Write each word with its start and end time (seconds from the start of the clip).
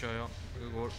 kör 0.00 0.14
jag. 0.14 0.28
Det 0.60 0.78
går. 0.78 0.90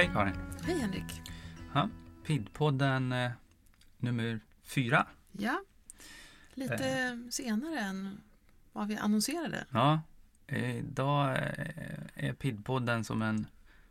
Hej 0.00 0.10
Karin! 0.12 0.34
Hej 0.62 0.78
Henrik! 0.78 1.22
Ja, 1.74 1.88
PID-podden 2.26 3.24
eh, 3.24 3.30
nummer 3.98 4.40
fyra. 4.62 5.06
Ja, 5.32 5.62
lite 6.54 7.18
senare 7.30 7.80
än 7.80 8.20
vad 8.72 8.88
vi 8.88 8.96
annonserade. 8.96 9.64
Ja, 9.70 10.02
idag 10.46 11.30
eh, 11.30 12.28
är 12.28 12.32
PID-podden 12.32 13.02
som 13.02 13.22
en 13.22 13.46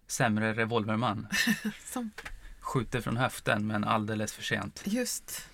sämre 0.07 0.53
revolverman. 0.53 1.27
Som, 1.85 2.11
Skjuter 2.59 3.01
från 3.01 3.17
höften 3.17 3.67
men 3.67 3.83
alldeles 3.83 4.33
för 4.33 4.43
sent. 4.43 4.83
just, 4.85 5.49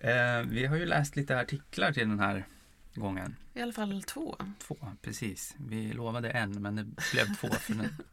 Eh, 0.00 0.40
vi 0.48 0.66
har 0.66 0.76
ju 0.76 0.86
läst 0.86 1.16
lite 1.16 1.40
artiklar 1.40 1.92
till 1.92 2.08
den 2.08 2.20
här 2.20 2.46
gången. 2.94 3.36
i 3.54 3.62
alla 3.62 3.72
fall 3.72 4.02
två. 4.02 4.36
Två, 4.58 4.76
precis. 5.02 5.54
Vi 5.56 5.92
lovade 5.92 6.30
en 6.30 6.62
men 6.62 6.76
det 6.76 6.84
blev 7.12 7.34
två. 7.34 7.48
För 7.48 7.74
den, 7.74 7.88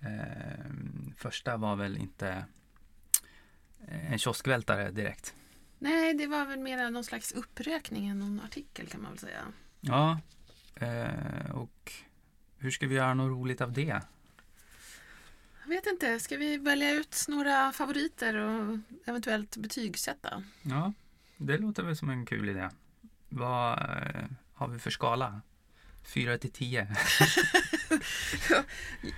eh, 0.00 0.72
första 1.16 1.56
var 1.56 1.76
väl 1.76 1.96
inte 1.96 2.44
eh, 3.88 4.12
en 4.12 4.18
kioskvältare 4.18 4.90
direkt. 4.90 5.34
Nej, 5.78 6.14
det 6.14 6.26
var 6.26 6.46
väl 6.46 6.58
mer 6.58 6.90
någon 6.90 7.04
slags 7.04 7.32
uppräkning 7.32 8.08
än 8.08 8.18
någon 8.18 8.40
artikel 8.40 8.86
kan 8.86 9.02
man 9.02 9.10
väl 9.10 9.18
säga. 9.18 9.42
Ja, 9.80 10.20
eh, 10.74 11.50
och 11.50 11.92
hur 12.58 12.70
ska 12.70 12.86
vi 12.86 12.94
göra 12.94 13.14
något 13.14 13.30
roligt 13.30 13.60
av 13.60 13.72
det? 13.72 14.00
Jag 15.62 15.68
vet 15.68 15.86
inte, 15.86 16.20
ska 16.20 16.36
vi 16.36 16.58
välja 16.58 16.90
ut 16.90 17.24
några 17.28 17.72
favoriter 17.72 18.34
och 18.34 18.78
eventuellt 19.04 19.56
betygsätta? 19.56 20.44
Ja, 20.62 20.92
det 21.36 21.58
låter 21.58 21.82
väl 21.82 21.96
som 21.96 22.10
en 22.10 22.26
kul 22.26 22.48
idé. 22.48 22.68
Vad 23.28 23.78
eh, 23.78 24.24
har 24.54 24.68
vi 24.68 24.78
för 24.78 24.90
skala? 24.90 25.40
4 26.14 26.38
till 26.38 26.52
10? 26.52 26.88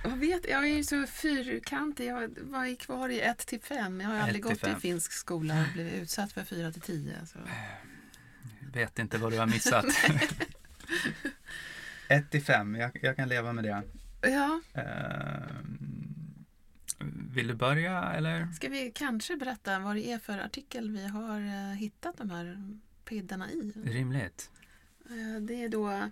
Jag 0.03 0.17
vet, 0.17 0.49
jag 0.49 0.63
är 0.69 0.75
ju 0.77 0.83
så 0.83 1.05
fyrkantig. 1.07 2.07
Jag 2.07 2.39
var 2.39 2.75
kvar 2.75 3.09
i 3.09 3.21
1 3.21 3.37
till 3.37 3.61
5. 3.61 4.01
Jag 4.01 4.09
har 4.09 4.15
aldrig 4.17 4.43
gått 4.43 4.67
i 4.67 4.75
finsk 4.81 5.11
skola 5.11 5.61
och 5.61 5.73
blivit 5.73 5.93
utsatt 5.93 6.31
för 6.33 6.43
4 6.43 6.71
till 6.71 6.81
10. 6.81 7.13
Så. 7.25 7.39
Vet 8.73 8.99
inte 8.99 9.17
vad 9.17 9.31
du 9.31 9.37
har 9.37 9.47
missat. 9.47 9.85
1 12.07 12.31
till 12.31 12.43
5, 12.43 12.75
jag, 12.75 12.91
jag 13.01 13.15
kan 13.15 13.29
leva 13.29 13.53
med 13.53 13.63
det. 13.63 13.83
Ja, 14.21 14.61
Eh, 14.73 15.55
vill 17.33 17.47
du 17.47 17.53
börja 17.53 18.03
eller? 18.03 18.47
ska 18.55 18.69
vi 18.69 18.91
kanske 18.95 19.35
berätta 19.35 19.79
vad 19.79 19.95
det 19.95 20.11
är 20.11 20.19
för 20.19 20.37
artikel 20.37 20.91
vi 20.91 21.07
har 21.07 21.39
eh, 21.41 21.75
hittat 21.77 22.17
de 22.17 22.29
här 22.29 22.73
piddarna 23.05 23.51
i? 23.51 23.71
Rimligt. 23.85 24.49
Eh, 25.09 25.41
Det 25.41 25.63
är 25.63 25.69
då 25.69 26.09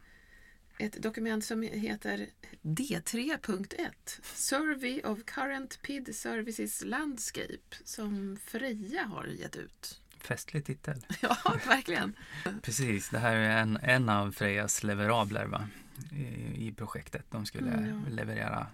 ett 0.79 1.01
dokument 1.01 1.45
som 1.45 1.61
heter 1.61 2.29
D3.1 2.61 3.91
Survey 4.35 5.01
of 5.03 5.19
Current 5.25 5.81
PID 5.81 6.15
Services 6.15 6.83
Landscape 6.85 7.75
som 7.83 8.37
Freja 8.45 9.03
har 9.03 9.25
gett 9.25 9.55
ut. 9.55 10.01
Festlig 10.19 10.65
titel. 10.65 11.05
Ja, 11.21 11.37
verkligen. 11.67 12.15
Precis, 12.61 13.09
det 13.09 13.19
här 13.19 13.35
är 13.35 13.57
en, 13.61 13.77
en 13.77 14.09
av 14.09 14.31
Frejas 14.31 14.83
leverabler 14.83 15.45
va? 15.45 15.69
I, 16.11 16.67
i 16.67 16.73
projektet. 16.77 17.25
De 17.29 17.45
skulle 17.45 17.71
Mm, 17.71 18.03
ja. 18.05 18.09
leverera 18.15 18.67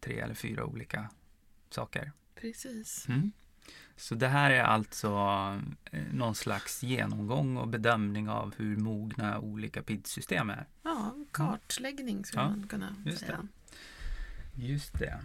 tre 0.00 0.20
eller 0.20 0.34
fyra 0.34 0.64
olika 0.64 1.10
saker. 1.70 2.12
Precis. 2.34 3.08
Mm. 3.08 3.32
Så 3.96 4.14
det 4.14 4.28
här 4.28 4.50
är 4.50 4.62
alltså 4.62 5.08
eh, 5.90 6.02
någon 6.12 6.34
slags 6.34 6.82
genomgång 6.82 7.56
och 7.56 7.68
bedömning 7.68 8.28
av 8.28 8.54
hur 8.56 8.76
mogna 8.76 9.38
olika 9.38 9.82
PID-system 9.82 10.50
är. 10.50 10.66
Ja, 10.82 11.14
kartläggning 11.30 12.24
skulle 12.24 12.42
Ja, 12.42 12.48
man 12.48 12.68
kunna 12.68 12.96
just 13.04 13.18
säga. 13.18 13.48
Just 14.54 14.98
det. 14.98 15.20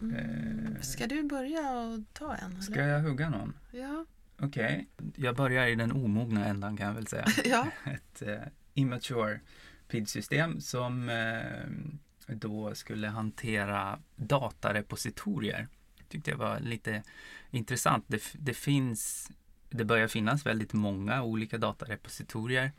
Mm. 0.00 0.16
Eh. 0.16 0.80
Ska 0.80 1.06
du 1.06 1.22
börja 1.22 1.70
och 1.70 2.00
ta 2.12 2.34
en? 2.34 2.52
eller? 2.52 2.60
Ska 2.60 2.80
jag 2.80 3.00
hugga 3.00 3.30
någon? 3.30 3.52
Ja. 3.70 4.04
Okej. 4.38 4.88
Jag 5.16 5.36
börjar 5.36 5.66
i 5.66 5.74
den 5.74 5.92
omogna 5.92 6.46
ändan 6.46 6.76
kan 6.76 6.86
jag 6.86 6.94
väl 6.94 7.06
säga. 7.06 7.26
ja. 7.44 7.66
Ett 7.84 8.22
eh, 8.22 8.38
immature 8.74 9.40
PID-system 9.88 10.60
som 10.60 11.08
eh, 11.08 12.34
då 12.34 12.74
skulle 12.74 13.08
hantera 13.08 13.98
datarepositorier. 14.16 15.68
Tyckte 16.10 16.30
jag 16.30 16.38
var 16.38 16.60
lite 16.60 17.02
intressant. 17.50 18.04
Det, 18.08 18.22
det 18.32 18.54
finns, 18.54 19.30
det 19.68 19.84
börjar 19.84 20.08
finnas 20.08 20.46
väldigt 20.46 20.72
många 20.72 21.22
olika 21.22 21.58
datarepositorier. 21.58 22.72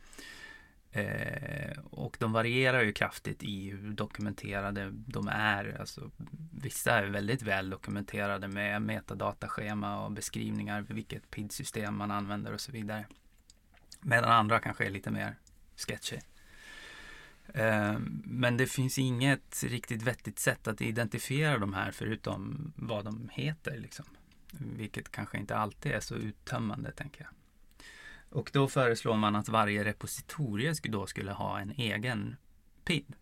Eh, 0.92 1.78
och 1.92 2.18
de 2.20 2.32
varierar 2.32 2.82
ju 2.82 2.94
kraftigt 2.94 3.44
i 3.44 3.70
hur 3.70 3.92
dokumenterade 3.92 4.92
de 4.92 5.28
är. 5.28 5.78
Alltså, 5.80 6.12
vissa 6.52 6.92
är 6.92 7.04
väldigt 7.04 7.42
väl 7.42 7.70
dokumenterade 7.70 8.48
med 8.48 8.82
metadataschema 8.82 10.06
och 10.06 10.12
beskrivningar 10.12 10.84
för 10.84 10.94
vilket 10.94 11.32
PID-system 11.32 11.98
man 11.98 12.12
använder 12.12 12.54
och 12.54 12.62
så 12.62 12.72
vidare. 12.72 13.06
Medan 14.02 14.32
andra 14.32 14.60
kanske 14.60 14.86
är 14.86 14.90
lite 14.90 15.12
mer 15.12 15.36
sketchy. 15.78 16.18
Eh, 17.54 18.00
Men 18.24 18.58
det 18.58 18.68
finns 18.68 18.98
inget 18.98 19.64
riktigt 19.64 20.02
vettigt 20.02 20.40
sätt 20.40 20.68
att 20.68 20.82
identifiera 20.82 21.58
de 21.58 21.74
här 21.74 21.92
förutom 21.92 22.74
vad 22.76 23.06
de 23.06 23.30
heter. 23.34 23.78
Liksom. 23.78 24.06
Vilket 24.52 25.12
kanske 25.12 25.38
inte 25.38 25.58
alltid 25.58 25.92
är 25.92 26.00
så 26.00 26.16
uttömmande, 26.16 26.92
tänker 26.92 27.22
jag. 27.22 27.32
Och 28.30 28.50
då 28.54 28.68
föreslår 28.68 29.16
man 29.16 29.36
att 29.36 29.50
varje 29.50 29.84
repositorie 29.84 30.74
då 30.84 31.08
skulle 31.08 31.32
ha 31.32 31.60
en 31.60 31.72
egen 31.72 32.36
PID. 32.84 33.16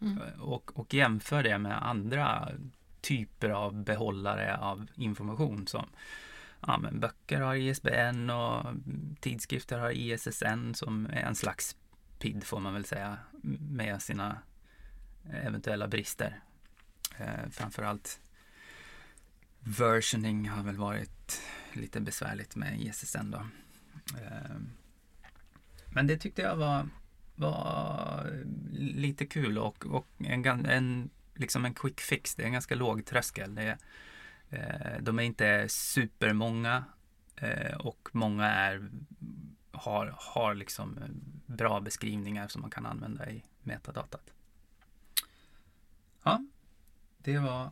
Mm. 0.00 0.18
Och, 0.40 0.78
och 0.78 0.94
jämför 0.94 1.42
det 1.42 1.58
med 1.58 1.86
andra 1.88 2.48
typer 3.00 3.50
av 3.50 3.84
behållare 3.84 4.56
av 4.56 4.86
information 4.94 5.66
som 5.66 5.86
ja, 6.66 6.78
men 6.78 7.00
böcker 7.00 7.40
har 7.40 7.54
ISBN 7.54 8.30
och 8.30 8.66
tidskrifter 9.20 9.78
har 9.78 9.90
ISSN 9.90 10.74
som 10.74 11.06
är 11.06 11.22
en 11.22 11.34
slags 11.34 11.76
PID 12.22 12.44
får 12.44 12.60
man 12.60 12.74
väl 12.74 12.84
säga 12.84 13.18
med 13.60 14.02
sina 14.02 14.38
eventuella 15.32 15.88
brister. 15.88 16.40
Eh, 17.18 17.50
framförallt 17.50 18.20
versioning 19.58 20.48
har 20.48 20.62
väl 20.62 20.76
varit 20.76 21.42
lite 21.72 22.00
besvärligt 22.00 22.56
med 22.56 22.80
ISSN 22.80 23.30
då. 23.30 23.46
Eh, 24.18 24.56
men 25.86 26.06
det 26.06 26.16
tyckte 26.16 26.42
jag 26.42 26.56
var, 26.56 26.88
var 27.34 28.26
lite 28.72 29.26
kul 29.26 29.58
och, 29.58 29.86
och 29.86 30.06
en, 30.18 30.66
en, 30.66 31.10
liksom 31.34 31.64
en 31.64 31.74
quick 31.74 32.00
fix. 32.00 32.34
Det 32.34 32.42
är 32.42 32.46
en 32.46 32.52
ganska 32.52 32.74
låg 32.74 33.06
tröskel. 33.06 33.54
Det 33.54 33.62
är, 33.62 33.78
eh, 34.50 35.02
de 35.02 35.18
är 35.18 35.22
inte 35.22 35.68
supermånga 35.68 36.84
eh, 37.36 37.76
och 37.76 38.08
många 38.12 38.46
är, 38.46 38.90
har, 39.82 40.14
har 40.18 40.54
liksom 40.54 40.98
bra 41.46 41.80
beskrivningar 41.80 42.48
som 42.48 42.60
man 42.60 42.70
kan 42.70 42.86
använda 42.86 43.30
i 43.30 43.44
metadatat. 43.62 44.30
Ja, 46.22 46.44
det 47.18 47.38
var 47.38 47.70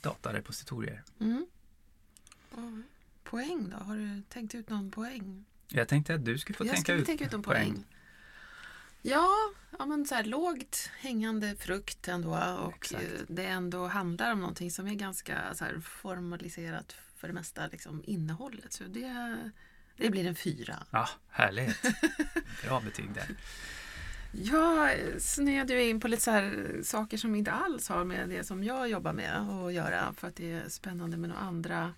datarepositorier. 0.00 1.02
Mm. 1.20 1.46
Poäng 3.24 3.70
då? 3.70 3.76
Har 3.76 3.96
du 3.96 4.22
tänkt 4.28 4.54
ut 4.54 4.68
någon 4.68 4.90
poäng? 4.90 5.44
Jag 5.68 5.88
tänkte 5.88 6.14
att 6.14 6.24
du 6.24 6.38
skulle 6.38 6.56
få 6.56 6.64
jag 6.64 6.74
tänka 6.74 6.82
skulle 6.82 6.98
ut 6.98 7.06
tänka 7.06 7.24
ut 7.24 7.32
någon 7.32 7.42
poäng. 7.42 7.72
poäng. 7.72 7.84
Ja, 9.02 9.28
ja 9.78 9.86
men 9.86 10.06
så 10.06 10.14
här 10.14 10.24
lågt 10.24 10.90
hängande 10.98 11.56
frukt 11.56 12.08
ändå 12.08 12.30
och 12.58 12.74
Exakt. 12.74 13.02
eh, 13.02 13.20
det 13.28 13.46
ändå 13.46 13.86
handlar 13.86 14.32
om 14.32 14.40
någonting 14.40 14.70
som 14.70 14.86
är 14.86 14.94
ganska 14.94 15.54
så 15.54 15.64
här 15.64 15.80
formaliserat 15.80 16.96
för 17.16 17.28
det 17.28 17.34
mesta 17.34 17.66
liksom 17.66 18.02
innehållet. 18.06 18.72
Så 18.72 18.84
det, 18.84 19.36
det 19.96 20.10
blir 20.10 20.26
en 20.26 20.34
fyra. 20.34 20.86
Ja, 20.90 21.08
härligt. 21.30 21.82
Bra 22.64 22.80
betyg 22.80 23.14
där. 23.14 23.26
Jag 24.32 24.98
snöade 25.18 25.74
ju 25.74 25.88
in 25.88 26.00
på 26.00 26.08
lite 26.08 26.22
så 26.22 26.50
saker 26.84 27.16
som 27.16 27.34
inte 27.34 27.52
alls 27.52 27.88
har 27.88 28.04
med 28.04 28.28
det 28.28 28.44
som 28.44 28.64
jag 28.64 28.88
jobbar 28.88 29.12
med 29.12 29.36
att 29.36 29.72
göra 29.72 30.12
för 30.12 30.28
att 30.28 30.36
det 30.36 30.52
är 30.52 30.68
spännande 30.68 31.16
med 31.16 31.28
några 31.28 31.42
andra 31.42 31.92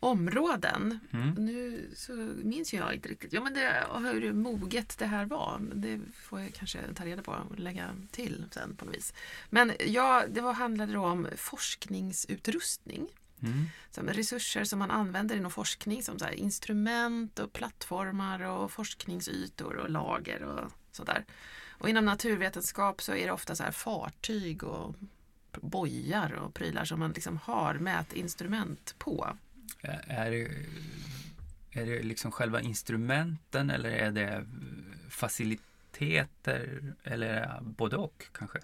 områden. 0.00 1.00
Mm. 1.12 1.30
Nu 1.30 1.90
så 1.94 2.12
minns 2.42 2.74
jag 2.74 2.94
inte 2.94 3.08
riktigt 3.08 3.32
ja, 3.32 3.40
men 3.40 3.54
det, 3.54 3.86
hur 3.94 4.32
moget 4.32 4.98
det 4.98 5.06
här 5.06 5.26
var. 5.26 5.60
Det 5.74 6.00
får 6.14 6.40
jag 6.40 6.54
kanske 6.54 6.78
ta 6.94 7.04
reda 7.04 7.22
på 7.22 7.32
och 7.32 7.58
lägga 7.58 7.96
till 8.10 8.44
sen 8.50 8.76
på 8.76 8.84
något 8.84 8.94
vis. 8.94 9.14
Men 9.50 9.72
ja, 9.86 10.24
det 10.28 10.40
var, 10.40 10.52
handlade 10.52 10.92
då 10.92 11.04
om 11.04 11.28
forskningsutrustning. 11.36 13.08
Mm. 13.42 13.66
Som 13.90 14.06
resurser 14.06 14.64
som 14.64 14.78
man 14.78 14.90
använder 14.90 15.36
inom 15.36 15.50
forskning 15.50 16.02
som 16.02 16.18
så 16.18 16.28
instrument 16.28 17.38
och 17.38 17.52
plattformar 17.52 18.40
och 18.40 18.72
forskningsytor 18.72 19.76
och 19.76 19.90
lager 19.90 20.42
och 20.42 20.72
sådär. 20.92 21.24
Och 21.70 21.88
inom 21.88 22.04
naturvetenskap 22.04 23.02
så 23.02 23.14
är 23.14 23.26
det 23.26 23.32
ofta 23.32 23.54
så 23.54 23.62
här 23.62 23.72
fartyg 23.72 24.64
och 24.64 24.94
bojar 25.52 26.32
och 26.32 26.54
prylar 26.54 26.84
som 26.84 27.00
man 27.00 27.12
liksom 27.12 27.36
har 27.36 27.74
mätinstrument 27.74 28.94
på. 28.98 29.36
Är 29.82 30.30
det, 30.30 30.50
är 31.70 31.86
det 31.86 32.02
liksom 32.02 32.32
själva 32.32 32.60
instrumenten 32.60 33.70
eller 33.70 33.90
är 33.90 34.10
det 34.10 34.46
faciliteter 35.10 36.94
eller 37.04 37.58
både 37.60 37.96
och 37.96 38.24
kanske? 38.32 38.58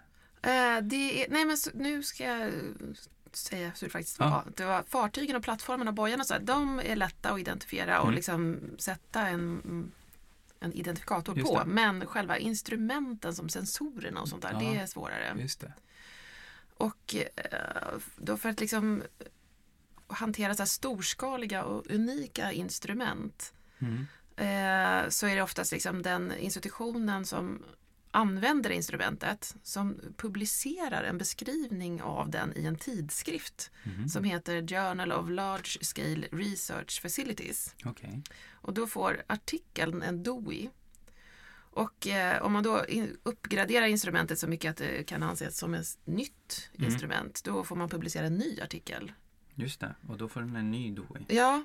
Det 0.83 1.25
är, 1.25 1.31
nej 1.31 1.45
men 1.45 1.57
så, 1.57 1.71
nu 1.75 2.03
ska 2.03 2.25
jag 2.25 2.53
säga 3.37 3.67
hur 3.81 3.87
det 3.87 3.91
faktiskt 3.93 4.17
Ja. 4.21 4.31
var. 4.31 4.45
Det 4.57 4.65
var 4.65 4.83
fartygen 4.89 5.37
och 5.37 5.43
plattformarna 5.43 5.91
och 5.91 5.95
bojarna, 5.95 6.25
så 6.25 6.35
här, 6.35 6.41
de 6.41 6.79
är 6.85 6.97
lätta 6.97 7.31
att 7.31 7.41
identifiera 7.41 7.99
och 8.01 8.05
Mm. 8.07 8.15
liksom 8.15 8.61
sätta 8.79 9.21
en, 9.29 9.93
en 10.61 10.73
identifikator 10.73 11.35
på. 11.35 11.63
Men 11.67 12.07
själva 12.07 12.39
instrumenten 12.39 13.35
som 13.35 13.49
sensorerna 13.49 14.21
och 14.21 14.29
sånt 14.29 14.43
där, 14.43 14.53
Ja. 14.53 14.59
det 14.59 14.77
är 14.77 14.87
svårare. 14.87 15.35
Just 15.39 15.61
det. 15.61 15.73
Och 16.77 17.15
eh, 17.15 17.99
då 18.17 18.37
för 18.37 18.49
att 18.49 18.61
liksom 18.61 19.03
hantera 20.07 20.55
så 20.55 20.63
här 20.63 20.67
storskaliga 20.67 21.65
och 21.65 21.87
unika 21.91 22.53
instrument 22.53 23.53
Mm. 23.79 24.07
eh, 24.37 25.09
så 25.11 25.27
är 25.27 25.37
det 25.37 25.43
oftast 25.43 25.73
liksom 25.73 26.03
den 26.03 26.33
institutionen 26.39 27.25
som 27.27 27.63
använder 28.15 28.71
instrumentet 28.71 29.57
som 29.63 30.01
publicerar 30.17 31.05
en 31.05 31.19
beskrivning 31.19 32.03
av 32.03 32.31
den 32.31 32.53
i 32.57 32.65
en 32.67 32.77
tidskrift 32.77 33.71
Mhm. 33.85 34.09
som 34.09 34.25
heter 34.25 34.67
Journal 34.69 35.13
of 35.13 35.31
Large 35.31 35.85
Scale 35.85 36.27
Research 36.33 37.03
Facilities. 37.03 37.75
Okej. 37.85 38.23
Och 38.53 38.75
då 38.75 38.87
får 38.87 39.23
artikeln 39.27 40.03
en 40.03 40.23
DOI. 40.23 40.71
Och 41.77 42.07
eh, 42.07 42.43
om 42.43 42.53
man 42.53 42.63
då 42.63 42.85
in, 42.89 43.17
uppgraderar 43.23 43.87
instrumentet 43.87 44.39
så 44.39 44.47
mycket 44.47 44.71
att 44.71 44.77
det 44.77 45.05
kan 45.07 45.23
anses 45.23 45.59
som 45.59 45.75
ett 45.75 45.99
nytt 46.05 46.71
Mm. 46.79 46.91
instrument, 46.91 47.41
då 47.45 47.65
får 47.65 47.77
man 47.77 47.89
publicera 47.89 48.27
en 48.27 48.35
ny 48.35 48.61
artikel. 48.61 49.13
Just 49.55 49.81
det. 49.81 49.95
Och 50.09 50.19
då 50.19 50.29
får 50.29 50.41
den 50.41 50.57
en 50.57 50.71
ny 50.71 50.91
DOI. 50.91 51.25
Ja, 51.29 51.65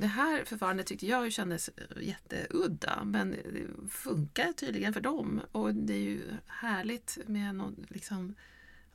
det 0.00 0.06
här 0.06 0.44
förfarandet 0.44 0.86
tyckte 0.86 1.06
jag 1.06 1.32
kändes 1.32 1.68
eh, 1.68 2.02
jätteudda, 2.02 3.04
men 3.04 3.30
det 3.30 3.88
funkar 3.90 4.52
tydligen 4.52 4.92
för 4.92 5.00
dem. 5.00 5.40
Och 5.52 5.74
det 5.74 5.94
är 5.94 5.98
ju 5.98 6.22
härligt 6.46 7.18
med 7.26 7.54
någon, 7.54 7.86
liksom, 7.88 8.34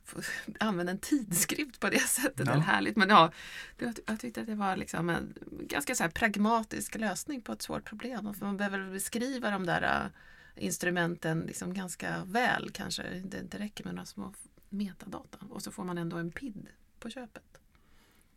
använda 0.60 0.92
en 0.92 0.98
tidskrift 0.98 1.80
på 1.80 1.90
det 1.90 1.98
sättet. 1.98 2.46
Ja. 2.46 2.52
Eller 2.52 2.62
härligt, 2.62 2.96
men 2.96 3.08
ja, 3.08 3.32
det, 3.76 3.98
jag 4.06 4.20
tyckte 4.20 4.40
att 4.40 4.46
det 4.46 4.54
var 4.54 4.76
liksom 4.76 5.10
en 5.10 5.34
ganska 5.68 5.94
så 5.94 6.08
pragmatisk 6.08 6.94
lösning 6.94 7.42
på 7.42 7.52
ett 7.52 7.62
svårt 7.62 7.84
problem. 7.84 8.34
För 8.34 8.46
man 8.46 8.56
behöver 8.56 8.90
beskriva 8.90 9.50
de 9.50 9.66
där 9.66 9.82
äh, 9.82 10.64
instrumenten 10.64 11.40
liksom 11.40 11.74
ganska 11.74 12.24
väl 12.24 12.70
kanske. 12.72 13.02
Det, 13.02 13.40
det 13.40 13.58
räcker 13.58 13.84
med 13.84 13.94
några 13.94 14.06
små 14.06 14.34
metadata 14.68 15.38
och 15.50 15.62
så 15.62 15.70
får 15.70 15.84
man 15.84 15.98
ändå 15.98 16.16
en 16.16 16.30
PID 16.30 16.68
på 16.98 17.10
köpet. 17.10 17.60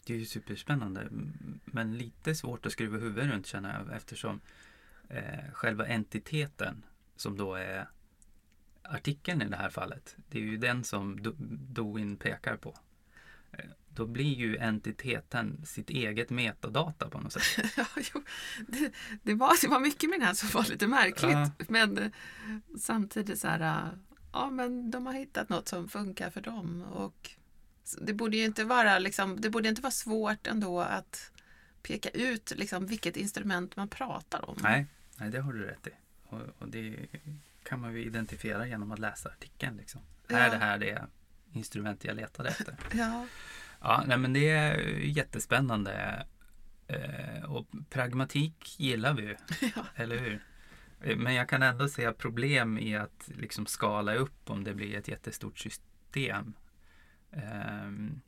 Det 0.10 0.16
är 0.16 0.20
ju 0.20 0.26
superspännande 0.26 1.08
men 1.66 1.98
lite 1.98 2.36
svårt 2.36 2.66
att 2.66 2.72
skruva 2.72 2.98
huvudet 2.98 3.32
runt 3.32 3.46
känner 3.48 3.80
jag 3.80 3.96
eftersom 3.96 4.42
eh, 5.10 5.52
själva 5.54 5.86
entiteten 5.88 6.86
som 7.16 7.38
då 7.38 7.56
är 7.56 7.90
artikeln 8.82 9.42
i 9.42 9.46
det 9.50 9.56
här 9.58 9.70
fallet. 9.70 10.16
Det 10.30 10.38
är 10.40 10.42
ju 10.44 10.58
den 10.58 10.84
som 10.84 11.20
Do- 11.20 11.58
Doin 11.74 12.18
pekar 12.18 12.58
på. 12.58 12.78
Eh, 13.52 13.66
Då 13.90 14.06
blir 14.08 14.34
ju 14.36 14.58
entiteten 14.58 15.66
sitt 15.66 15.90
eget 15.90 16.30
metadata 16.30 17.10
på 17.10 17.20
något 17.20 17.34
sätt. 17.34 17.72
Ja, 17.78 17.86
jo, 18.14 18.24
det, 18.68 18.92
det, 19.24 19.34
var, 19.34 19.62
det 19.62 19.68
var 19.68 19.80
mycket 19.80 20.10
med 20.10 20.20
den 20.20 20.28
här 20.28 20.34
som 20.34 20.50
var 20.54 20.66
lite 20.70 20.88
märkligt. 20.88 21.32
Ja. 21.32 21.52
Men 21.68 21.98
eh, 21.98 22.12
samtidigt 22.80 23.40
så 23.40 23.48
här, 23.48 23.60
äh, 23.84 23.94
ja 24.34 24.50
men 24.50 24.92
de 24.92 25.06
har 25.06 25.14
hittat 25.14 25.50
något 25.50 25.68
som 25.68 25.90
funkar 25.90 26.30
för 26.30 26.42
dem. 26.42 26.82
Och 26.84 27.30
det 28.02 28.14
borde 28.14 28.38
ju 28.38 28.46
inte 28.46 28.64
vara, 28.64 29.00
liksom, 29.00 29.42
det 29.42 29.50
borde 29.50 29.70
inte 29.70 29.82
vara 29.82 29.92
svårt 29.92 30.48
ändå 30.48 30.82
att 30.82 31.32
peka 31.82 32.10
ut 32.10 32.54
liksom, 32.56 32.86
vilket 32.86 33.18
instrument 33.18 33.76
man 33.76 33.88
pratar 33.88 34.50
om. 34.50 34.58
Nej, 34.62 34.86
nej 35.18 35.30
det 35.30 35.40
har 35.40 35.54
du 35.54 35.66
rätt 35.66 35.88
i. 35.88 35.92
Och, 36.24 36.42
och 36.60 36.68
det 36.68 36.96
kan 37.64 37.82
man 37.82 37.94
ju 37.94 38.04
identifiera 38.04 38.68
genom 38.68 38.92
att 38.92 39.00
läsa 39.00 39.30
artikeln. 39.30 39.78
Liksom. 39.78 40.02
Ja. 40.28 40.38
Är 40.38 40.50
det 40.50 40.58
här 40.58 40.78
det 40.78 41.08
instrument 41.54 42.04
jag 42.04 42.16
letade 42.16 42.50
efter? 42.50 42.76
Ja, 42.94 43.26
Ja, 43.82 44.04
nej, 44.08 44.18
men 44.18 44.34
det 44.34 44.50
är 44.50 44.78
jättespännande. 45.00 46.26
Eh, 46.88 47.44
och 47.44 47.68
pragmatik 47.90 48.80
gillar 48.80 49.14
vi 49.14 49.22
ju, 49.22 49.36
ja. 49.76 49.86
eller 49.96 50.18
hur? 50.18 50.44
Men 51.16 51.34
jag 51.34 51.50
kan 51.50 51.64
ändå 51.64 51.88
se 51.88 52.12
problem 52.12 52.78
i 52.80 52.98
att 52.98 53.30
liksom 53.38 53.66
skala 53.66 54.14
upp 54.14 54.50
om 54.50 54.64
det 54.64 54.74
blir 54.74 54.96
ett 54.96 55.08
jättestort 55.08 55.60
system. 55.60 56.54
Ehm, 57.32 58.22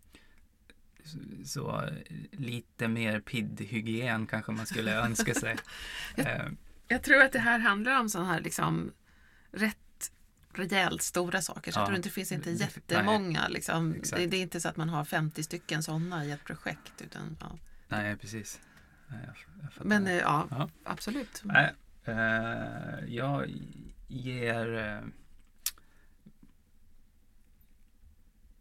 så, 1.46 1.90
lite 2.32 2.88
mer 2.88 3.20
PID-hygien 3.20 4.28
kanske 4.28 4.52
man 4.52 4.66
skulle 4.66 4.96
önska 5.02 5.34
sig. 5.34 5.56
Ehm, 6.16 6.58
Jag 6.88 7.04
tror 7.04 7.22
att 7.22 7.32
det 7.32 7.40
här 7.40 7.60
handlar 7.60 8.00
om 8.00 8.10
sådana 8.10 8.34
här 8.34 8.40
liksom, 8.42 8.92
rätt 9.52 9.78
rejält 10.54 11.02
stora 11.02 11.42
saker. 11.42 11.72
Så 11.72 11.78
Ja. 11.78 11.82
jag 11.82 11.88
tror 11.88 11.96
inte 11.96 12.10
det 12.10 12.14
finns 12.14 12.32
inte 12.32 12.50
Nej. 12.50 12.60
jättemånga. 12.60 13.48
Liksom. 13.48 13.94
Exakt. 13.96 14.20
Det, 14.22 14.28
det 14.28 14.38
är 14.38 14.42
inte 14.42 14.62
så 14.62 14.70
att 14.70 14.78
man 14.78 14.90
har 14.90 15.06
50 15.06 15.44
stycken 15.44 15.84
sådana 15.84 16.26
i 16.26 16.32
ett 16.32 16.44
projekt. 16.44 17.02
Utan, 17.02 17.38
ja. 17.40 17.58
nej, 17.88 18.18
precis. 18.18 18.60
Nej, 19.08 19.20
jag, 19.26 19.36
jag. 19.78 19.86
Men 19.86 20.08
eh, 20.08 20.14
ja, 20.18 20.48
Ja. 20.52 20.70
absolut. 20.84 21.42
Nej, 21.44 21.74
eh, 22.06 23.06
jag 23.16 23.50
ger... 24.08 24.74
Eh, 24.78 25.02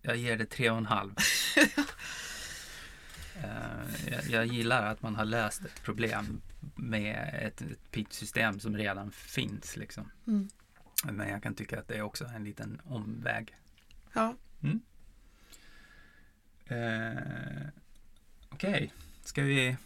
jag 0.03 0.17
ger 0.17 0.37
det 0.37 0.47
tre 0.47 0.71
och 0.71 0.79
en 0.79 0.87
halv. 0.87 1.15
Eh, 3.43 4.11
jag, 4.11 4.25
jag 4.31 4.47
gillar 4.47 4.87
att 4.87 5.03
man 5.03 5.17
har 5.17 5.25
löst 5.25 5.65
ett 5.65 5.83
problem 5.83 6.41
med 6.75 7.31
ett, 7.43 7.63
ett 7.63 7.91
PIT-system 7.91 8.61
som 8.61 8.77
redan 8.77 9.11
finns. 9.11 9.77
Liksom. 9.77 10.11
Mm. 10.27 10.49
Men 11.05 11.29
jag 11.29 11.43
kan 11.43 11.55
tycka 11.55 11.79
att 11.79 11.89
det 11.89 11.97
är 11.97 12.03
också 12.03 12.25
en 12.25 12.45
liten 12.45 12.81
omväg. 12.85 13.57
Ja. 14.13 14.35
Eh, 16.67 17.69
Okej, 18.49 18.93
ska 19.25 19.43
vi 19.43 19.77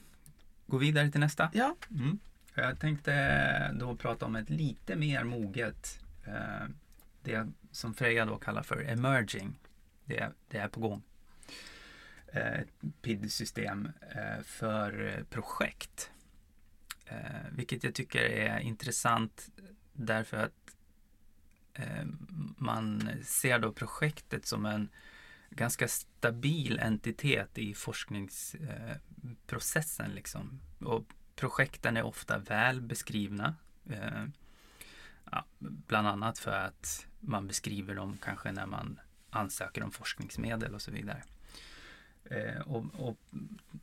gå 0.66 0.76
vidare 0.78 1.10
till 1.10 1.20
nästa? 1.20 1.50
ja, 1.54 1.76
Mm. 1.90 2.18
Jag 2.54 2.80
tänkte 2.80 3.72
då 3.72 3.96
prata 3.96 4.26
om 4.26 4.36
ett 4.36 4.50
lite 4.50 4.96
mer 4.96 5.24
moget, 5.24 6.00
eh, 6.26 6.66
det 7.22 7.48
som 7.70 7.94
Freja 7.94 8.26
då 8.26 8.38
kallar 8.38 8.62
för 8.62 8.90
emerging. 8.90 9.54
Det, 10.04 10.32
det 10.48 10.58
är 10.58 10.68
på 10.68 10.80
gång. 10.80 11.02
Eh, 12.34 12.60
ett 12.60 12.68
PID-system 13.02 13.88
eh, 14.14 14.42
för 14.44 15.06
eh, 15.06 15.24
projekt. 15.24 16.10
Vilket 17.50 17.84
jag 17.84 17.94
tycker 17.94 18.20
är 18.20 18.58
intressant 18.58 19.48
därför 19.92 20.36
att 20.36 20.76
man 22.56 23.10
ser 23.22 23.58
då 23.58 23.72
projektet 23.72 24.46
som 24.46 24.66
en 24.66 24.88
ganska 25.50 25.88
stabil 25.88 26.78
entitet 26.78 27.58
i 27.58 27.74
forskningsprocessen. 27.74 30.10
Liksom. 30.10 30.60
Och 30.80 31.04
projekten 31.36 31.96
är 31.96 32.02
ofta 32.02 32.38
väl 32.38 32.80
beskrivna. 32.80 33.54
Ja, 35.30 35.44
bland 35.58 36.08
annat 36.08 36.38
för 36.38 36.58
att 36.58 37.06
man 37.20 37.46
beskriver 37.46 37.94
dem 37.94 38.18
kanske 38.22 38.52
när 38.52 38.66
man 38.66 39.00
ansöker 39.34 39.82
om 39.82 39.90
forskningsmedel 39.90 40.74
och 40.74 40.82
så 40.82 40.90
vidare. 40.90 41.22
Eh, 42.24 42.60
och, 42.60 42.84
och 42.94 43.16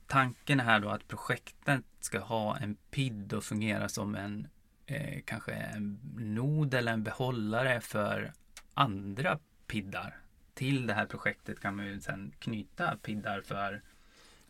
tanken 0.07 0.59
är 0.59 0.63
här 0.63 0.79
då 0.79 0.89
att 0.89 1.07
projektet 1.07 1.83
ska 1.99 2.19
ha 2.19 2.57
en 2.57 2.75
PID 2.75 3.33
och 3.33 3.43
fungera 3.43 3.89
som 3.89 4.15
en 4.15 4.47
eh, 4.85 5.21
kanske 5.25 5.51
en 5.51 5.99
nod 6.17 6.73
eller 6.73 6.93
en 6.93 7.03
behållare 7.03 7.81
för 7.81 8.33
andra 8.73 9.39
piddar. 9.67 10.17
Till 10.53 10.87
det 10.87 10.93
här 10.93 11.05
projektet 11.05 11.59
kan 11.59 11.75
man 11.75 11.85
ju 11.85 12.01
sen 12.01 12.31
knyta 12.39 12.97
piddar 12.97 13.41
för 13.41 13.81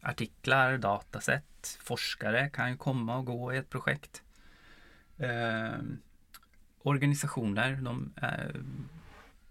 artiklar, 0.01 0.77
datasätt, 0.77 1.77
forskare 1.81 2.49
kan 2.49 2.71
ju 2.71 2.77
komma 2.77 3.17
och 3.17 3.25
gå 3.25 3.53
i 3.53 3.57
ett 3.57 3.69
projekt. 3.69 4.23
Eh, 5.17 5.79
organisationer, 6.83 7.75
de 7.75 8.13
är, 8.15 8.61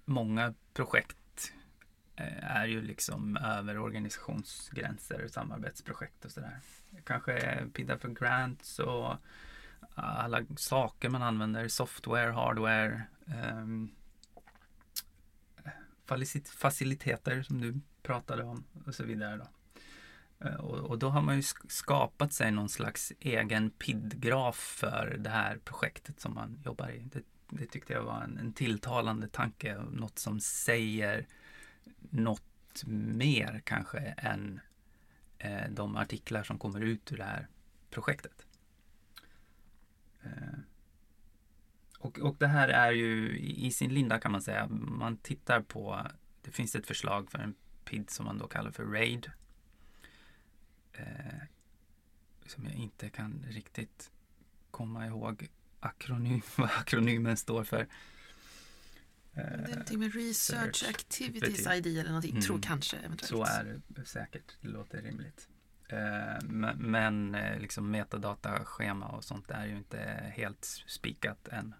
många 0.04 0.54
projekt 0.74 1.16
Eh, 2.20 2.56
är 2.56 2.66
ju 2.66 2.82
liksom 2.82 3.36
över 3.36 3.78
organisationsgränser, 3.78 5.28
samarbetsprojekt 5.28 6.24
och 6.24 6.30
sådär. 6.30 6.60
Kanske 7.04 7.66
pidda 7.72 7.98
för 7.98 8.08
grants 8.08 8.78
och 8.78 9.16
alla 9.94 10.44
saker 10.56 11.08
man 11.08 11.22
använder, 11.22 11.68
software, 11.68 12.30
hardware, 12.30 13.02
um, 13.52 13.94
faciliteter 16.44 17.42
som 17.42 17.60
du 17.60 17.80
pratade 18.02 18.42
om 18.42 18.64
och 18.86 18.94
så 18.94 19.04
vidare. 19.04 19.36
Då. 19.36 19.46
Eh, 20.46 20.54
och, 20.54 20.78
och, 20.78 20.98
då 20.98 21.08
har 21.08 21.22
man 21.22 21.36
ju 21.36 21.42
skapat 21.68 22.32
sig 22.32 22.50
någon 22.50 22.68
slags 22.68 23.12
egen 23.20 23.70
PID-graf 23.70 24.56
för 24.56 25.16
det 25.18 25.30
här 25.30 25.58
projektet 25.64 26.20
som 26.20 26.34
man 26.34 26.62
jobbar 26.64 26.90
i. 26.90 26.98
Det, 26.98 27.22
det 27.48 27.66
tyckte 27.66 27.92
jag 27.92 28.02
var 28.02 28.22
en, 28.22 28.38
en 28.38 28.52
tilltalande 28.52 29.28
tanke, 29.28 29.78
något 29.90 30.18
som 30.18 30.40
säger 30.40 31.26
något 32.10 32.84
mer 32.86 33.62
kanske 33.64 33.98
än 33.98 34.60
eh, 35.38 35.70
de 35.70 35.96
artiklar 35.96 36.42
som 36.42 36.58
kommer 36.58 36.80
ut 36.80 37.12
ur 37.12 37.16
det 37.16 37.24
här 37.24 37.48
projektet. 37.90 38.46
Eh, 40.22 40.58
och, 41.98 42.18
och 42.18 42.36
det 42.38 42.46
här 42.46 42.68
är 42.68 42.92
ju 42.92 43.38
i 43.38 43.70
sin 43.70 43.94
linda 43.94 44.20
kan 44.20 44.32
man 44.32 44.42
säga. 44.42 44.66
Man 44.70 45.16
tittar 45.16 45.60
på, 45.60 46.06
det 46.42 46.50
finns 46.50 46.74
ett 46.74 46.86
förslag 46.86 47.30
för 47.30 47.38
en 47.38 47.54
PID 47.84 48.10
som 48.10 48.26
man 48.26 48.38
då 48.38 48.48
kallar 48.48 48.70
för 48.70 48.84
RAID. 48.84 49.30
Eh, 50.92 51.42
som 52.46 52.64
jag 52.64 52.74
inte 52.74 53.10
kan 53.10 53.44
riktigt 53.48 54.10
komma 54.70 55.06
ihåg 55.06 55.48
akronym, 55.80 56.42
vad 56.56 56.70
akronymen 56.70 57.36
står 57.36 57.64
för 57.64 57.86
det 59.34 59.40
är 59.40 59.68
någonting 59.68 59.98
med 59.98 60.14
Research 60.14 60.84
Activities 60.88 61.66
ID 61.66 61.86
eller 61.86 62.04
någonting, 62.04 62.30
mm. 62.30 62.42
tror 62.42 62.62
kanske 62.62 62.96
eventuellt. 62.96 63.28
Så 63.28 63.44
är 63.44 63.80
det 63.88 64.04
säkert, 64.04 64.56
det 64.60 64.68
låter 64.68 65.02
rimligt. 65.02 65.48
Eh, 65.88 66.74
men 66.76 67.34
eh, 67.34 67.60
liksom 67.60 67.90
metadataschema 67.90 69.06
och 69.06 69.24
sånt 69.24 69.50
är 69.50 69.66
ju 69.66 69.76
inte 69.76 70.32
helt 70.36 70.64
spikat 70.86 71.48
än. 71.48 71.74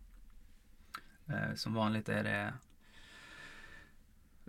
Eh, 1.27 1.55
som 1.55 1.75
vanligt 1.75 2.09
är 2.09 2.25
det 2.25 2.55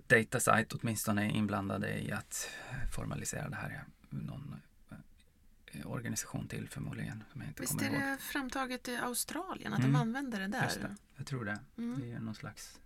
Datasite 0.08 0.76
åtminstone 0.76 1.32
inblandade 1.32 2.00
i 2.00 2.12
att 2.12 2.50
formalisera 2.92 3.50
det 3.50 3.56
här. 3.56 3.84
Någon 4.10 4.62
organisation 5.86 6.48
till 6.48 6.70
förmodligen. 6.70 7.24
Som 7.32 7.42
jag 7.42 7.50
inte 7.50 7.62
Visst 7.62 7.82
är 7.82 7.90
det 7.90 8.18
framtaget 8.20 8.88
i 8.88 8.96
Australien, 8.96 9.74
att 9.74 9.80
mm. 9.80 9.92
de 9.92 10.00
använder 10.00 10.40
det 10.40 10.48
där? 10.48 10.72
Det. 10.82 10.96
Jag 11.16 11.28
tror 11.28 11.46
det. 11.46 11.60
Mm. 11.78 12.00
Det 12.00 12.12
är 12.12 12.20
någon 12.20 12.36
slags 12.36 12.80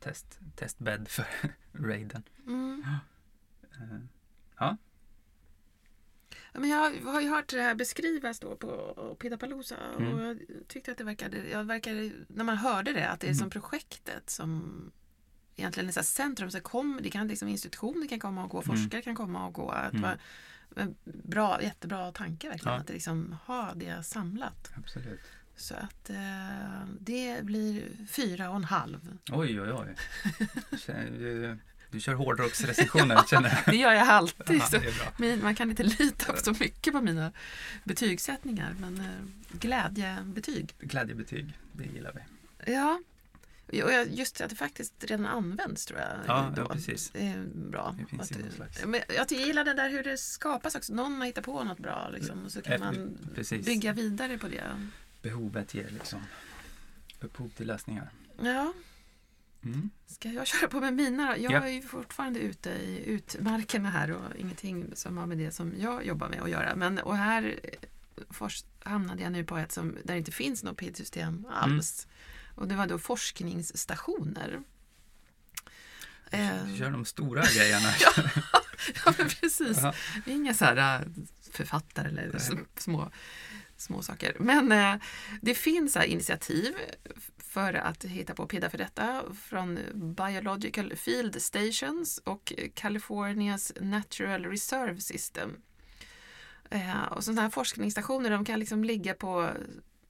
test, 0.00 0.38
testbädd 0.56 1.08
för 1.08 1.26
raiden. 1.72 2.22
Mm. 2.46 2.84
Ja. 4.58 4.76
Men 6.52 6.70
jag 6.70 7.00
har 7.04 7.20
ju 7.20 7.28
hört 7.28 7.48
det 7.48 7.62
här 7.62 7.74
beskrivas 7.74 8.40
då 8.40 8.56
på 8.56 9.16
Pidapalooza 9.20 9.76
mm. 9.98 10.14
och 10.14 10.22
jag 10.22 10.38
tyckte 10.68 10.92
att 10.92 10.98
det 10.98 11.04
verkade, 11.04 11.48
jag 11.50 11.64
verkade, 11.64 12.10
när 12.28 12.44
man 12.44 12.56
hörde 12.56 12.92
det, 12.92 13.08
att 13.08 13.20
det 13.20 13.26
är 13.26 13.28
mm. 13.28 13.38
som 13.38 13.50
projektet 13.50 14.30
som 14.30 14.92
egentligen 15.56 15.88
är 15.88 15.92
så 15.92 16.02
centrum. 16.02 16.50
Så 16.50 16.60
kom, 16.60 17.00
det 17.02 17.10
kan 17.10 17.28
liksom 17.28 17.48
institutioner 17.48 18.08
kan 18.08 18.20
komma 18.20 18.44
och 18.44 18.50
gå, 18.50 18.62
mm. 18.62 18.76
forskare 18.76 19.02
kan 19.02 19.14
komma 19.14 19.46
och 19.46 19.54
gå. 19.54 19.70
Att 19.70 19.92
mm. 19.92 20.02
var, 20.02 20.94
bra, 21.04 21.62
jättebra 21.62 22.12
tanke 22.12 22.48
verkligen, 22.48 22.74
ja. 22.74 22.80
att 22.80 22.88
liksom 22.88 23.36
ha 23.46 23.74
det 23.74 24.02
samlat. 24.02 24.72
Absolut. 24.76 25.20
Så 25.56 25.74
att 25.74 26.10
eh, 26.10 26.86
det 27.00 27.44
blir 27.44 27.88
fyra 28.08 28.50
och 28.50 28.56
en 28.56 28.64
halv. 28.64 29.18
Oj, 29.30 29.60
oj, 29.60 29.72
oj. 29.72 29.94
Du 31.90 32.00
kör 32.00 32.14
hårdrocksrecensioner 32.14 33.22
känner 33.30 33.48
jag. 33.48 33.74
det 33.74 33.76
gör 33.80 33.92
jag 33.92 34.08
alltid. 34.08 34.62
Ja, 34.72 34.80
min, 35.16 35.42
man 35.42 35.54
kan 35.54 35.70
inte 35.70 35.82
lita 35.82 36.36
så 36.36 36.52
mycket 36.60 36.92
på 36.92 37.00
mina 37.00 37.32
betygssättningar 37.84 38.76
men 38.80 39.00
eh, 39.00 39.56
glädjebetyg. 39.58 40.74
Glädjebetyg, 40.78 41.58
det 41.72 41.84
gillar 41.84 42.12
vi. 42.12 42.20
Ja, 42.72 43.00
och 43.68 43.92
just 44.10 44.40
att 44.40 44.50
det 44.50 44.56
faktiskt 44.56 45.04
redan 45.04 45.26
används 45.26 45.86
tror 45.86 46.00
jag. 46.00 46.08
Ja, 46.26 46.52
ja 46.56 46.68
precis. 46.68 47.10
Det 47.10 47.26
är 47.26 47.44
bra. 47.54 47.96
Det 48.10 48.20
att, 48.20 48.54
slags... 48.54 48.84
men 48.86 49.00
jag 49.08 49.32
gillar 49.32 49.64
det 49.64 49.74
där 49.74 49.90
hur 49.90 50.02
det 50.02 50.18
skapas 50.18 50.74
också. 50.74 50.94
Någon 50.94 51.18
har 51.18 51.26
hittat 51.26 51.44
på 51.44 51.64
något 51.64 51.78
bra 51.78 52.08
liksom, 52.12 52.44
och 52.44 52.52
så 52.52 52.62
kan 52.62 52.80
man 52.80 53.18
precis. 53.34 53.66
bygga 53.66 53.92
vidare 53.92 54.38
på 54.38 54.48
det. 54.48 54.88
Behovet 55.22 55.74
ger 55.74 55.88
liksom 55.88 56.20
upphov 57.20 57.48
till 57.48 57.66
lösningar. 57.66 58.10
Ja, 58.42 58.72
Mm. 59.66 59.90
Ska 60.06 60.28
jag 60.28 60.46
köra 60.46 60.68
på 60.68 60.80
med 60.80 60.94
mina 60.94 61.26
då? 61.26 61.42
Jag 61.42 61.52
ja. 61.52 61.62
är 61.62 61.68
ju 61.68 61.82
fortfarande 61.82 62.40
ute 62.40 62.70
i 62.70 63.02
utmarkerna 63.06 63.90
här 63.90 64.10
och 64.10 64.36
ingenting 64.36 64.90
som 64.94 65.18
har 65.18 65.26
med 65.26 65.38
det 65.38 65.50
som 65.50 65.72
jag 65.78 66.06
jobbar 66.06 66.28
med 66.28 66.42
att 66.42 66.50
göra. 66.50 66.76
Men, 66.76 66.98
och 66.98 67.16
här 67.16 67.60
först 68.30 68.66
hamnade 68.82 69.22
jag 69.22 69.32
nu 69.32 69.44
på 69.44 69.56
ett 69.56 69.72
som, 69.72 69.92
där 70.04 70.14
det 70.14 70.18
inte 70.18 70.32
finns 70.32 70.62
något 70.62 70.76
PID-system 70.76 71.46
alls. 71.50 72.06
Mm. 72.06 72.58
Och 72.58 72.68
det 72.68 72.76
var 72.76 72.86
då 72.86 72.98
forskningsstationer. 72.98 74.62
Du 76.30 76.36
eh. 76.36 76.76
kör 76.78 76.90
de 76.90 77.04
stora 77.04 77.42
grejerna. 77.56 77.88
ja, 79.04 79.14
men 79.18 79.28
precis. 79.28 79.78
Aha. 79.78 79.94
Inga 80.26 80.54
så 80.54 80.64
här 80.64 81.00
äh, 81.00 81.08
författare 81.50 82.08
eller 82.08 82.38
små, 82.76 83.10
små 83.76 84.02
saker. 84.02 84.36
Men 84.40 84.72
eh, 84.72 84.94
det 85.42 85.54
finns 85.54 85.94
här 85.94 86.04
initiativ 86.04 86.74
för 87.38 87.74
att 87.74 88.04
hitta 88.04 88.34
på 88.34 88.46
PIDA 88.46 88.70
för 88.70 88.78
detta 88.78 89.22
från 89.42 89.78
Biological 89.94 90.96
Field 90.96 91.42
Stations 91.42 92.18
och 92.18 92.52
Californias 92.74 93.72
Natural 93.80 94.44
Reserve 94.44 95.00
System. 95.00 95.56
Eh, 96.70 97.02
och 97.02 97.24
sådana 97.24 97.42
här 97.42 97.50
forskningsstationer 97.50 98.30
de 98.30 98.44
kan 98.44 98.60
liksom 98.60 98.84
ligga 98.84 99.14
på 99.14 99.50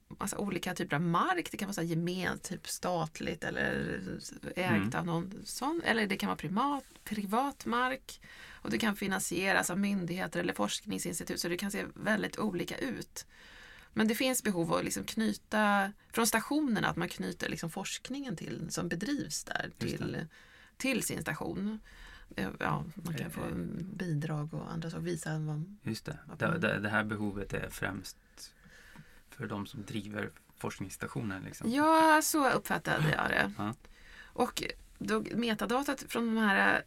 massa 0.07 0.37
olika 0.37 0.73
typer 0.73 0.95
av 0.95 1.01
mark. 1.01 1.51
Det 1.51 1.57
kan 1.57 1.67
vara 1.67 1.73
så 1.73 1.81
gemen, 1.81 2.39
typ 2.39 2.67
statligt 2.67 3.43
eller 3.43 4.01
ägt 4.55 4.69
mm. 4.69 4.95
av 4.95 5.05
någon 5.05 5.33
sån. 5.43 5.81
Eller 5.85 6.07
det 6.07 6.17
kan 6.17 6.27
vara 6.27 6.37
privat, 6.37 6.83
privat 7.03 7.65
mark. 7.65 8.21
Och 8.49 8.69
det 8.69 8.77
kan 8.77 8.95
finansieras 8.95 9.69
av 9.69 9.79
myndigheter 9.79 10.39
eller 10.39 10.53
forskningsinstitut 10.53 11.39
så 11.39 11.47
det 11.47 11.57
kan 11.57 11.71
se 11.71 11.85
väldigt 11.93 12.39
olika 12.39 12.77
ut. 12.77 13.25
Men 13.97 14.07
det 14.07 14.15
finns 14.15 14.43
behov 14.43 14.71
av 14.73 14.77
att 14.77 14.83
liksom 14.83 15.03
knyta, 15.03 15.91
från 16.11 16.27
stationerna, 16.27 16.87
att 16.87 16.95
man 16.95 17.09
knyter 17.09 17.49
liksom 17.49 17.69
forskningen 17.69 18.35
till, 18.35 18.67
som 18.69 18.87
bedrivs 18.87 19.43
där 19.43 19.71
till, 19.77 20.25
till 20.77 21.03
sin 21.03 21.21
station. 21.21 21.79
Ja, 22.59 22.85
man 22.95 23.13
kan 23.17 23.31
få 23.31 23.41
bidrag 23.79 24.53
och 24.53 24.71
andra 24.71 24.89
saker, 24.89 25.03
visa 25.03 25.39
vad, 25.39 25.77
Just 25.83 26.05
det. 26.05 26.17
Det, 26.37 26.57
det, 26.57 26.79
det, 26.79 26.89
här 26.89 27.03
behovet 27.03 27.53
är 27.53 27.69
främst 27.69 28.17
för 29.29 29.47
de 29.47 29.65
som 29.67 29.83
driver 29.85 30.31
forskningsstationen? 30.57 31.43
Liksom. 31.43 31.71
Ja, 31.71 32.21
så 32.23 32.49
uppfattade 32.49 33.11
jag 33.11 33.29
det. 33.29 33.53
Ja. 33.57 33.73
Och 34.23 34.63
då, 34.97 35.23
metadatat 35.35 36.03
från 36.07 36.35
de 36.35 36.37
här 36.37 36.83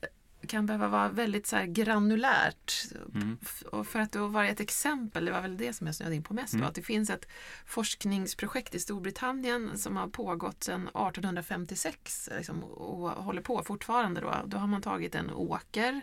kan 0.47 0.67
behöva 0.67 0.89
vara 0.89 1.09
väldigt 1.09 1.47
så 1.47 1.65
granulärt. 1.67 2.73
Mm. 3.15 3.39
Och 3.73 3.87
för 3.87 3.99
att 4.01 4.13
då 4.13 4.27
vara 4.27 4.49
ett 4.49 4.61
exempel, 4.61 5.25
det 5.25 5.33
var 5.33 5.41
väl 5.41 5.57
det 5.57 5.73
som 5.73 5.87
jag 5.87 5.97
snöade 5.97 6.17
in 6.17 6.23
på 6.23 6.35
mest, 6.35 6.55
mm. 6.55 6.67
att 6.67 6.75
det 6.75 6.83
finns 6.83 7.11
ett 7.11 7.29
forskningsprojekt 7.67 8.75
i 8.75 8.81
Storbritannien 8.81 9.79
som 9.79 9.97
har 9.97 10.09
pågått 10.09 10.65
sedan 10.65 10.83
1856 10.83 12.29
liksom, 12.37 12.65
och 12.65 13.11
håller 13.11 13.43
på 13.43 13.63
fortfarande. 13.63 14.21
Då. 14.21 14.35
då 14.47 14.57
har 14.57 14.67
man 14.67 14.83
tagit 14.83 15.15
en 15.15 15.31
åker 15.31 16.01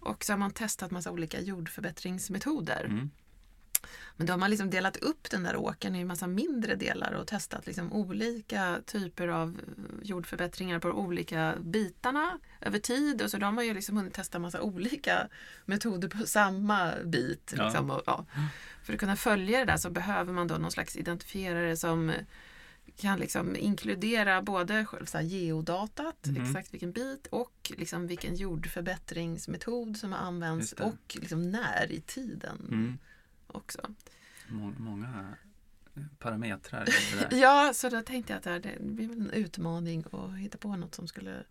och 0.00 0.24
så 0.24 0.32
har 0.32 0.38
man 0.38 0.50
testat 0.50 0.90
massa 0.90 1.10
olika 1.10 1.40
jordförbättringsmetoder. 1.40 2.84
Mm. 2.84 3.10
Men 4.16 4.26
då 4.26 4.32
har 4.32 4.38
man 4.38 4.50
liksom 4.50 4.70
delat 4.70 4.96
upp 4.96 5.30
den 5.30 5.42
där 5.42 5.56
åkern 5.56 5.94
i 5.94 6.00
en 6.00 6.06
massa 6.06 6.26
mindre 6.26 6.74
delar 6.74 7.12
och 7.12 7.26
testat 7.26 7.66
liksom 7.66 7.92
olika 7.92 8.78
typer 8.86 9.28
av 9.28 9.60
jordförbättringar 10.02 10.78
på 10.78 10.88
de 10.88 10.96
olika 10.96 11.54
bitarna 11.60 12.38
över 12.60 12.78
tid. 12.78 13.22
Och 13.22 13.30
så 13.30 13.38
då 13.38 13.46
har 13.46 13.52
man 13.52 13.66
ju 13.66 13.74
liksom 13.74 13.96
hunnit 13.96 14.14
testa 14.14 14.38
massa 14.38 14.60
olika 14.60 15.28
metoder 15.64 16.08
på 16.08 16.26
samma 16.26 16.92
bit. 17.04 17.54
Ja. 17.56 17.64
Liksom, 17.64 17.90
och, 17.90 18.02
ja. 18.06 18.24
För 18.82 18.92
att 18.92 19.00
kunna 19.00 19.16
följa 19.16 19.58
det 19.58 19.64
där 19.64 19.76
så 19.76 19.90
behöver 19.90 20.32
man 20.32 20.48
då 20.48 20.54
någon 20.54 20.70
slags 20.70 20.96
identifierare 20.96 21.76
som 21.76 22.12
kan 22.96 23.18
liksom 23.18 23.56
inkludera 23.56 24.42
både 24.42 24.86
så 25.06 25.20
geodatat, 25.20 26.26
mm. 26.26 26.42
exakt 26.42 26.74
vilken 26.74 26.92
bit 26.92 27.26
och 27.26 27.72
liksom 27.76 28.06
vilken 28.06 28.36
jordförbättringsmetod 28.36 29.96
som 29.96 30.12
har 30.12 30.18
använts 30.18 30.72
och 30.72 31.16
liksom 31.20 31.50
när 31.50 31.92
i 31.92 32.00
tiden. 32.00 32.66
Mm 32.70 32.98
också. 33.48 33.80
Många 34.78 35.34
parametrar. 36.18 36.88
Ja, 37.30 37.70
så 37.74 37.88
då 37.88 38.02
tänkte 38.02 38.32
jag 38.32 38.56
att 38.56 38.62
det 38.62 38.76
blir 38.80 39.12
en 39.12 39.30
utmaning 39.30 40.04
att 40.12 40.38
hitta 40.38 40.58
på 40.58 40.76
något 40.76 40.94
som 40.94 41.08
skulle 41.08 41.44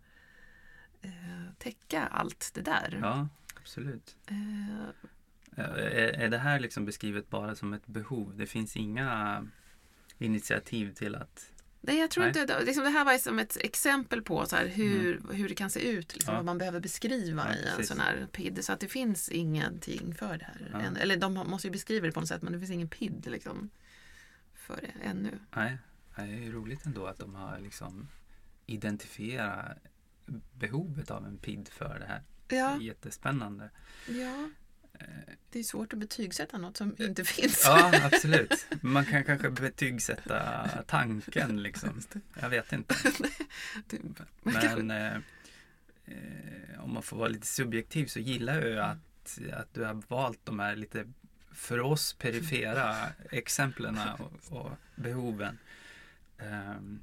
eh, 1.02 1.10
täcka 1.58 2.06
allt 2.06 2.50
det 2.54 2.62
där. 2.62 2.98
Ja, 3.02 3.28
absolut. 3.60 4.16
Eh, 4.26 4.88
Eh, 5.56 5.64
Är, 5.64 6.20
är 6.20 6.28
det 6.28 6.38
här 6.38 6.60
liksom 6.60 6.84
beskrivet 6.84 7.30
bara 7.30 7.54
som 7.54 7.72
ett 7.72 7.86
behov? 7.86 8.36
Det 8.36 8.46
finns 8.46 8.76
inga 8.76 9.46
initiativ 10.18 10.94
till 10.94 11.14
att... 11.14 11.52
nej, 11.80 11.98
jag 11.98 12.10
tror 12.10 12.24
Nej. 12.24 12.40
inte... 12.40 12.64
Liksom 12.64 12.84
det 12.84 12.90
här 12.90 13.04
var 13.04 13.18
som 13.18 13.38
ett 13.38 13.56
exempel 13.60 14.22
på 14.22 14.46
så 14.46 14.56
här, 14.56 14.66
hur, 14.66 15.22
hur 15.32 15.48
det 15.48 15.54
kan 15.54 15.70
se 15.70 15.90
ut, 15.90 16.14
liksom, 16.14 16.32
Ja. 16.32 16.38
vad 16.38 16.44
man 16.44 16.58
behöver 16.58 16.80
beskriva 16.80 17.46
Ja, 17.48 17.54
i 17.54 17.58
en 17.62 17.70
precis. 17.70 17.88
sån 17.88 18.00
här 18.00 18.26
PID. 18.32 18.64
Så 18.64 18.72
att 18.72 18.80
det 18.80 18.88
finns 18.88 19.28
ingenting 19.28 20.14
för 20.14 20.38
det 20.38 20.44
här. 20.44 20.68
Ja. 20.72 20.80
än. 20.80 20.96
Eller 20.96 21.16
de 21.16 21.34
måste 21.34 21.66
ju 21.68 21.72
beskriva 21.72 22.06
det 22.06 22.12
på 22.12 22.20
något 22.20 22.28
sätt, 22.28 22.42
men 22.42 22.52
det 22.52 22.58
finns 22.58 22.70
ingen 22.70 22.88
PID 22.88 23.26
liksom, 23.30 23.70
för 24.54 24.76
det 24.80 25.08
ännu. 25.08 25.38
Nej, 25.56 25.78
det 26.16 26.22
är 26.22 26.26
ju 26.26 26.52
roligt 26.52 26.86
ändå 26.86 27.06
att 27.06 27.18
de 27.18 27.34
har 27.34 27.58
liksom 27.58 28.08
identifierat 28.66 29.78
behovet 30.58 31.10
av 31.10 31.26
en 31.26 31.38
PID 31.38 31.68
för 31.68 31.98
det 31.98 32.06
här. 32.06 32.22
Det 32.46 32.56
Ja, 32.56 32.70
är 32.76 32.80
jättespännande. 32.80 33.70
ja. 34.08 34.50
Eh, 34.98 35.06
Det 35.50 35.58
är 35.58 35.62
svårt 35.62 35.92
att 35.92 35.98
betygsätta 35.98 36.58
något 36.58 36.76
som 36.76 36.96
inte 36.98 37.24
finns. 37.34 37.62
Ja, 37.64 37.92
absolut. 38.04 38.66
Man 38.80 39.04
kan 39.04 39.24
kanske 39.24 39.50
betygsätta 39.50 40.68
tanken 40.86 41.62
liksom. 41.62 42.02
Jag 42.40 42.50
vet 42.50 42.72
inte. 42.72 42.94
Men 44.42 44.90
eh, 44.90 45.14
eh, 46.06 46.84
om 46.84 46.92
man 46.94 47.02
får 47.02 47.16
vara 47.16 47.28
lite 47.28 47.46
subjektiv 47.46 48.06
så 48.06 48.18
gillar 48.20 48.54
jag 48.54 48.68
ju 48.68 48.78
att, 48.78 49.38
att 49.52 49.74
du 49.74 49.84
har 49.84 50.02
valt 50.08 50.40
de 50.44 50.58
här 50.58 50.76
lite 50.76 51.12
för 51.52 51.80
oss 51.80 52.12
perifera 52.12 52.96
exemplen 53.30 53.98
och, 54.18 54.58
och 54.60 54.70
behoven. 54.94 55.58
Ehm, 56.38 57.02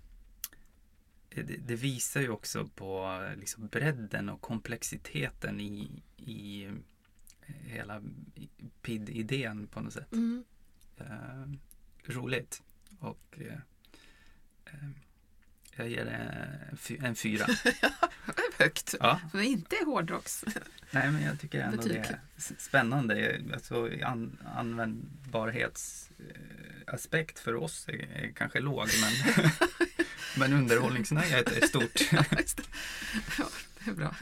det, 1.29 1.41
det 1.43 1.75
visar 1.75 2.21
ju 2.21 2.29
också 2.29 2.67
på 2.75 3.21
liksom 3.37 3.67
bredden 3.67 4.29
och 4.29 4.41
komplexiteten 4.41 5.61
i, 5.61 5.89
i 6.17 6.69
hela 7.45 8.01
PID-idén 8.81 9.67
på 9.67 9.79
något 9.81 9.93
sätt. 9.93 10.11
Mm. 10.11 10.43
Eh, 10.97 11.45
roligt. 12.13 12.61
Och 12.99 13.37
eh, 13.37 13.53
eh, 14.65 14.89
jag 15.75 15.89
ger 15.89 16.05
det 16.05 16.11
en 16.71 16.77
fy- 16.77 16.97
en 17.03 17.15
fyra. 17.15 17.45
Högt. 18.59 18.95
Ja, 18.99 19.19
Men 19.33 19.43
inte 19.43 19.75
hårdrocks. 19.85 20.45
nej 20.91 21.11
men 21.11 21.21
jag 21.23 21.39
tycker 21.39 21.59
ändå 21.61 21.77
Betyg. 21.77 21.91
det 22.01 22.07
är 22.07 22.19
spännande. 22.57 23.41
Alltså 23.53 23.89
an, 24.03 24.37
användbarhetsaspekt 24.55 27.39
för 27.39 27.55
oss 27.55 27.87
är, 27.87 27.93
är 27.93 28.31
kanske 28.31 28.59
låg 28.59 28.87
men, 29.01 29.11
men 30.37 30.53
underhållningsnöjet 30.53 31.51
är 31.51 31.67
stort. 31.67 32.01
Ja, 32.11 32.23
det 33.85 33.91
är 33.91 33.95
bra. 33.95 34.15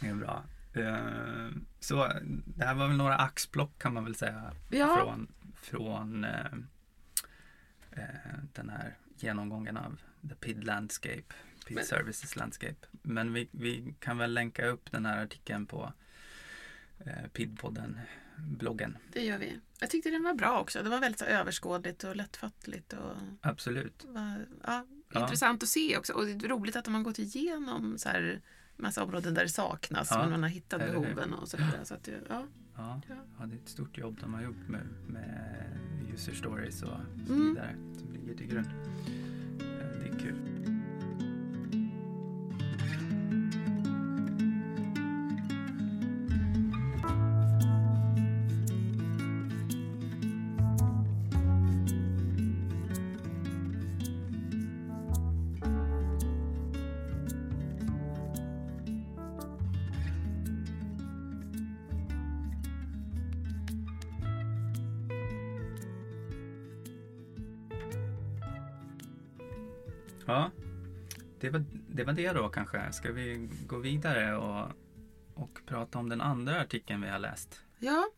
Det 0.00 0.06
är 0.08 0.14
bra. 0.14 0.44
Eh, 0.74 1.50
så 1.80 2.08
det 2.46 2.64
här 2.64 2.74
var 2.74 2.88
väl 2.88 2.96
några 2.96 3.16
axplock 3.16 3.78
kan 3.82 3.94
man 3.94 4.04
väl 4.04 4.14
säga 4.14 4.52
Ja. 4.70 4.96
från, 4.96 5.32
från 5.56 6.24
eh, 6.24 6.46
eh, 7.90 8.04
den 8.52 8.68
här 8.70 8.96
genomgången 9.16 9.76
av 9.76 10.00
The 10.28 10.34
PID 10.34 10.64
Landscape, 10.64 11.34
PID 11.66 11.74
Men- 11.76 11.84
Services 11.84 12.36
Landscape. 12.36 12.86
Men 13.02 13.32
vi, 13.32 13.48
vi 13.50 13.94
kan 14.00 14.18
väl 14.18 14.34
länka 14.34 14.66
upp 14.66 14.92
den 14.92 15.06
här 15.06 15.22
artikeln 15.24 15.66
på 15.66 15.92
eh, 16.98 17.28
PID-podden, 17.32 17.98
bloggen. 18.36 18.98
Det 19.12 19.24
gör 19.24 19.38
vi. 19.38 19.58
Jag 19.80 19.90
tyckte 19.90 20.10
den 20.10 20.22
var 20.22 20.34
bra 20.34 20.60
också. 20.60 20.82
Det 20.82 20.90
var 20.90 21.00
väldigt 21.00 21.22
överskådligt 21.22 22.04
och 22.04 22.16
lättfattligt. 22.16 22.92
Och 22.92 23.16
Absolut. 23.40 24.04
var, 24.08 24.46
ja, 24.64 24.86
Ja. 25.14 25.20
Intressant 25.20 25.62
att 25.62 25.68
se 25.68 25.96
också. 25.98 26.12
Och 26.12 26.26
det 26.26 26.46
är 26.46 26.48
roligt 26.48 26.76
att 26.76 26.84
de 26.84 26.94
har 26.94 27.02
gått 27.02 27.18
igenom 27.18 27.98
så 27.98 28.08
här 28.08 28.40
massa 28.82 29.04
områden 29.04 29.34
där 29.34 29.42
det 29.42 29.48
saknas. 29.48 30.08
Ja, 30.10 30.18
Men 30.22 30.30
man 30.30 30.42
har 30.42 30.50
hittat 30.50 30.80
behoven 30.80 31.32
och 31.34 31.48
så 31.48 31.56
vidare. 31.56 31.84
Så 31.84 31.94
att, 31.94 32.08
ja. 32.28 32.44
Ja, 32.76 33.00
Ja. 33.08 33.46
det 33.46 33.54
är 33.54 33.58
ett 33.58 33.68
stort 33.68 33.98
jobb 33.98 34.18
de 34.20 34.34
har 34.34 34.42
gjort 34.42 34.68
med, 34.68 34.86
med 35.08 35.64
user 36.14 36.32
stories 36.34 36.82
och 36.82 36.88
så 37.26 37.32
Mm. 37.34 37.48
vidare 37.48 37.76
som 37.98 38.12
ligger 38.12 38.34
till 38.34 38.46
grund. 38.46 38.66
Det 40.02 40.08
är 40.08 40.18
kul. 40.18 40.34
Ja, 70.26 70.50
det 71.40 71.50
var, 71.50 71.64
det 71.88 72.04
var 72.04 72.12
det 72.12 72.32
då 72.32 72.48
kanske. 72.48 72.92
Ska 72.92 73.12
vi 73.12 73.48
gå 73.66 73.78
vidare 73.78 74.36
och, 74.36 74.70
och 75.34 75.60
prata 75.66 75.98
om 75.98 76.08
den 76.08 76.20
andra 76.20 76.60
artikeln 76.60 77.00
vi 77.00 77.08
har 77.08 77.18
läst? 77.18 77.60
ja, 77.78 78.08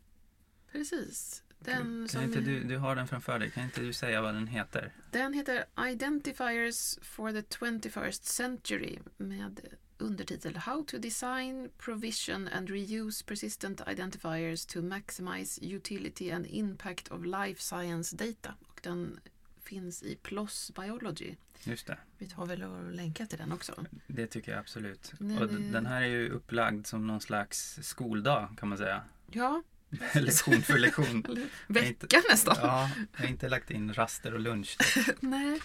precis. 0.72 1.44
Den, 1.58 1.82
kan 1.82 2.08
som 2.08 2.22
inte 2.22 2.40
du, 2.40 2.64
du 2.64 2.78
har 2.78 2.96
den 2.96 3.08
framför 3.08 3.38
dig, 3.38 3.50
kan 3.50 3.64
inte 3.64 3.80
du 3.80 3.92
säga 3.92 4.22
vad 4.22 4.34
den 4.34 4.46
heter? 4.46 4.92
den 5.10 5.32
heter 5.32 5.64
Identifiers 5.88 6.98
for 7.02 7.32
the 7.32 7.40
21st 7.40 8.24
Century 8.24 8.98
med 9.16 9.60
undertitel 9.98 10.56
How 10.56 10.84
to 10.84 10.98
design, 10.98 11.70
provision 11.78 12.48
and 12.48 12.70
reuse 12.70 13.26
persistent 13.26 13.80
identifiers 13.88 14.66
to 14.66 14.82
maximize 14.82 15.58
utility 15.76 16.30
and 16.30 16.46
impact 16.46 17.08
of 17.08 17.24
life 17.24 17.60
science 17.60 18.16
data. 18.16 18.54
Och 18.68 18.80
den 18.82 19.20
finns 19.64 20.02
i 20.02 20.16
PLOS 20.16 20.70
Biology. 20.74 21.34
Just 21.64 21.86
det, 21.86 21.98
Vi 22.18 22.26
tar 22.28 22.46
väl 22.46 22.62
och 22.62 22.92
länkar 22.92 23.26
till 23.26 23.38
den 23.38 23.52
också. 23.52 23.84
det 24.06 24.26
tycker 24.26 24.52
jag 24.52 24.58
absolut. 24.60 25.12
Nej, 25.18 25.38
och 25.38 25.48
det- 25.48 25.70
Den 25.72 25.86
här 25.86 26.02
är 26.02 26.06
ju 26.06 26.28
upplagd 26.30 26.86
som 26.86 27.06
någon 27.06 27.20
slags 27.20 27.78
skoldag 27.82 28.56
kan 28.60 28.68
man 28.68 28.78
säga. 28.78 29.02
Ja, 29.30 29.62
lektion 30.14 30.62
för 30.62 30.78
lektion. 30.78 31.06
är 31.68 31.82
inte- 31.86 32.06
vecka 32.06 32.22
nästan. 32.30 32.56
Ja, 32.60 32.90
jag 33.12 33.20
har 33.20 33.26
inte 33.26 33.48
lagt 33.48 33.70
in 33.70 33.94
raster 33.94 34.34
och 34.34 34.40
lunch 34.40 34.76
Nej. 35.20 35.60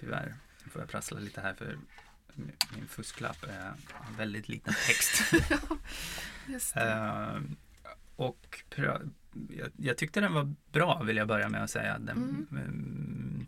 tyvärr. 0.00 0.34
Nu 0.64 0.70
får 0.70 0.80
jag 0.82 0.88
prassla 0.90 1.20
lite 1.20 1.40
här 1.40 1.54
för 1.54 1.78
min 2.76 2.88
fusklapp 2.88 3.44
är 3.44 3.72
väldigt 4.16 4.48
liten 4.48 4.74
text. 4.86 5.32
Just 6.46 6.74
det. 6.74 6.92
Eh, 6.92 7.40
och 8.16 8.62
jag, 9.48 9.70
jag 9.76 9.96
tyckte 9.96 10.20
den 10.20 10.32
var 10.32 10.54
bra 10.72 11.02
vill 11.02 11.16
jag 11.16 11.28
börja 11.28 11.48
med 11.48 11.64
att 11.64 11.70
säga. 11.70 11.98
Den, 11.98 12.46
mm, 12.50 13.46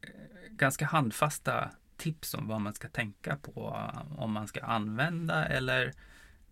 eh, 0.00 0.08
ganska 0.50 0.86
handfasta 0.86 1.70
tips 1.96 2.34
om 2.34 2.48
vad 2.48 2.60
man 2.60 2.74
ska 2.74 2.88
tänka 2.88 3.36
på 3.36 3.90
om 4.16 4.32
man 4.32 4.48
ska 4.48 4.64
använda 4.64 5.44
eller 5.46 5.92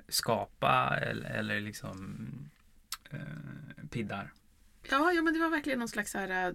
skapa 0.09 0.99
eller, 1.03 1.31
eller 1.31 1.61
liksom 1.61 2.29
eh, 3.11 3.89
piddar. 3.91 4.33
Ja, 4.91 5.13
ja, 5.13 5.23
men 5.23 5.35
det 5.35 5.41
var 5.41 5.51
verkligen 5.51 5.79
någon 5.79 5.89
slags 5.89 6.11
så 6.11 6.19
här, 6.19 6.49
äh, 6.49 6.55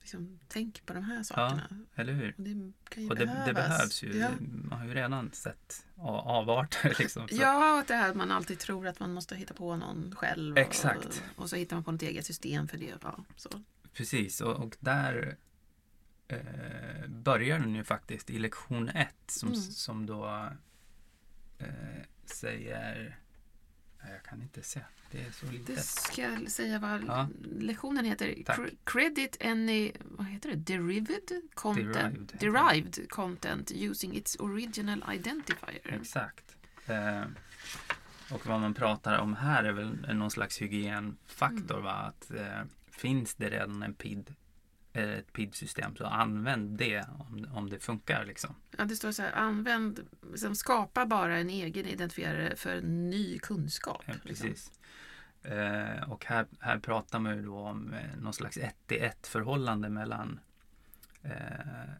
liksom, 0.00 0.38
tänk 0.48 0.86
på 0.86 0.92
de 0.94 1.02
här 1.04 1.22
sakerna. 1.22 1.68
Eller 1.94 2.12
hur? 2.12 2.34
Och 2.38 2.42
det 2.42 2.72
kan 2.88 3.02
ju 3.02 3.08
Och 3.10 3.16
det, 3.16 3.26
behövas. 3.26 3.46
det 3.46 3.52
behövs 3.54 4.02
ju. 4.02 4.16
Ja. 4.18 4.28
Man 4.40 4.78
har 4.78 4.86
ju 4.86 4.94
redan 4.94 5.30
sett 5.32 5.86
avarter 5.96 6.94
liksom. 6.98 7.28
Så- 7.28 7.34
Ja, 7.36 7.80
att 7.80 7.88
det 7.88 7.94
här 7.94 8.14
man 8.14 8.30
alltid 8.30 8.58
tror 8.58 8.86
att 8.86 9.00
man 9.00 9.12
måste 9.12 9.36
hitta 9.36 9.54
på 9.54 9.76
någon 9.76 10.14
själv. 10.16 10.58
Exakt. 10.58 11.06
Och, 11.36 11.42
och 11.42 11.50
så 11.50 11.56
hittar 11.56 11.76
man 11.76 11.84
på 11.84 11.92
något 11.92 12.02
eget 12.02 12.26
system 12.26 12.68
för 12.68 12.78
det. 12.78 12.94
Ja, 13.02 13.24
så. 13.36 13.48
Precis, 13.92 14.40
och, 14.40 14.52
och 14.64 14.76
där 14.80 15.36
eh, 16.28 17.08
börjar 17.08 17.58
den 17.58 17.74
ju 17.74 17.84
faktiskt 17.84 18.30
i 18.30 18.38
lektion 18.38 18.88
1 18.88 19.08
som, 19.26 19.48
Mm. 19.48 19.60
som 19.60 20.06
då 20.06 20.48
eh, 21.58 21.66
säger 22.24 23.18
jag 24.12 24.22
kan 24.22 24.42
inte 24.42 24.62
se, 24.62 24.80
det 25.10 25.20
är 25.20 25.30
så 25.30 25.46
Det 25.46 25.52
litet. 25.52 25.84
ska 25.84 26.22
jag 26.22 26.50
säga 26.50 26.78
vad 26.78 27.04
Ja. 27.06 27.28
lektionen 27.60 28.04
heter. 28.04 28.42
Tack. 28.46 28.58
Cre- 28.58 28.76
Credit 28.84 29.44
any, 29.44 29.92
vad 30.04 30.26
heter 30.26 30.48
det, 30.50 30.56
derived 30.56 31.42
content, 31.54 31.94
Derived 31.94 32.32
det. 32.32 32.46
derived 32.50 33.10
content 33.10 33.70
using 33.74 34.16
its 34.16 34.36
original 34.40 35.04
identifier. 35.14 35.80
Exakt. 36.00 36.56
Eh, 36.86 37.22
och 38.30 38.46
vad 38.46 38.60
man 38.60 38.74
pratar 38.74 39.18
om 39.18 39.36
här 39.36 39.64
är 39.64 39.72
väl 39.72 40.14
någon 40.16 40.30
slags 40.30 40.62
hygienfaktor. 40.62 41.74
Mm. 41.78 41.84
Va? 41.84 41.92
Att, 41.92 42.30
eh, 42.30 42.62
finns 42.90 43.34
det 43.34 43.50
redan 43.50 43.82
en 43.82 43.94
PID, 43.94 44.34
ett 45.04 45.32
PID-system 45.32 45.96
så 45.96 46.04
använd 46.06 46.78
det 46.78 47.04
om, 47.18 47.48
om 47.52 47.70
det 47.70 47.78
funkar. 47.78 48.24
Liksom. 48.24 48.54
Ja, 48.78 48.84
det 48.84 48.96
står 48.96 49.12
så 49.12 49.22
här, 49.22 49.32
använd, 49.32 50.00
liksom, 50.30 50.54
skapa 50.54 51.06
bara 51.06 51.38
en 51.38 51.50
egen 51.50 51.86
identifierare 51.86 52.56
för 52.56 52.80
ny 52.80 53.38
kunskap. 53.38 54.02
Ja, 54.06 54.14
liksom. 54.24 54.48
precis. 54.48 54.72
Eh, 55.42 56.10
och 56.10 56.24
här, 56.24 56.46
här 56.60 56.78
pratar 56.78 57.18
man 57.18 57.36
ju 57.36 57.42
då 57.42 57.58
om 57.58 57.92
eh, 57.94 58.16
någon 58.20 58.32
slags 58.32 58.56
ett 58.56 58.92
i 58.92 58.98
ett 58.98 59.26
förhållande 59.26 59.88
mellan 59.88 60.40
eh, 61.22 61.90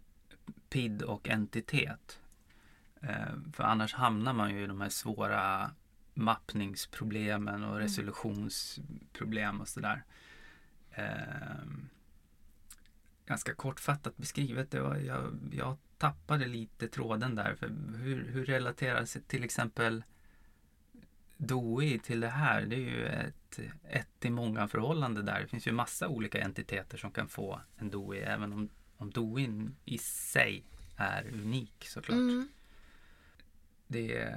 PID 0.68 1.02
och 1.02 1.28
entitet. 1.28 2.20
Eh, 3.00 3.34
för 3.52 3.64
annars 3.64 3.94
hamnar 3.94 4.32
man 4.32 4.50
ju 4.50 4.64
i 4.64 4.66
de 4.66 4.80
här 4.80 4.88
svåra 4.88 5.70
mappningsproblemen 6.14 7.64
och 7.64 7.70
Mm. 7.70 7.82
resolutionsproblem 7.82 9.60
och 9.60 9.68
sådär. 9.68 10.02
Eh, 10.90 11.04
ganska 13.26 13.54
kortfattat 13.54 14.16
beskrivet. 14.16 14.70
Det 14.70 14.80
var, 14.80 14.96
jag, 14.96 15.38
jag 15.52 15.76
tappade 15.98 16.46
lite 16.46 16.88
tråden 16.88 17.34
där. 17.34 17.54
För 17.54 17.68
hur, 17.98 18.28
hur 18.28 18.44
relaterar 18.44 19.04
sig 19.04 19.22
till 19.22 19.44
exempel 19.44 20.04
DOI 21.36 21.98
till 21.98 22.20
det 22.20 22.28
här? 22.28 22.62
Det 22.62 22.76
är 22.76 22.80
ju 22.80 23.06
ett 23.06 23.36
ett 23.82 24.24
i 24.24 24.30
många 24.30 24.68
förhållande 24.68 25.22
där. 25.22 25.40
Det 25.40 25.46
finns 25.46 25.66
ju 25.66 25.72
massa 25.72 26.08
olika 26.08 26.40
entiteter 26.40 26.98
som 26.98 27.10
kan 27.10 27.28
få 27.28 27.60
en 27.76 27.90
DOI 27.90 28.18
även 28.18 28.52
om, 28.52 28.68
om 28.96 29.10
DOI 29.10 29.68
i 29.84 29.98
sig 29.98 30.64
är 30.96 31.26
unik 31.32 31.84
såklart. 31.88 32.18
Mm. 32.18 32.48
Det, 33.86 34.34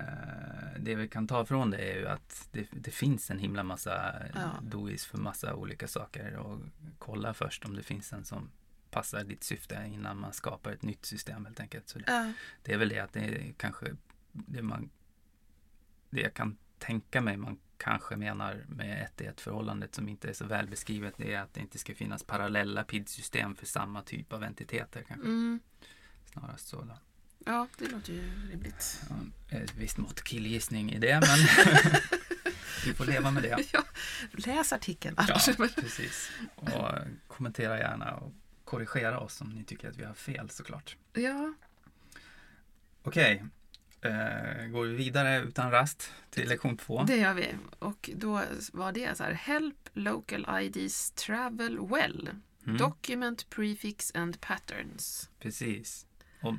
det 0.79 0.95
vi 0.95 1.07
kan 1.07 1.27
ta 1.27 1.45
från 1.45 1.71
det 1.71 1.77
är 1.77 1.99
ju 1.99 2.07
att 2.07 2.49
det, 2.51 2.67
det 2.71 2.91
finns 2.91 3.31
en 3.31 3.39
himla 3.39 3.63
massa 3.63 4.13
Ja. 4.33 4.51
DOIs 4.61 5.05
för 5.05 5.17
massa 5.17 5.55
olika 5.55 5.87
saker 5.87 6.35
och 6.35 6.59
kolla 6.97 7.33
först 7.33 7.65
om 7.65 7.75
det 7.75 7.83
finns 7.83 8.13
en 8.13 8.25
som 8.25 8.51
passar 8.91 9.23
ditt 9.23 9.43
syfte 9.43 9.89
innan 9.93 10.19
man 10.19 10.33
skapar 10.33 10.71
ett 10.71 10.81
nytt 10.83 11.05
system 11.05 11.45
helt 11.45 11.59
enkelt. 11.59 11.89
Så 11.89 11.99
det, 11.99 12.05
Ja. 12.07 12.31
det 12.63 12.73
är 12.73 12.77
väl 12.77 12.89
det 12.89 12.99
att 12.99 13.13
det 13.13 13.19
är 13.19 13.53
kanske 13.57 13.85
det 14.31 14.61
man 14.61 14.89
det 16.09 16.21
jag 16.21 16.33
kan 16.33 16.57
tänka 16.79 17.21
mig 17.21 17.37
man 17.37 17.59
kanske 17.77 18.15
menar 18.15 18.65
med 18.67 19.03
ett 19.03 19.21
i 19.21 19.25
ett 19.25 19.41
förhållandet 19.41 19.95
som 19.95 20.09
inte 20.09 20.29
är 20.29 20.33
så 20.33 20.45
väl 20.45 20.67
beskrivet 20.67 21.13
det 21.17 21.33
är 21.33 21.41
att 21.41 21.53
det 21.53 21.59
inte 21.61 21.77
ska 21.79 21.95
finnas 21.95 22.23
parallella 22.23 22.83
PID-system 22.83 23.55
för 23.55 23.65
samma 23.65 24.01
typ 24.01 24.33
av 24.33 24.43
entiteter 24.43 25.03
kanske. 25.07 25.27
Mm. 25.27 25.59
Snarast 26.33 26.67
så 26.67 26.81
då. 26.81 26.97
ja, 27.45 27.67
det 27.77 27.87
låter 27.87 28.13
ju 28.13 28.49
rimligt. 28.51 29.01
Ja, 29.09 29.57
ett 29.57 29.75
visst 29.75 29.97
mått 29.97 30.23
killgissning 30.23 30.91
i 30.91 30.99
det 30.99 31.19
men 31.27 31.37
vi 32.85 32.93
får 32.93 33.05
leva 33.05 33.31
med 33.31 33.43
det. 33.43 33.65
Ja, 33.73 33.83
läs 34.31 34.73
artikeln 34.73 35.15
Ja, 35.27 35.39
precis. 35.75 36.31
Och 36.55 36.69
kommentera 37.27 37.77
gärna 37.79 38.15
och 38.15 38.33
korrigera 38.69 39.19
oss 39.19 39.41
om 39.41 39.49
ni 39.49 39.63
tycker 39.63 39.89
att 39.89 39.97
vi 39.97 40.03
har 40.03 40.13
fel 40.13 40.49
såklart. 40.49 40.97
Ja, 41.13 41.53
Okej, 43.03 43.43
eh, 44.01 44.67
går 44.67 44.85
vi 44.85 44.95
vidare 44.95 45.39
utan 45.39 45.71
rast 45.71 46.13
till 46.29 46.49
lektion 46.49 46.77
två. 46.77 47.03
det 47.03 47.15
gör 47.15 47.33
vi. 47.33 47.55
Och 47.79 48.09
då 48.15 48.43
var 48.73 48.91
det 48.91 49.17
så 49.17 49.23
här. 49.23 49.31
Help 49.33 49.89
local 49.93 50.47
IDs 50.61 51.11
travel 51.11 51.79
well. 51.87 52.29
Mm, 52.65 52.77
Document 52.77 53.49
prefix 53.49 54.11
and 54.15 54.41
patterns. 54.41 55.29
precis. 55.39 56.05
Och 56.41 56.55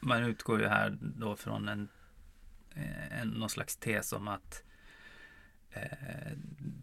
man 0.00 0.24
utgår 0.24 0.60
ju 0.60 0.68
här 0.68 0.98
då 1.00 1.36
från 1.36 1.68
en, 1.68 1.88
eh, 2.74 3.20
en 3.20 3.28
någon 3.28 3.50
slags 3.50 3.76
tes 3.76 4.12
om 4.12 4.28
att 4.28 4.62
eh, 5.72 6.32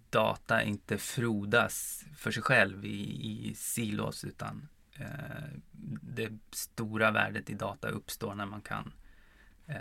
data 0.10 0.64
inte 0.64 0.98
frodas 0.98 2.06
för 2.16 2.32
sig 2.32 2.44
själv 2.44 2.86
i, 2.86 3.50
i 3.50 3.56
silos 3.56 4.24
utan 4.24 4.68
eh, 4.94 5.60
det 6.02 6.32
stora 6.52 7.12
värdet 7.12 7.50
i 7.50 7.54
data 7.54 7.90
uppstår 7.90 8.36
när 8.36 8.46
man 8.46 8.62
kan 8.62 8.94
eh, 9.68 9.76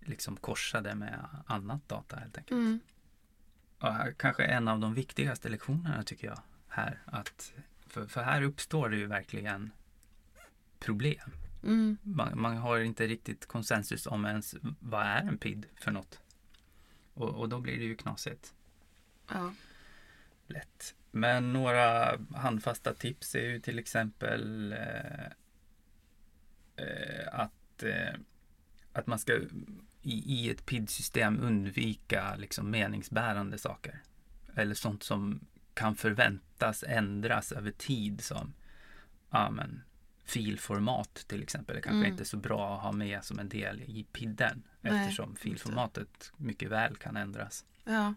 liksom 0.00 0.36
korsa 0.36 0.80
det 0.80 0.94
med 0.94 1.26
annat 1.46 1.88
data 1.88 2.16
helt 2.16 2.38
enkelt. 2.38 2.60
Mm. 2.60 2.80
Och 3.78 3.94
här, 3.94 4.12
kanske 4.12 4.44
en 4.44 4.68
av 4.68 4.80
de 4.80 4.94
viktigaste 4.94 5.48
lektionerna 5.48 6.02
tycker 6.02 6.26
jag 6.26 6.38
här. 6.68 7.02
Att, 7.04 7.52
för, 7.86 8.06
för 8.06 8.22
här 8.22 8.42
uppstår 8.42 8.88
det 8.88 8.96
ju 8.96 9.06
verkligen 9.06 9.70
problem. 10.78 11.30
Mm. 11.62 11.96
Man, 12.02 12.40
man 12.40 12.56
har 12.56 12.78
inte 12.78 13.06
riktigt 13.06 13.46
konsensus 13.46 14.06
om 14.06 14.24
ens 14.24 14.54
vad 14.80 15.02
är 15.02 15.20
en 15.20 15.38
PID 15.38 15.66
för 15.76 15.90
något. 15.90 16.21
Och, 17.14 17.28
och 17.28 17.48
då 17.48 17.60
blir 17.60 17.78
det 17.78 17.84
ju 17.84 17.96
knasigt. 17.96 18.54
Ja. 19.28 19.54
Lätt. 20.46 20.94
Men 21.10 21.52
några 21.52 22.18
handfasta 22.34 22.94
tips 22.94 23.34
är 23.34 23.48
ju 23.48 23.60
till 23.60 23.78
exempel 23.78 24.72
eh, 24.72 25.24
eh, 26.76 27.28
att, 27.32 27.82
eh, 27.82 28.14
att 28.92 29.06
man 29.06 29.18
ska 29.18 29.32
i, 30.02 30.34
i 30.34 30.50
ett 30.50 30.66
PID-system 30.66 31.40
undvika 31.40 32.36
liksom 32.36 32.70
meningsbärande 32.70 33.58
saker. 33.58 34.02
Eller 34.54 34.74
sånt 34.74 35.02
som 35.02 35.40
kan 35.74 35.96
förväntas 35.96 36.84
ändras 36.88 37.52
över 37.52 37.70
tid 37.70 38.20
som 38.20 38.54
ja, 39.30 39.50
men, 39.50 39.82
filformat 40.24 41.14
till 41.14 41.42
exempel. 41.42 41.76
Det 41.76 41.82
kanske 41.82 41.98
Mm. 41.98 42.10
inte 42.10 42.22
är 42.22 42.24
så 42.24 42.36
bra 42.36 42.76
att 42.76 42.82
ha 42.82 42.92
med 42.92 43.24
som 43.24 43.38
en 43.38 43.48
del 43.48 43.80
i 43.82 44.06
PIDen 44.12 44.62
Nej, 44.80 45.00
eftersom 45.00 45.36
filformatet 45.36 46.32
mycket 46.36 46.70
väl 46.70 46.96
kan 46.96 47.16
ändras. 47.16 47.64
Ja. 47.84 48.14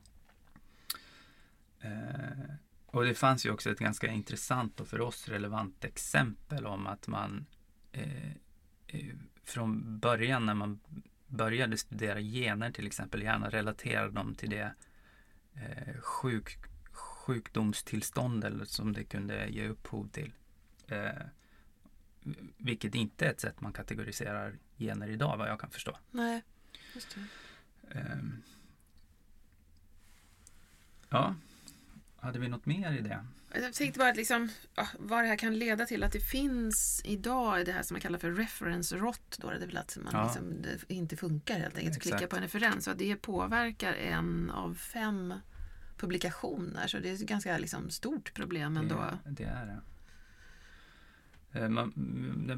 Eh, 1.80 2.56
och 2.86 3.06
det 3.06 3.14
fanns 3.16 3.46
ju 3.46 3.52
också 3.52 3.72
ett 3.72 3.80
ganska 3.80 4.08
intressant 4.08 4.80
och 4.80 4.88
för 4.88 5.02
oss 5.02 5.28
relevant 5.30 5.86
exempel 5.86 6.66
om 6.66 6.88
att 6.88 7.08
man 7.08 7.46
eh, 7.92 8.32
eh, 8.88 9.16
från 9.44 10.00
början 10.00 10.46
när 10.46 10.54
man 10.54 10.80
började 11.28 11.78
studera 11.78 12.20
gener 12.22 12.72
till 12.72 12.88
exempel 12.88 13.22
gärna 13.24 13.50
relaterade 13.50 14.12
dem 14.12 14.36
till 14.36 14.50
det 14.50 14.74
eh, 15.54 16.02
sjuk, 16.02 16.58
sjukdomstillstånd 16.92 18.44
eller 18.44 18.66
som 18.66 18.94
det 18.94 19.04
kunde 19.04 19.48
ge 19.48 19.68
upphov 19.68 20.10
till. 20.10 20.34
Eh, 20.88 21.10
vilket 22.58 22.96
inte 22.96 23.26
är 23.26 23.30
ett 23.30 23.40
sätt 23.42 23.62
man 23.62 23.74
kategoriserar 23.74 24.56
gener 24.78 25.08
idag 25.08 25.38
vad 25.38 25.50
jag 25.50 25.60
kan 25.60 25.70
förstå. 25.70 25.98
Nej, 26.12 26.44
just 26.94 27.16
det. 27.16 28.00
Ehm. 28.00 28.44
Ja, 31.10 31.36
hade 32.18 32.40
vi 32.40 32.48
något 32.48 32.66
mer 32.66 32.92
i 32.94 33.02
det? 33.02 33.26
Jag 33.54 33.74
tänkte 33.74 34.00
bara 34.00 34.10
att 34.10 34.18
liksom, 34.18 34.50
vad 35.00 35.24
det 35.24 35.28
här 35.28 35.36
kan 35.36 35.60
leda 35.60 35.86
till. 35.86 36.04
Att 36.04 36.12
det 36.12 36.20
finns 36.20 37.02
idag 37.06 37.66
det 37.66 37.72
här 37.72 37.84
som 37.84 37.94
man 37.96 38.02
kallar 38.02 38.20
för 38.20 38.32
reference 38.32 38.96
rot. 38.98 39.38
Då, 39.38 39.50
det 39.50 39.56
är 39.56 39.68
väl 39.68 39.78
att 39.78 39.98
man 40.04 40.14
Ja. 40.14 40.24
liksom, 40.24 40.62
det 40.62 40.94
inte 40.94 41.16
funkar 41.18 41.60
helt 41.60 41.78
enkelt. 41.78 41.98
att 41.98 42.02
Klicka 42.04 42.28
på 42.28 42.36
en 42.36 42.42
referens. 42.42 42.88
Och 42.88 42.98
det 42.98 43.16
påverkar 43.16 43.94
en 43.94 44.50
av 44.50 44.74
fem 44.76 45.34
publikationer. 45.98 46.88
Så 46.88 47.00
det 47.00 47.10
är 47.10 47.14
ett 47.14 47.20
ganska 47.20 47.58
liksom, 47.58 47.90
stort 47.90 48.34
problem 48.34 48.78
ändå. 48.78 48.96
Det, 49.24 49.32
det 49.32 49.44
är 49.44 49.66
det. 49.66 49.82
Eh, 51.56 51.70
Man, 51.70 51.94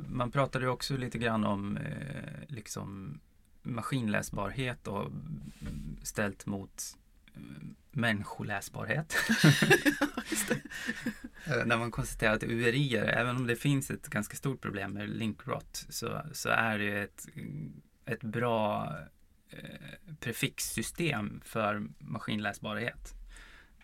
man 0.10 0.32
pratade 0.32 0.66
ju 0.66 0.72
också 0.72 0.98
lite 0.98 1.18
grann 1.18 1.46
om 1.46 1.78
eh, 1.78 2.40
liksom 2.48 3.20
maskinläsbarhet 3.64 4.88
och 4.88 5.12
ställt 6.04 6.46
mot 6.46 6.84
eh, 7.34 7.42
människoläsbarhet. 7.92 9.16
När 11.66 11.78
man 11.78 11.92
konstaterar 11.92 12.34
att 12.34 12.44
URI, 12.44 12.96
även 12.96 13.36
om 13.36 13.48
det 13.48 13.56
finns 13.56 13.92
ett 13.92 14.08
ganska 14.08 14.36
stort 14.36 14.62
problem 14.62 14.92
med 14.94 15.10
linkrot, 15.10 15.86
så, 15.90 16.22
så 16.34 16.50
är 16.50 16.80
det 16.80 17.00
ett, 17.02 17.28
ett 18.06 18.24
bra 18.24 18.96
eh, 19.50 20.16
prefixsystem 20.20 21.42
för 21.46 21.88
maskinläsbarhet. 22.00 23.14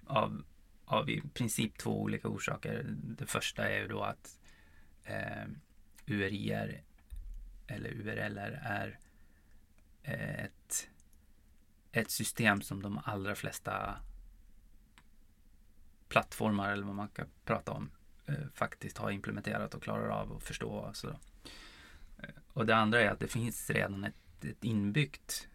Av, 0.05 0.43
av 0.85 1.09
i 1.09 1.21
princip 1.33 1.77
två 1.77 2.01
olika 2.01 2.27
orsaker. 2.27 2.85
Det 3.17 3.25
första 3.25 3.69
är 3.69 3.81
ju 3.81 3.87
då 3.87 4.01
att 4.01 4.39
eh, 5.05 5.45
URI 6.05 6.51
är, 6.51 6.81
eller 7.67 7.89
URL 7.89 8.37
är 8.37 8.99
eh, 10.03 10.43
ett, 10.43 10.89
ett 11.91 12.11
system 12.11 12.61
som 12.61 12.81
de 12.81 12.99
allra 13.05 13.35
flesta 13.35 13.95
plattformar 16.09 16.71
eller 16.71 16.83
vad 16.85 16.95
man 16.95 17.07
kan 17.09 17.27
prata 17.45 17.71
om 17.71 17.91
eh, 18.25 18.35
faktiskt 18.53 18.97
har 18.97 19.11
implementerat 19.11 19.73
och 19.73 19.83
klarar 19.83 20.09
av 20.09 20.33
att 20.37 20.43
förstå. 20.43 20.69
och 20.69 20.95
Så. 20.95 21.09
Eh, 21.09 22.29
Och 22.53 22.65
det 22.65 22.75
andra 22.75 23.01
är 23.01 23.09
att 23.09 23.19
det 23.19 23.27
finns 23.27 23.69
redan 23.69 24.03
ett, 24.03 24.45
ett 24.45 24.63
inbyggt 24.63 25.47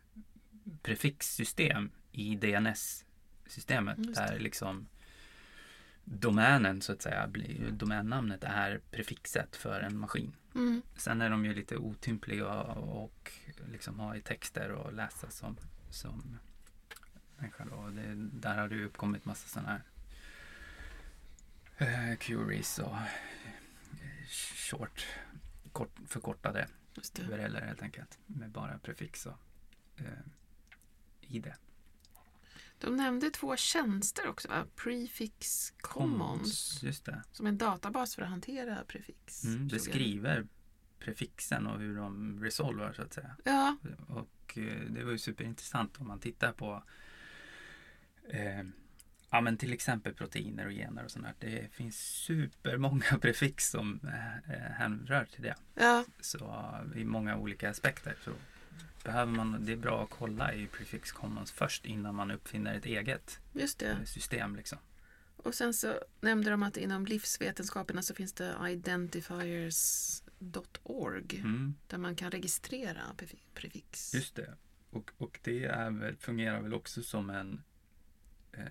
prefixsystem 0.83 1.91
i 2.13 2.35
DNS-systemet 2.37 3.97
det. 3.97 4.13
där 4.13 4.39
liksom 4.39 4.89
domänen 6.11 6.81
så 6.81 6.93
att 6.93 7.03
säga, 7.03 7.27
blir, 7.27 7.71
domännamnet 7.71 8.45
är 8.45 8.81
prefixet 8.91 9.57
för 9.57 9.81
en 9.81 9.99
maskin. 9.99 10.33
Mm. 10.55 10.83
Sen 10.97 11.21
är 11.21 11.31
de 11.31 11.45
ju 11.45 11.55
lite 11.55 11.77
otympliga 11.77 12.63
och 12.73 13.33
liksom 13.73 14.01
ha 14.01 14.17
i 14.17 14.21
texter 14.21 14.71
och 14.71 14.93
läsa 14.93 15.31
som, 15.31 15.57
som 15.91 16.39
människa. 17.37 17.65
Då. 17.65 17.89
Det, 17.89 18.15
där 18.15 18.59
har 18.59 18.69
det 18.69 18.85
uppkommit 18.85 19.25
massa 19.25 19.49
sådana 19.49 19.69
här 21.79 22.11
eh, 22.11 22.17
queries 22.17 22.79
och 22.79 22.97
eh, 22.97 24.27
short, 24.71 25.07
kort, 25.73 25.97
förkortade 26.07 26.69
Just 26.95 27.15
det. 27.15 27.23
URLer 27.23 27.61
helt 27.61 27.83
enkelt 27.83 28.19
med 28.27 28.51
bara 28.51 28.79
prefix 28.79 29.27
och 29.27 29.39
eh, 29.97 30.05
ID. 31.21 31.53
De 32.81 32.97
nämnde 32.97 33.31
två 33.31 33.57
tjänster 33.57 34.29
också, 34.29 34.49
va? 34.49 34.67
Prefix 34.77 35.73
Commons, 35.81 36.83
Just 36.83 37.05
det. 37.05 37.23
som 37.33 37.47
en 37.47 37.59
databas 37.59 38.15
för 38.15 38.23
att 38.23 38.29
hantera 38.29 38.85
prefix. 38.85 39.45
Mm, 39.45 39.69
det. 39.69 39.79
skriver 39.81 40.47
prefixen 40.99 41.67
och 41.67 41.79
hur 41.81 41.97
de 41.97 42.41
resolvar 42.45 42.93
så 42.93 43.03
att 43.03 43.13
säga. 43.15 43.37
Ja, 43.45 43.77
Och 44.09 44.59
eh, 44.59 44.81
det 44.91 45.05
var 45.05 45.13
ju 45.13 45.19
superintressant 45.19 46.01
om 46.01 46.09
man 46.09 46.21
tittar 46.21 46.53
på 46.53 46.83
eh, 48.29 48.63
ja, 49.31 49.41
men 49.41 49.57
till 49.57 49.73
exempel 49.73 50.15
proteiner 50.15 50.67
och 50.67 50.73
gener 50.73 51.05
och 51.05 51.11
sånt 51.11 51.25
där. 51.25 51.35
Det 51.51 51.73
finns 51.75 51.97
supermånga 51.99 53.19
prefix 53.21 53.71
som 53.71 54.01
eh, 54.05 54.55
eh, 54.55 54.73
hänrör 54.73 55.25
till 55.25 55.43
det. 55.43 55.55
ja, 55.75 56.05
Så 56.21 56.75
i 56.97 57.05
många 57.05 57.37
olika 57.37 57.71
aspekter 57.71 58.17
så 58.25 58.31
behöver 59.05 59.33
man, 59.33 59.65
det 59.65 59.73
är 59.73 59.77
bra 59.77 60.05
att 60.05 60.11
kolla 60.11 60.55
i 60.55 60.67
Prefix 60.67 61.13
Commons 61.13 61.53
först 61.53 61.87
innan 61.87 62.15
man 62.15 62.31
uppfinner 62.31 62.75
ett 62.75 62.87
eget 62.87 63.41
just 63.53 63.79
det. 63.79 63.91
eh, 63.91 64.05
system. 64.05 64.57
Liksom. 64.57 64.79
Och 65.37 65.55
sen 65.55 65.75
så 65.75 66.01
nämnde 66.21 66.51
de 66.51 66.63
att 66.63 66.77
inom 66.77 67.07
livsvetenskaperna 67.07 68.03
så 68.03 68.15
finns 68.15 68.33
det 68.33 68.55
identifiers.org 68.71 71.39
Mm, 71.39 71.75
där 71.87 71.99
man 71.99 72.17
kan 72.17 72.31
registrera 72.31 73.01
prefi- 73.17 73.43
prefix. 73.55 74.15
just 74.15 74.35
det. 74.35 74.57
Och, 74.91 75.11
och 75.19 75.41
det 75.43 75.65
är 75.65 75.91
väl, 75.91 76.17
fungerar 76.17 76.61
väl 76.61 76.75
också 76.75 77.03
som 77.03 77.31
en 77.31 77.63
eh, 78.53 78.65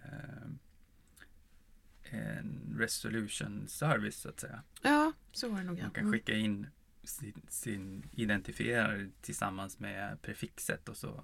en 2.10 2.76
resolution 2.80 3.68
service 3.68 4.22
så 4.22 4.30
att 4.30 4.40
säga. 4.40 4.64
Ja, 4.82 5.14
så 5.32 5.50
var 5.50 5.58
det 5.58 5.64
nog. 5.64 5.82
Man 5.82 5.92
kan 5.92 6.12
skicka 6.12 6.34
in 6.34 6.68
sin, 7.08 7.42
sin 7.50 8.10
identifierare 8.12 9.10
tillsammans 9.22 9.80
med 9.80 10.22
prefixet 10.22 10.90
och 10.90 10.98
så 10.98 11.24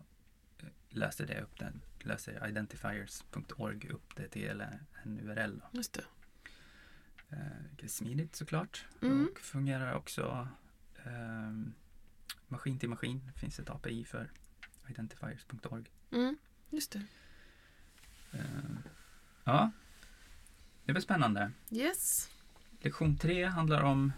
eh, 0.59 0.67
löser 0.89 1.27
det 1.27 1.41
upp 1.41 1.59
den, 1.59 1.81
löser 1.99 2.49
identifiers.org 2.49 3.89
upp 3.89 4.15
det 4.15 4.27
till 4.27 4.65
en 5.03 5.19
URL. 5.19 5.59
Då. 5.59 5.77
Just 5.77 5.93
det. 5.93 6.03
Eh, 7.29 7.87
smidigt 7.87 8.35
såklart. 8.35 8.85
Mm. 9.01 9.27
Och 9.27 9.39
fungerar 9.39 9.93
också 9.93 10.47
ehm, 11.05 11.73
maskin 12.47 12.79
till 12.79 12.89
maskin. 12.89 13.21
Det 13.33 13.39
finns 13.39 13.59
ett 13.59 13.69
API 13.69 14.05
för 14.05 14.31
identifiers.org. 14.87 15.91
Mm, 16.11 16.37
just 16.69 16.91
det. 16.91 17.05
Eh, 18.31 18.39
ja, 19.43 19.71
det 20.85 20.93
var 20.93 21.01
spännande. 21.01 21.51
Yes. 21.71 22.29
Lektion 22.79 23.17
tre 23.17 23.45
handlar 23.45 23.81
om 23.83 24.11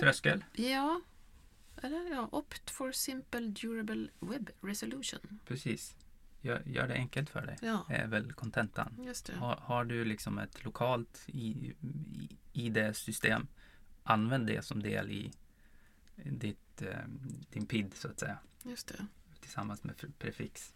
tröskel. 0.00 0.44
Ja. 0.52 1.00
Eller 1.82 2.10
ja, 2.10 2.28
opt 2.32 2.70
for 2.70 2.92
simple 2.92 3.40
durable 3.40 4.08
web 4.20 4.50
resolution. 4.60 5.38
Precis. 5.46 5.96
Gör, 6.40 6.62
gör 6.66 6.88
det 6.88 6.94
enkelt 6.94 7.30
för 7.30 7.46
dig. 7.46 7.58
Ja, 7.62 7.86
är 7.88 8.06
väl 8.06 8.32
kontentan. 8.32 8.94
just 9.06 9.26
det. 9.26 9.34
Har, 9.36 9.56
har 9.56 9.84
du 9.84 10.04
liksom 10.04 10.38
ett 10.38 10.64
lokalt 10.64 11.24
i- 11.26 11.74
i- 11.80 12.36
ID-system, 12.52 13.46
använd 14.02 14.46
det 14.46 14.62
som 14.64 14.82
del 14.82 15.10
i 15.10 15.32
ditt, 16.16 16.82
eh, 16.82 16.98
din 17.50 17.66
PID 17.66 17.94
så 17.94 18.08
att 18.08 18.20
säga, 18.20 18.38
Just 18.64 18.88
det. 18.88 19.06
tillsammans 19.40 19.84
med 19.84 19.96
pre- 19.96 20.12
prefix. 20.18 20.74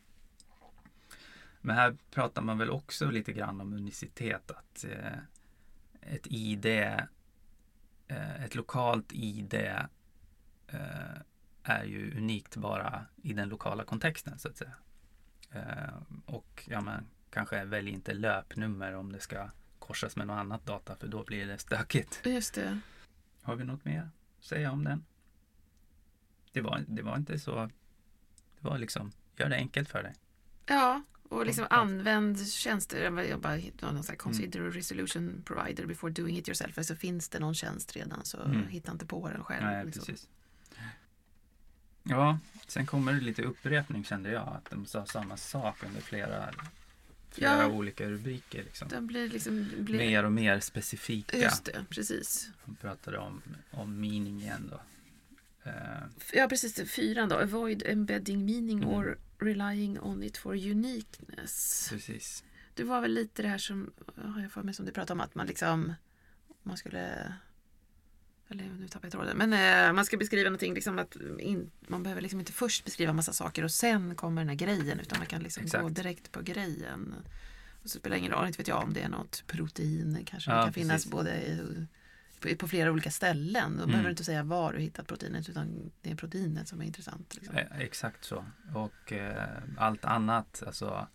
Men 1.60 1.76
här 1.76 1.96
pratar 2.10 2.42
man 2.42 2.58
väl 2.58 2.70
också 2.70 3.10
lite 3.10 3.32
grann 3.32 3.60
om 3.60 3.72
unicitet, 3.72 4.50
att 4.50 4.84
eh, 4.84 5.18
ett 6.00 6.26
ID, 6.26 6.66
ett 8.14 8.54
lokalt 8.54 9.12
ID 9.12 9.54
eh, 9.54 11.16
är 11.62 11.84
ju 11.84 12.16
unikt 12.16 12.56
bara 12.56 13.06
i 13.22 13.32
den 13.32 13.48
lokala 13.48 13.84
kontexten 13.84 14.38
så 14.38 14.48
att 14.48 14.56
säga. 14.56 14.74
Eh, 15.50 15.94
och 16.26 16.68
ja, 16.70 16.80
men, 16.80 17.06
kanske 17.30 17.64
välj 17.64 17.90
inte 17.90 18.14
löpnummer 18.14 18.94
om 18.94 19.12
det 19.12 19.20
ska 19.20 19.50
korsas 19.78 20.16
med 20.16 20.26
något 20.26 20.38
annat 20.38 20.66
data 20.66 20.96
för 20.96 21.06
då 21.06 21.24
blir 21.24 21.46
det 21.46 21.58
stökigt. 21.58 22.20
Just 22.24 22.54
det. 22.54 22.80
Har 23.42 23.56
vi 23.56 23.64
något 23.64 23.84
mer 23.84 24.10
att 24.38 24.44
säga 24.44 24.70
om 24.70 24.84
den? 24.84 25.04
Det 26.52 26.60
var, 26.60 26.84
det 26.88 27.02
var 27.02 27.16
inte 27.16 27.38
så, 27.38 27.70
det 28.60 28.68
var 28.68 28.78
liksom, 28.78 29.12
gör 29.36 29.48
det 29.48 29.56
enkelt 29.56 29.88
för 29.88 30.02
dig. 30.02 30.14
Ja, 30.66 31.02
och 31.28 31.46
liksom 31.46 31.66
Ja. 31.70 31.76
använd 31.76 32.48
tjänster. 32.48 33.04
Jag 33.04 33.26
jag 33.28 33.40
bara 33.40 33.54
hittade 33.54 33.92
någon 33.92 34.02
sån 34.02 34.12
här 34.12 34.16
consider 34.18 34.60
a 34.60 34.70
resolution 34.70 35.42
provider 35.44 35.86
before 35.86 36.12
doing 36.12 36.36
it 36.38 36.48
yourself. 36.48 36.78
Alltså 36.78 36.96
finns 36.96 37.28
det 37.28 37.38
någon 37.38 37.54
tjänst 37.54 37.96
redan 37.96 38.24
så 38.24 38.42
Mm. 38.42 38.68
hitta 38.68 38.92
inte 38.92 39.06
på 39.06 39.28
den 39.28 39.44
själv. 39.44 39.64
Nej, 39.66 39.84
liksom. 39.84 40.04
precis. 40.04 40.28
Ja, 42.02 42.38
sen 42.66 42.86
kommer 42.86 43.12
det 43.12 43.20
lite 43.20 43.42
upprepning 43.42 44.04
kände 44.04 44.30
jag, 44.30 44.48
att 44.48 44.70
de 44.70 44.86
sa 44.86 45.06
samma 45.06 45.36
sak 45.36 45.76
under 45.86 46.00
flera, 46.00 46.50
flera 47.30 47.58
Ja. 47.62 47.66
olika 47.66 48.08
rubriker. 48.08 48.62
Liksom. 48.64 48.88
Den 48.88 49.06
blir 49.06 49.28
liksom... 49.28 49.70
Blir... 49.78 49.98
Mer 49.98 50.24
och 50.24 50.32
mer 50.32 50.60
specifika. 50.60 51.36
Just 51.38 51.64
det, 51.64 51.84
precis. 51.88 52.48
De 52.64 52.74
pratade 52.76 53.18
om, 53.18 53.42
om 53.70 54.00
meaning 54.00 54.40
igen 54.40 54.68
då. 54.70 54.80
Eh, 55.66 56.02
Ja, 56.32 56.48
precis. 56.48 56.90
Fyran 56.90 57.28
då. 57.28 57.36
Avoid 57.36 57.82
embedding 57.86 58.44
meaning 58.44 58.82
Mm. 58.82 58.88
or 58.94 59.18
relying 59.38 60.00
on 60.00 60.22
it 60.22 60.36
for 60.36 60.54
uniqueness. 60.54 61.86
precis. 61.90 62.44
Det 62.74 62.84
var 62.84 63.00
väl 63.00 63.12
lite 63.14 63.42
det 63.42 63.48
här 63.48 63.58
som, 63.58 63.92
har 64.16 64.40
jag 64.42 64.52
för 64.52 64.62
mig, 64.62 64.74
som 64.74 64.86
du 64.86 64.92
pratade 64.92 65.12
om 65.12 65.20
att 65.20 65.34
man 65.34 65.46
liksom, 65.46 65.94
man 66.62 66.76
skulle, 66.76 67.32
eller 68.48 68.64
nu 68.80 68.88
tappar 68.88 69.06
jag 69.06 69.12
tråden, 69.12 69.36
men 69.36 69.52
eh, 69.52 69.92
man 69.92 70.04
ska 70.04 70.16
beskriva 70.16 70.44
någonting, 70.50 70.74
liksom 70.74 70.98
att 70.98 71.16
in, 71.40 71.70
man 71.80 72.02
behöver 72.02 72.22
liksom 72.22 72.40
inte 72.40 72.52
först 72.52 72.84
beskriva 72.84 73.12
massa 73.12 73.32
saker 73.32 73.64
och 73.64 73.70
sen 73.70 74.14
kommer 74.14 74.40
den 74.42 74.48
här 74.48 74.56
grejen, 74.56 75.00
utan 75.00 75.18
man 75.18 75.26
kan 75.26 75.42
liksom 75.42 75.62
gå 75.62 75.66
Exakt. 75.66 75.94
direkt 75.96 76.32
på 76.32 76.42
grejen. 76.42 77.14
Och 77.82 77.90
så 77.90 77.98
spelar 77.98 78.16
det 78.16 78.20
ingen 78.20 78.32
roll, 78.32 78.46
inte 78.46 78.58
vet 78.58 78.68
jag 78.68 78.82
om 78.82 78.92
det 78.92 79.00
är 79.00 79.08
något 79.08 79.44
protein, 79.46 80.18
kanske 80.26 80.50
Ja, 80.50 80.56
det 80.56 80.62
kan 80.64 80.72
finnas 80.72 80.94
precis. 80.96 81.10
både 81.10 81.30
i, 81.36 81.86
på, 82.58 82.68
flera 82.68 82.90
olika 82.92 83.10
ställen. 83.10 83.70
Då 83.70 83.76
Mm. 83.82 83.86
behöver 83.86 84.04
du 84.04 84.10
inte 84.10 84.24
säga 84.24 84.42
var 84.42 84.72
du 84.72 84.78
hittat 84.80 85.06
proteinet, 85.06 85.48
utan 85.48 85.90
det 86.02 86.10
är 86.10 86.14
proteinet 86.16 86.68
som 86.68 86.80
är 86.80 86.84
intressant. 86.84 87.34
Liksom. 87.34 87.56
Eh, 87.56 87.78
Exakt 87.80 88.24
så. 88.24 88.44
Och 88.74 89.12
eh, 89.12 89.58
allt 89.78 90.04
annat, 90.04 90.62
alltså 90.66 91.08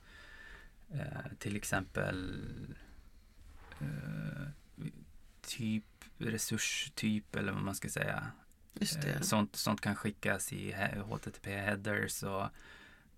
eh, 0.93 1.31
till 1.39 1.55
exempel 1.55 2.45
eh, 3.81 4.47
typ 5.41 5.85
resurstyp 6.17 7.35
eller 7.35 7.51
vad 7.51 7.63
man 7.63 7.75
ska 7.75 7.89
säga. 7.89 8.27
Eh. 9.05 9.21
Sånt, 9.21 9.55
sånt 9.55 9.81
kan 9.81 9.95
skickas 9.95 10.53
i 10.53 10.71
he- 10.73 11.01
HTTP-headers 11.03 12.23
och 12.23 12.49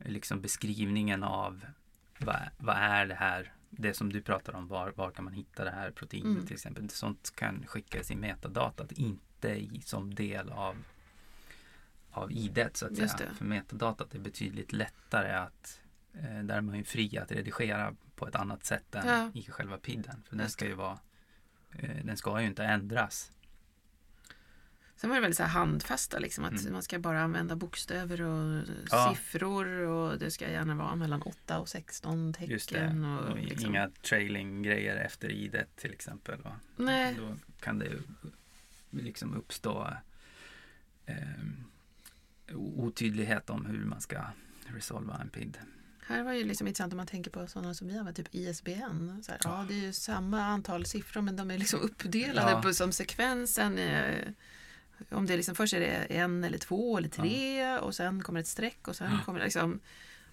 liksom 0.09 0.41
beskrivningen 0.41 1.23
av 1.23 1.65
vad, 2.19 2.39
vad 2.57 2.75
är 2.77 3.05
det 3.05 3.15
här, 3.15 3.53
det 3.77 3.93
som 3.93 4.13
du 4.13 4.21
pratar 4.21 4.55
om, 4.55 4.67
var, 4.67 4.91
var 4.95 5.11
kan 5.11 5.25
man 5.25 5.33
hitta 5.33 5.63
det 5.63 5.71
här 5.71 5.91
proteinet 5.91 6.25
Mm. 6.31 6.45
till 6.45 6.53
exempel. 6.55 6.89
Sånt 6.89 7.33
kan 7.35 7.65
skickas 7.67 8.11
i 8.11 8.15
metadatat, 8.15 8.91
inte 8.91 9.49
i, 9.49 9.81
som 9.85 10.15
del 10.15 10.49
av, 10.49 10.75
av 12.11 12.31
ID 12.31 12.69
så 12.73 12.85
att 12.85 12.97
Just 12.97 13.17
säga. 13.17 13.29
det. 13.29 13.35
För 13.35 13.45
metadatat 13.45 14.15
är 14.15 14.19
betydligt 14.19 14.73
lättare 14.73 15.31
att, 15.33 15.81
eh, 16.13 16.39
där 16.43 16.57
är 16.57 16.61
man 16.61 16.77
ju 16.77 16.83
fri 16.83 17.17
att 17.17 17.31
redigera 17.31 17.95
på 18.15 18.27
ett 18.27 18.35
annat 18.35 18.65
sätt 18.65 18.95
än 18.95 19.07
Ja. 19.07 19.31
i 19.33 19.43
själva 19.51 19.77
PIDen. 19.77 20.23
För 20.29 20.35
den 20.35 20.49
ska 20.49 20.65
ju 20.65 20.73
vara, 20.73 20.99
eh, 21.71 22.05
den 22.05 22.17
ska 22.17 22.41
ju 22.41 22.47
inte 22.47 22.63
ändras. 22.65 23.31
Sen 24.95 25.09
var 25.09 25.17
det 25.17 25.21
väldigt 25.21 25.37
så 25.37 25.43
handfasta, 25.43 26.19
liksom, 26.19 26.43
att 26.43 26.51
Mm. 26.61 26.73
man 26.73 26.83
ska 26.83 26.99
bara 26.99 27.21
använda 27.21 27.55
bokstäver 27.55 28.21
och 28.21 28.63
Ja. 28.91 29.15
siffror 29.15 29.67
och 29.67 30.19
det 30.19 30.31
ska 30.31 30.49
gärna 30.51 30.75
vara 30.75 30.95
mellan 30.95 31.21
8 31.21 31.59
och 31.59 31.69
16 31.69 32.33
tecken. 32.33 33.03
Och, 33.05 33.29
Och 33.29 33.37
liksom. 33.39 33.69
Inga 33.69 33.89
trailing-grejer 33.89 34.95
efter 34.95 35.31
ID 35.31 35.63
till 35.75 35.93
exempel. 35.93 36.41
Va? 36.41 36.59
Nej, 36.75 37.15
Då 37.19 37.35
kan 37.59 37.79
det 37.79 37.85
ju 37.85 38.01
liksom 38.89 39.33
uppstå 39.33 39.87
eh, 41.05 41.15
otydlighet 42.55 43.49
om 43.49 43.65
hur 43.65 43.85
man 43.85 44.01
ska 44.01 44.21
resolva 44.67 45.17
en 45.21 45.29
PID. 45.29 45.57
här 46.07 46.23
var 46.23 46.33
ju 46.33 46.43
liksom 46.43 46.67
intressant 46.67 46.93
om 46.93 46.97
man 46.97 47.07
tänker 47.07 47.31
på 47.31 47.47
sådana 47.47 47.73
som 47.73 47.87
vi 47.87 47.93
använder, 47.97 48.23
typ 48.23 48.35
ISBN. 48.35 49.21
Så 49.23 49.31
här, 49.31 49.39
ja, 49.43 49.65
det 49.69 49.73
är 49.73 49.81
ju 49.81 49.93
samma 49.93 50.41
antal 50.45 50.85
siffror 50.85 51.21
men 51.21 51.35
de 51.35 51.51
är 51.51 51.57
liksom 51.57 51.79
uppdelade 51.79 52.51
Ja. 52.51 52.61
på, 52.61 52.73
som 52.73 52.91
sekvensen. 52.91 53.77
Eh, 53.77 54.27
om 55.09 55.25
det 55.25 55.37
liksom, 55.37 55.55
först 55.55 55.73
är 55.73 55.79
det 55.79 55.87
en 56.15 56.43
eller 56.43 56.57
två 56.57 56.97
eller 56.97 57.09
tre 57.09 57.77
och 57.77 57.95
sen 57.95 58.23
kommer 58.23 58.39
ett 58.39 58.47
streck 58.47 58.87
och 58.87 58.95
sen 58.95 59.11
Ja. 59.11 59.19
kommer 59.25 59.39
det 59.39 59.45
liksom 59.45 59.79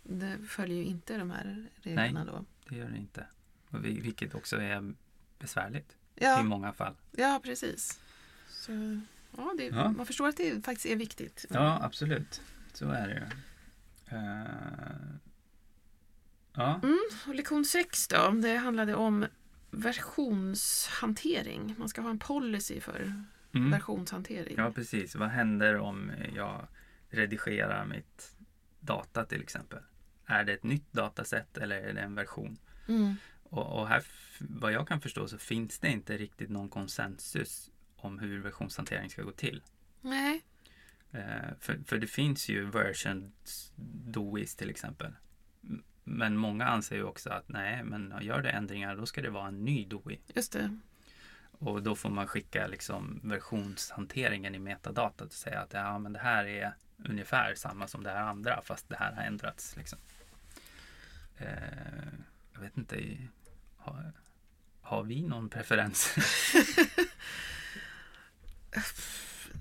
det 0.03 0.39
följer 0.49 0.77
ju 0.77 0.85
inte 0.85 1.19
de 1.19 1.31
här 1.31 1.67
reglerna 1.83 2.25
då. 2.25 2.45
Det 2.69 2.77
gör 2.77 2.91
det 2.91 2.99
inte. 2.99 3.27
Och 3.71 3.85
vi, 3.85 4.01
vilket 4.01 4.35
också 4.35 4.57
är 4.57 4.95
besvärligt 5.39 5.91
i 6.17 6.25
Ja, 6.25 6.43
många 6.43 6.73
fall. 6.73 6.95
ja 7.13 7.41
precis. 7.45 8.01
Så, 8.49 9.01
ja, 9.37 9.55
det, 9.59 9.65
Ja. 9.67 9.89
Man 9.93 10.07
förstår 10.07 10.29
att 10.29 10.37
det 10.37 10.65
faktiskt 10.65 10.87
är 10.87 10.97
viktigt. 10.97 11.45
Ja, 11.51 11.79
absolut. 11.83 12.41
Så 12.73 12.91
är 12.91 13.09
det 13.09 13.15
ju. 13.15 13.23
Eh, 14.17 14.45
ja, 16.55 16.81
Och 17.29 17.35
lektion 17.35 17.65
6 17.65 18.09
då, 18.09 18.31
det 18.31 18.57
handlade 18.57 18.95
om 18.95 19.27
versionshantering. 19.71 21.75
Man 21.79 21.89
ska 21.89 22.01
ha 22.01 22.11
en 22.11 22.19
policy 22.19 22.81
för 22.81 23.25
mm. 23.55 23.71
versionshantering. 23.71 24.55
ja, 24.57 24.73
precis. 24.73 25.15
Vad 25.15 25.29
händer 25.29 25.77
om 25.77 26.13
jag 26.35 26.67
redigerar 27.09 27.87
mitt 27.87 28.37
data 28.81 29.25
till 29.25 29.43
exempel? 29.43 29.81
är 30.31 30.45
det 30.45 30.53
ett 30.53 30.65
nytt 30.65 30.93
dataset 30.93 31.57
eller 31.59 31.77
är 31.77 31.93
det 31.93 32.01
en 32.01 32.15
version? 32.15 32.59
Mm. 32.89 33.15
Och, 33.43 33.81
och 33.81 33.89
här, 33.89 34.05
vad 34.39 34.73
jag 34.73 34.89
kan 34.89 35.01
förstå 35.01 35.29
så 35.29 35.39
finns 35.39 35.79
det 35.79 35.89
inte 35.89 36.17
riktigt 36.17 36.51
någon 36.51 36.69
konsensus 36.69 37.71
om 37.97 38.19
hur 38.19 38.41
versionshantering 38.41 39.11
ska 39.11 39.23
gå 39.23 39.33
till. 39.33 39.63
Nej. 40.01 40.43
Eh, 41.11 41.55
för, 41.61 41.79
för 41.87 41.99
det 41.99 42.07
finns 42.07 42.49
ju 42.49 42.65
versions 42.65 43.73
DOIs 44.05 44.57
till 44.57 44.71
exempel. 44.71 45.13
Men 46.05 46.37
många 46.37 46.67
anser 46.67 46.97
ju 46.97 47.03
också 47.03 47.31
att 47.31 47.49
nej, 47.49 47.85
men 47.85 48.15
gör 48.21 48.43
det 48.43 48.51
ändringar 48.51 48.97
då 48.97 49.07
ska 49.07 49.23
det 49.23 49.31
vara 49.31 49.49
en 49.49 49.65
ny 49.65 49.85
DOI. 49.85 50.21
Just 50.35 50.53
det. 50.53 50.79
Och 51.63 51.83
då 51.83 51.95
får 51.97 52.11
man 52.11 52.27
skicka 52.27 52.67
liksom 52.67 53.21
versionshanteringen 53.25 54.55
i 54.55 54.59
metadatat 54.59 55.27
och 55.29 55.33
säga 55.33 55.61
att 55.61 55.73
ja, 55.73 55.99
men 55.99 56.13
det 56.13 56.19
här 56.19 56.45
är 56.45 56.75
ungefär 57.09 57.55
samma 57.55 57.87
som 57.89 58.03
det 58.05 58.11
här 58.11 58.23
andra 58.23 58.63
fast 58.63 58.89
det 58.89 58.97
här 58.97 59.13
har 59.13 59.23
ändrats. 59.23 59.77
Liksom. 59.77 59.99
Eh, 61.39 61.49
jag 62.53 62.61
vet 62.61 62.77
inte, 62.77 63.17
har, 63.77 64.13
har 64.81 65.03
vi 65.03 65.23
någon 65.23 65.49
preferens? 65.49 66.15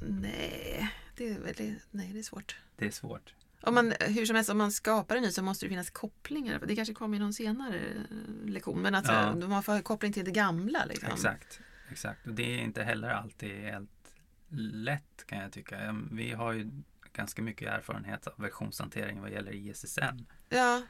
Nej, 0.01 0.89
det 1.15 1.29
är, 1.29 1.39
väldigt, 1.39 1.83
nej, 1.91 2.09
det 2.13 2.19
är 2.19 2.23
svårt. 2.23 2.55
det 2.75 2.85
är 2.87 2.91
svårt. 2.91 3.33
Om 3.61 3.75
man, 3.75 3.93
hur 3.99 4.25
som 4.25 4.35
helst, 4.35 4.49
om 4.49 4.57
man 4.57 4.71
skapar 4.71 5.15
en 5.15 5.21
ny 5.23 5.31
så 5.31 5.43
måste 5.43 5.65
det 5.65 5.69
finnas 5.69 5.89
kopplingar. 5.89 6.59
Det 6.67 6.75
kanske 6.75 6.93
kommer 6.93 7.17
i 7.17 7.19
någon 7.19 7.33
senare 7.33 7.75
eh, 7.77 8.45
lektion. 8.49 8.81
Men 8.81 8.95
att 8.95 9.07
Ja. 9.07 9.29
eh, 9.29 9.35
man 9.35 9.63
får 9.63 9.81
koppling 9.81 10.13
till 10.13 10.25
det 10.25 10.31
gamla. 10.31 10.85
Liksom. 10.85 11.09
Exakt, 11.13 11.59
exakt. 11.91 12.27
Och 12.27 12.33
det 12.33 12.43
är 12.59 12.63
inte 12.63 12.83
heller 12.83 13.09
alltid 13.09 13.51
helt 13.61 13.89
lätt 14.73 15.25
kan 15.25 15.37
jag 15.39 15.51
tycka. 15.51 15.79
Eh, 15.85 15.93
Vi 16.11 16.31
har 16.31 16.53
ju 16.53 16.71
ganska 17.13 17.41
mycket 17.41 17.67
erfarenhet 17.67 18.27
av 18.27 18.33
versionshantering 18.37 19.21
vad 19.21 19.31
gäller 19.31 19.51
ISSN. 19.51 20.25
Ja, 20.49 20.81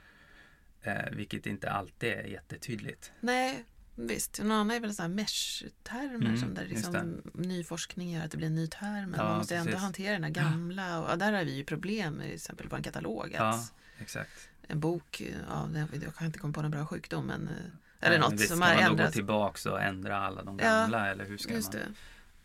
Eh, 0.81 1.09
vilket 1.11 1.45
inte 1.45 1.71
alltid 1.71 2.09
är 2.09 2.23
jättetydligt. 2.23 3.11
nej, 3.19 3.65
visst. 3.95 4.39
En 4.39 4.51
annan 4.51 4.71
är 4.71 4.79
väl 4.79 4.93
sådana 4.95 5.13
här 5.13 5.15
mesh-termer 5.23 6.15
Mm, 6.25 6.37
som 6.37 6.53
där 6.53 6.65
liksom 6.65 7.21
ny 7.33 7.63
forskning 7.63 8.11
gör 8.11 8.25
att 8.25 8.31
det 8.31 8.37
blir 8.37 8.47
en 8.47 8.55
ny 8.55 8.67
term. 8.67 9.09
Men 9.09 9.19
Ja, 9.19 9.23
man 9.25 9.37
måste 9.37 9.55
ändå 9.55 9.65
precis. 9.71 9.81
hantera 9.83 10.13
den 10.13 10.23
här 10.23 10.31
gamla. 10.31 10.99
Och, 10.99 11.09
ja, 11.11 11.15
där 11.15 11.33
har 11.33 11.43
vi 11.43 11.55
ju 11.55 11.63
problem 11.63 12.13
med 12.13 12.25
till 12.25 12.35
exempel 12.35 12.69
på 12.69 12.75
en 12.75 12.83
katalog. 12.83 13.25
Att 13.25 13.33
Ja, 13.33 13.67
exakt. 13.99 14.49
En 14.67 14.79
bok, 14.79 15.21
ja, 15.49 15.69
jag 16.03 16.15
kan 16.15 16.27
inte 16.27 16.39
komma 16.39 16.53
på 16.53 16.61
någon 16.61 16.71
bra 16.71 16.85
sjukdom. 16.85 17.25
Men, 17.25 17.47
eh, 17.47 17.53
eller 17.99 18.19
något 18.19 18.33
visst, 18.33 18.47
som 18.47 18.57
ska 18.57 18.65
har 18.67 18.73
man 18.75 18.83
då 18.83 18.87
gå 18.87 18.91
ändrats. 18.91 19.13
tillbaks 19.13 19.65
och 19.65 19.81
ändra 19.81 20.17
alla 20.17 20.43
de 20.43 20.59
Ja, 20.59 20.65
gamla 20.65 21.07
eller 21.11 21.25
hur 21.25 21.37
ska 21.37 21.53
Just 21.53 21.73
man? 21.73 21.81
det. 21.81 21.87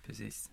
Precis. 0.07 0.51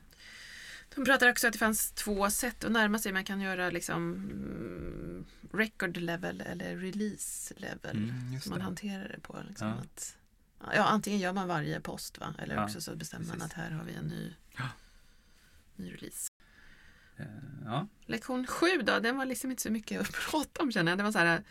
De 0.95 1.05
pratar 1.05 1.29
också 1.29 1.47
att 1.47 1.53
det 1.53 1.59
fanns 1.59 1.91
två 1.91 2.29
sätt 2.29 2.63
att 2.63 2.71
närma 2.71 2.99
sig. 2.99 3.11
Man 3.13 3.23
kan 3.23 3.41
göra 3.41 3.69
liksom 3.69 4.13
mm, 4.13 5.25
record 5.53 5.97
level 5.97 6.41
eller 6.41 6.77
release 6.77 7.53
level. 7.57 7.97
Mm, 7.97 8.39
som 8.41 8.49
man 8.49 8.59
det. 8.59 8.65
hanterar 8.65 9.07
det 9.09 9.19
på. 9.19 9.39
Liksom, 9.49 9.67
Ja. 9.67 9.73
att, 9.73 10.17
ja, 10.75 10.83
antingen 10.83 11.19
gör 11.19 11.33
man 11.33 11.47
varje 11.47 11.79
post 11.79 12.19
va? 12.19 12.33
eller 12.37 12.55
Ja, 12.55 12.63
också 12.65 12.81
så 12.81 12.95
bestämmer 12.95 13.25
man 13.25 13.35
precis. 13.37 13.51
att 13.53 13.57
här 13.57 13.71
har 13.71 13.83
vi 13.83 13.93
en 13.93 14.05
ny, 14.05 14.33
Ja. 14.57 14.69
ny 15.75 15.93
release. 15.93 16.27
Ja, 17.65 17.87
Lektion 18.05 18.47
sju 18.47 18.67
då, 18.83 18.99
den 18.99 19.17
var 19.17 19.25
liksom 19.25 19.51
inte 19.51 19.63
så 19.63 19.71
mycket 19.71 20.01
att 20.01 20.11
prata 20.31 20.63
om 20.63 20.71
känner 20.71 20.91
jag. 20.91 20.99
Det 20.99 21.03
var 21.03 21.11
så 21.11 21.19
här 21.19 21.43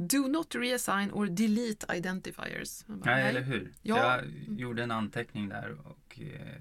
Do 0.00 0.28
not 0.28 0.54
reassign 0.54 1.10
or 1.10 1.26
delete 1.26 1.86
identifiers. 1.96 2.84
Bara, 2.86 3.00
Nej, 3.16 3.28
eller 3.28 3.40
hur? 3.40 3.72
Ja. 3.82 3.96
Jag 4.16 4.24
gjorde 4.58 4.82
en 4.82 4.90
anteckning 4.90 5.48
där 5.48 5.76
och 5.86 6.20
eh, 6.20 6.56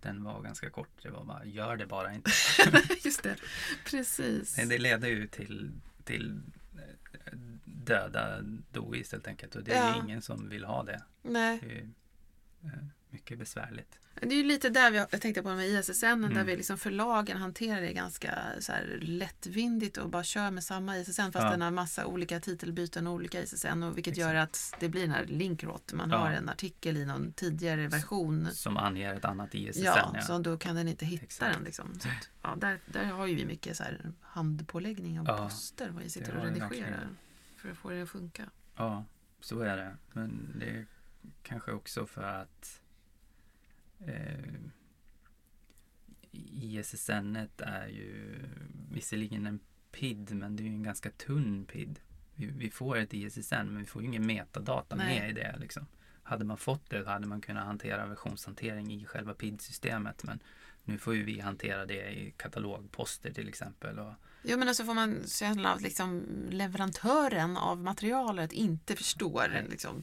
den 0.00 0.24
var 0.24 0.42
ganska 0.42 0.70
kort. 0.70 1.02
Det 1.02 1.10
var 1.10 1.24
bara, 1.24 1.44
gör 1.44 1.76
det 1.76 1.86
bara 1.86 2.14
inte. 2.14 2.30
Just 3.04 3.22
det, 3.22 3.36
precis. 3.84 4.56
Nej, 4.56 4.66
det 4.66 4.78
leder 4.78 5.08
ju 5.08 5.26
till, 5.26 5.70
till 6.04 6.40
eh, 6.74 7.38
döda 7.64 8.40
DOIs 8.72 9.12
helt 9.12 9.26
enkelt. 9.26 9.54
Och 9.56 9.64
det 9.64 9.72
är 9.72 9.88
Ja. 9.88 10.02
ingen 10.04 10.22
som 10.22 10.48
vill 10.48 10.64
ha 10.64 10.82
det. 10.82 11.02
Nej. 11.22 11.58
Det 11.62 11.72
är 12.68 12.72
eh, 12.72 12.84
mycket 13.10 13.38
besvärligt. 13.38 13.98
Det 14.20 14.26
är 14.28 14.32
ju 14.38 14.44
lite 14.44 14.68
där 14.70 14.90
vi, 14.90 14.96
jag 14.96 15.20
tänkte 15.20 15.42
på 15.42 15.54
med 15.54 15.68
ISSN, 15.68 16.04
där 16.06 16.12
Mm. 16.30 16.46
vi 16.46 16.56
liksom 16.56 16.78
förlagen 16.78 17.36
hanterar 17.36 17.80
det 17.80 17.92
ganska 17.92 18.38
så 18.60 18.72
här 18.72 18.98
lättvindigt 19.02 19.96
och 19.96 20.10
bara 20.10 20.24
kör 20.24 20.50
med 20.50 20.64
samma 20.64 20.98
ISSN 20.98 21.22
fast 21.22 21.34
Ja. 21.44 21.50
den 21.50 21.60
har 21.62 21.70
massa 21.70 22.06
olika 22.06 22.40
titelbyten 22.40 23.06
och 23.06 23.12
olika 23.12 23.42
ISSN 23.42 23.82
och 23.82 23.96
vilket 23.96 24.12
Exakt. 24.12 24.26
gör 24.32 24.34
att 24.34 24.74
det 24.80 24.88
blir 24.88 25.00
den 25.02 25.10
här 25.10 25.24
linkrot. 25.26 25.92
Man 25.92 26.10
Ja. 26.10 26.16
har 26.16 26.30
en 26.30 26.48
artikel 26.48 26.96
i 26.96 27.04
någon 27.06 27.32
tidigare 27.32 27.88
version. 27.88 28.48
Som 28.52 28.76
anger 28.76 29.14
ett 29.14 29.24
annat 29.24 29.54
ISSN. 29.54 29.84
Ja, 29.84 30.10
ja. 30.14 30.22
så 30.22 30.38
då 30.38 30.58
kan 30.58 30.76
den 30.76 30.88
inte 30.88 31.06
hitta 31.06 31.24
Exakt. 31.24 31.54
den. 31.54 31.64
Liksom. 31.64 32.00
Så 32.00 32.08
ja, 32.42 32.54
där, 32.56 32.80
där 32.86 33.04
har 33.04 33.26
ju 33.26 33.34
vi 33.34 33.44
mycket 33.46 33.76
så 33.76 33.82
här 33.82 34.12
handpåläggning 34.20 35.20
av 35.20 35.26
Ja, 35.28 35.36
poster 35.48 35.90
vad 35.90 36.02
vi 36.02 36.10
sitter 36.10 36.36
och 36.36 36.44
redigerar 36.44 37.08
för 37.56 37.70
att 37.70 37.78
få 37.78 37.90
det 37.90 38.02
att 38.02 38.10
funka. 38.10 38.44
Ja, 38.76 39.04
så 39.40 39.60
är 39.60 39.76
det. 39.76 39.96
Men 40.12 40.52
det 40.58 40.66
är 40.70 40.86
kanske 41.42 41.72
också 41.72 42.06
för 42.06 42.22
att 42.22 42.80
eh, 44.06 44.60
ISSN 46.32 47.36
är 47.58 47.88
ju 47.88 48.38
visserligen 48.90 49.46
en 49.46 49.60
PID 49.92 50.34
men 50.34 50.56
det 50.56 50.62
är 50.62 50.64
ju 50.64 50.74
en 50.74 50.82
ganska 50.82 51.10
tunn 51.10 51.64
PID. 51.64 52.00
Vi, 52.34 52.46
vi 52.46 52.70
får 52.70 52.96
ett 52.96 53.14
ISSN 53.14 53.54
men 53.54 53.78
vi 53.78 53.84
får 53.84 54.02
ju 54.02 54.08
ingen 54.08 54.26
metadata 54.26 54.96
Nej. 54.96 55.20
med 55.20 55.30
i 55.30 55.32
det. 55.32 55.56
Liksom. 55.58 55.86
Hade 56.22 56.44
man 56.44 56.56
fått 56.56 56.90
det 56.90 57.08
hade 57.08 57.26
man 57.26 57.40
kunnat 57.40 57.66
hantera 57.66 58.06
versionshantering 58.06 58.92
i 58.92 59.04
själva 59.04 59.34
PID-systemet 59.34 60.24
men 60.24 60.40
nu 60.86 60.98
får 60.98 61.14
ju 61.14 61.24
vi 61.24 61.40
hantera 61.40 61.86
det 61.86 62.10
i 62.10 62.34
katalogposter 62.36 63.32
till 63.32 63.48
exempel. 63.48 63.98
Och, 63.98 64.12
Jo 64.42 64.58
men 64.58 64.74
så 64.74 64.84
får 64.84 64.94
man 64.94 65.26
känna 65.26 65.72
att 65.72 65.80
liksom 65.80 66.24
leverantören 66.50 67.56
av 67.56 67.78
materialet 67.78 68.52
inte 68.52 68.96
förstår 68.96 69.48
Nej. 69.50 69.66
liksom, 69.70 70.02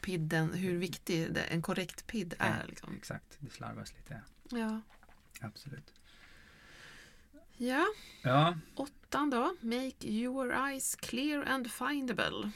pidden, 0.00 0.54
hur 0.54 0.78
viktig 0.78 1.34
det, 1.34 1.40
en 1.40 1.62
korrekt 1.62 2.06
PID 2.06 2.34
Nej. 2.38 2.52
är. 2.62 2.66
Liksom. 2.66 2.94
Exakt, 2.96 3.36
det 3.38 3.50
slarvas 3.50 3.94
lite. 3.96 4.22
Ja. 4.50 4.80
Absolut. 5.40 5.92
ja, 7.56 7.86
Ja, 8.22 8.58
åttan 8.74 9.30
då. 9.30 9.56
Make 9.60 10.08
your 10.08 10.68
eyes 10.68 10.96
clear 10.96 11.44
and 11.44 11.70
findable. 11.70 12.50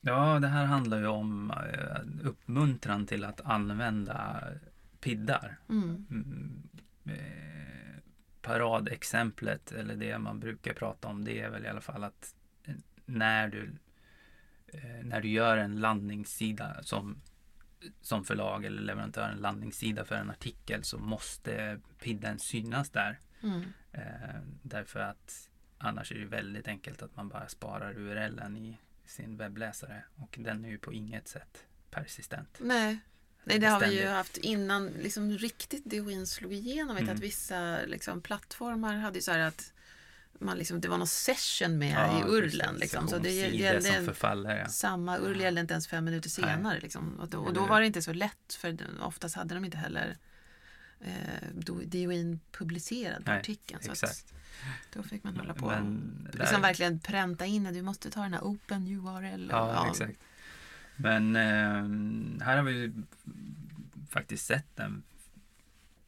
Ja, 0.00 0.38
det 0.38 0.48
här 0.48 0.64
handlar 0.64 0.98
ju 0.98 1.06
om 1.06 1.50
eh, 1.50 2.26
uppmuntran 2.28 3.06
till 3.06 3.24
att 3.24 3.40
använda 3.40 4.44
piddar. 5.02 5.58
Mm. 5.68 6.06
Mm, 6.10 6.62
eh, 7.04 8.02
paradexemplet, 8.42 9.72
eller 9.72 9.96
det 9.96 10.18
man 10.18 10.40
brukar 10.40 10.74
prata 10.74 11.08
om, 11.08 11.24
det 11.24 11.40
är 11.40 11.50
väl 11.50 11.64
i 11.64 11.68
alla 11.68 11.80
fall 11.80 12.04
att 12.04 12.34
eh, 12.64 12.74
när 13.04 13.48
du, 13.48 13.72
eh, 14.66 15.04
när 15.04 15.20
du 15.20 15.28
gör 15.28 15.56
en 15.56 15.80
landningssida 15.80 16.82
som, 16.82 17.20
som 18.00 18.24
förlag 18.24 18.64
eller 18.64 18.82
leverantör, 18.82 19.28
en 19.28 19.38
landningssida 19.38 20.04
för 20.04 20.14
en 20.14 20.30
artikel 20.30 20.84
så 20.84 20.98
måste 20.98 21.80
pidden 21.98 22.38
synas 22.38 22.90
där. 22.90 23.18
Mm. 23.42 23.62
Eh, 23.92 24.40
därför 24.62 25.00
att 25.00 25.50
annars 25.78 26.12
är 26.12 26.18
det 26.18 26.26
väldigt 26.26 26.68
enkelt 26.68 27.02
att 27.02 27.16
man 27.16 27.28
bara 27.28 27.48
sparar 27.48 27.98
URLen 27.98 28.56
i 28.56 28.78
sin 29.04 29.36
webbläsare 29.36 30.04
och 30.14 30.38
den 30.40 30.64
är 30.64 30.68
ju 30.68 30.78
på 30.78 30.92
inget 30.92 31.28
sätt 31.28 31.66
persistent. 31.90 32.58
Nej. 32.60 33.00
Nej, 33.44 33.58
det 33.58 33.66
har 33.66 33.80
vi 33.80 34.00
ju 34.00 34.08
haft 34.08 34.36
innan 34.36 34.86
liksom 34.88 35.30
riktigt 35.30 35.84
DOIn 35.84 36.26
slog 36.26 36.52
igenom. 36.52 36.96
Mm. 36.96 37.14
att 37.14 37.20
vissa 37.20 37.78
liksom, 37.86 38.20
plattformar 38.20 38.96
hade 38.96 39.18
ju 39.18 39.22
så 39.22 39.32
här 39.32 39.38
att 39.38 39.72
man 40.38 40.58
liksom, 40.58 40.80
det 40.80 40.88
var 40.88 40.98
någon 40.98 41.06
session 41.06 41.78
med 41.78 41.92
Ja, 41.92 42.20
i 42.20 42.30
urlen. 42.30 42.74
Liksom. 42.76 43.08
Så 43.08 43.18
det 43.18 43.30
gällde 43.30 43.82
som 43.92 44.04
förfaller. 44.06 44.56
Ja. 44.58 44.68
Samma 44.68 45.18
URL 45.18 45.40
gällde 45.40 45.60
inte 45.60 45.74
ens 45.74 45.88
fem 45.88 46.04
minuter 46.04 46.28
senare. 46.30 46.80
Liksom. 46.80 47.20
Och, 47.20 47.28
då, 47.28 47.38
och 47.38 47.52
då 47.54 47.66
var 47.66 47.80
det 47.80 47.86
inte 47.86 48.02
så 48.02 48.12
lätt 48.12 48.54
för 48.54 48.78
oftast 49.00 49.36
hade 49.36 49.54
de 49.54 49.64
inte 49.64 49.76
heller 49.76 50.16
eh, 51.00 51.48
DOIn 51.84 52.40
publicerad 52.52 53.24
på 53.24 53.30
Nej, 53.30 53.40
artikeln. 53.40 53.82
Så 53.82 53.90
att 53.92 54.02
Exakt. 54.02 54.34
då 54.92 55.02
fick 55.02 55.24
man 55.24 55.36
hålla 55.36 55.54
på 55.54 55.66
Men 55.66 56.26
och 56.30 56.32
där- 56.36 56.44
liksom 56.44 56.62
verkligen 56.62 57.00
pränta 57.00 57.46
in 57.46 57.66
att 57.66 57.74
du 57.74 57.82
måste 57.82 58.10
ta 58.10 58.22
den 58.22 58.34
här 58.34 58.40
open 58.42 58.86
URL. 58.88 59.44
och- 59.50 59.52
Ja, 59.58 59.88
exakt. 59.90 60.18
Men 61.02 61.36
eh, 61.36 62.44
här 62.44 62.56
har 62.56 62.62
vi 62.62 62.92
faktiskt 64.10 64.46
sett 64.46 64.78
en 64.78 65.02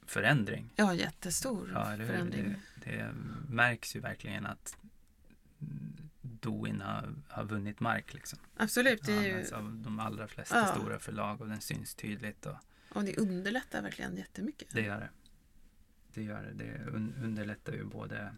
förändring. 0.06 0.70
Ja, 0.76 0.94
jättestor 0.94 1.70
Ja, 1.74 1.84
hur? 1.90 2.06
förändring. 2.06 2.54
Det, 2.84 2.90
det 2.90 3.14
märks 3.48 3.96
ju 3.96 4.00
verkligen 4.00 4.46
att 4.46 4.76
Doin 6.20 6.80
har, 6.80 7.14
har 7.28 7.44
vunnit 7.44 7.80
mark. 7.80 8.14
Liksom. 8.14 8.38
Absolut, 8.56 9.02
det 9.04 9.12
Det 9.20 9.30
är 9.30 9.38
ju, 9.38 9.54
av 9.54 9.74
de 9.84 10.00
allra 10.00 10.28
flesta 10.28 10.58
Ja. 10.58 10.66
stora 10.66 10.98
förlag 10.98 11.40
och 11.40 11.48
den 11.48 11.60
syns 11.60 11.94
tydligt. 11.94 12.46
Och 12.46 12.56
och 12.88 13.04
det 13.04 13.16
underlättar 13.16 13.82
verkligen 13.82 14.16
jättemycket. 14.16 14.68
det 14.72 14.80
gör 14.82 15.00
det. 15.00 15.08
Det 16.14 16.22
gör 16.22 16.42
det. 16.42 16.64
Det 16.64 16.90
un, 16.90 17.14
underlättar 17.22 17.72
ju 17.72 17.84
både, 17.84 18.34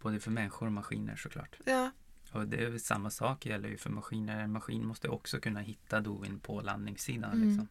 både 0.00 0.20
för 0.20 0.30
människor 0.30 0.66
och 0.66 0.72
maskiner 0.72 1.16
såklart. 1.16 1.56
Ja, 1.64 1.90
Och 2.32 2.48
det 2.48 2.64
är 2.64 2.78
samma 2.78 3.10
sak 3.10 3.46
gäller 3.46 3.68
ju 3.68 3.76
för 3.76 3.90
maskiner. 3.90 4.40
En 4.40 4.52
maskin 4.52 4.86
måste 4.86 5.08
också 5.08 5.40
kunna 5.40 5.60
hitta 5.60 6.00
Doin 6.00 6.38
på 6.40 6.60
landningssidan. 6.60 7.32
Mm. 7.32 7.48
Liksom, 7.48 7.68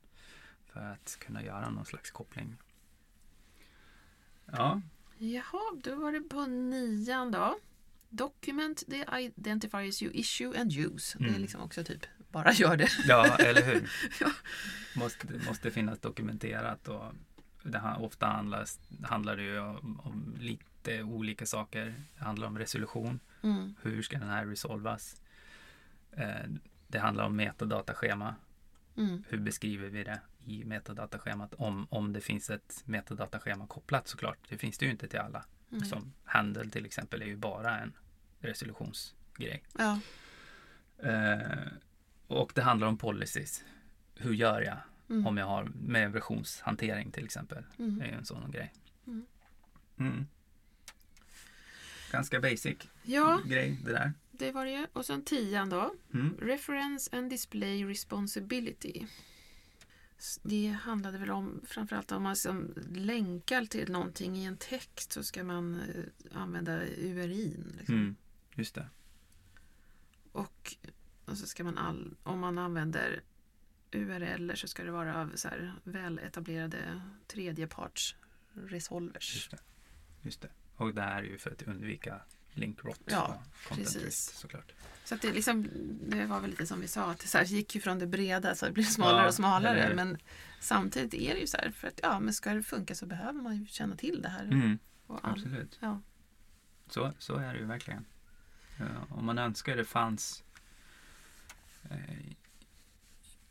för 0.66 0.80
att 0.80 1.18
kunna 1.20 1.44
göra 1.44 1.70
någon 1.70 1.86
slags 1.86 2.12
koppling. 2.12 2.58
Ja, 4.46 4.82
Jaha, 5.18 5.62
då 5.84 5.96
var 5.96 6.12
det 6.12 6.22
på 6.22 6.46
nian 6.46 7.32
då. 7.32 7.58
Document 8.10 8.84
the 8.90 9.06
identifiers 9.18 10.02
you 10.04 10.12
issue 10.14 10.60
and 10.62 10.72
use. 10.78 11.18
Det 11.18 11.24
är 11.26 11.30
Mm. 11.30 11.42
liksom 11.42 11.62
också 11.62 11.84
typ, 11.84 12.06
bara 12.32 12.52
gör 12.54 12.78
det. 12.78 12.90
Ja, 13.08 13.36
eller 13.38 13.62
hur? 13.62 13.90
Ja. 14.20 14.32
Måste, 14.96 15.28
måste 15.48 15.72
finnas 15.72 16.00
dokumenterat 16.00 16.88
och 16.88 17.14
det 17.64 17.82
ofta 18.00 18.26
handlas, 18.26 18.80
handlar 19.04 19.38
det 19.38 19.44
ju 19.44 19.60
om, 19.60 20.00
om 20.04 20.36
lite 20.88 21.04
olika 21.04 21.46
saker. 21.46 22.04
Det 22.18 22.24
handlar 22.24 22.48
om 22.48 22.58
resolution. 22.58 23.20
Mm. 23.44 23.76
Hur 23.82 24.02
ska 24.02 24.20
den 24.20 24.30
här 24.30 24.46
resolvas? 24.46 25.22
Eh, 26.12 26.50
det 26.88 27.00
handlar 27.00 27.26
om 27.26 27.36
metadataschema. 27.36 28.36
Mm. 28.98 29.24
Hur 29.30 29.40
beskriver 29.40 29.90
vi 29.90 30.04
det 30.04 30.22
i 30.46 30.64
metadataschemat? 30.66 31.54
Om, 31.54 31.88
om 31.90 32.14
det 32.14 32.22
finns 32.22 32.50
ett 32.50 32.84
metadataschema 32.86 33.68
kopplat 33.68 34.08
såklart. 34.08 34.38
Det 34.50 34.58
finns 34.58 34.78
det 34.78 34.86
ju 34.86 34.92
inte 34.92 35.08
till 35.08 35.20
alla. 35.20 35.46
Mm. 35.72 35.86
Som 35.86 36.14
handle 36.24 36.70
till 36.70 36.86
exempel 36.86 37.22
är 37.22 37.26
ju 37.26 37.36
bara 37.38 37.80
en 37.80 37.94
resolutionsgrej. 38.40 39.64
Ja. 39.78 40.00
Eh, 40.98 41.68
och 42.28 42.52
det 42.56 42.62
handlar 42.62 42.88
om 42.88 42.98
policies. 42.98 43.64
Hur 44.16 44.34
gör 44.34 44.62
jag 44.62 44.78
Mm. 45.10 45.28
om 45.28 45.38
jag 45.38 45.46
har 45.46 45.64
med 45.64 46.12
versionshantering 46.12 47.12
till 47.12 47.26
exempel. 47.26 47.64
Mm. 47.80 48.00
Det 48.00 48.06
är 48.06 48.10
ju 48.10 48.16
en 48.16 48.26
sån 48.26 48.52
grej. 48.52 48.74
Ganska 52.12 52.40
basic 52.40 52.78
Ja, 53.04 53.42
grej 53.46 53.80
det 53.86 53.92
där. 53.92 54.14
det 54.32 54.52
var 54.52 54.66
det 54.66 54.72
ju. 54.72 54.88
Och 54.94 55.06
sen 55.06 55.24
tian 55.24 55.70
då. 55.70 55.94
Mm. 56.14 56.38
Reference 56.38 57.18
and 57.18 57.30
display 57.30 57.86
responsibility. 57.86 59.06
Det 60.44 60.68
handlade 60.68 61.18
väl 61.18 61.32
om 61.32 61.62
framförallt 61.66 62.12
om 62.12 62.24
man 62.24 62.36
som 62.36 62.74
länkar 62.92 63.66
till 63.66 63.92
någonting 63.92 64.38
i 64.38 64.46
en 64.46 64.58
text 64.58 65.12
så 65.12 65.24
ska 65.24 65.44
man 65.44 65.76
eh, 65.80 66.42
använda 66.42 66.82
URIn. 66.86 67.74
Liksom. 67.78 67.96
Mm. 67.96 68.16
Just 68.56 68.76
det. 68.76 68.88
Och, 70.32 70.76
och 71.26 71.38
så 71.38 71.48
ska 71.48 71.64
man 71.64 71.78
all, 71.78 72.16
om 72.24 72.40
man 72.40 72.58
använder 72.58 73.22
URL 73.92 74.52
så 74.56 74.68
ska 74.68 74.84
det 74.84 74.92
vara 74.92 75.22
av 75.22 75.32
så 75.36 75.48
här 75.48 75.74
väletablerade 75.84 77.02
tredjeparts 77.28 78.16
resolvers. 78.54 79.36
Just 79.36 79.52
det. 79.52 79.60
Just 80.22 80.42
det. 80.42 80.50
Och 80.82 80.94
det 80.96 81.02
här 81.02 81.20
är 81.24 81.28
ju 81.28 81.38
för 81.38 81.52
att 81.52 81.62
undvika 81.62 82.22
linkrot 82.54 83.00
Ja, 83.06 83.24
och 83.26 83.68
content 83.70 83.88
precis. 83.94 84.32
såklart. 84.36 84.72
Så 85.04 85.16
att 85.16 85.22
det, 85.22 85.32
liksom, 85.34 85.70
det 86.08 86.26
var 86.26 86.40
väl 86.40 86.50
lite 86.50 86.66
som 86.68 86.82
vi 86.82 86.88
sa, 86.88 87.12
att 87.12 87.20
det 87.20 87.28
så 87.28 87.38
här 87.38 87.46
gick 87.46 87.76
ju 87.76 87.82
från 87.82 88.00
det 88.00 88.08
breda 88.08 88.56
så 88.56 88.66
det 88.66 88.72
blir 88.72 88.84
smalare 88.84 89.22
Ja, 89.22 89.28
och 89.28 89.34
smalare. 89.34 89.84
eller? 89.84 89.96
Men 89.96 90.18
samtidigt 90.60 91.14
är 91.14 91.34
det 91.34 91.40
ju 91.40 91.48
så 91.48 91.58
här, 91.58 91.72
för 91.72 91.88
att 91.88 92.00
ja, 92.04 92.20
men 92.20 92.34
ska 92.34 92.54
det 92.54 92.64
funka 92.64 92.96
så 92.96 93.06
behöver 93.06 93.42
man 93.42 93.56
ju 93.58 93.66
känna 93.66 93.96
till 93.96 94.22
det 94.22 94.30
här. 94.30 94.44
Mm. 94.44 94.80
All, 95.08 95.20
Absolut. 95.24 95.78
ja. 95.82 96.02
Så, 96.90 97.14
så 97.18 97.36
är 97.36 97.54
det 97.54 97.60
ju 97.60 97.66
verkligen. 97.66 98.06
Ja, 98.80 98.86
om 99.10 99.26
man 99.26 99.38
önskar 99.38 99.78
det 99.78 99.86
fanns 99.86 100.44
eh, 101.90 102.26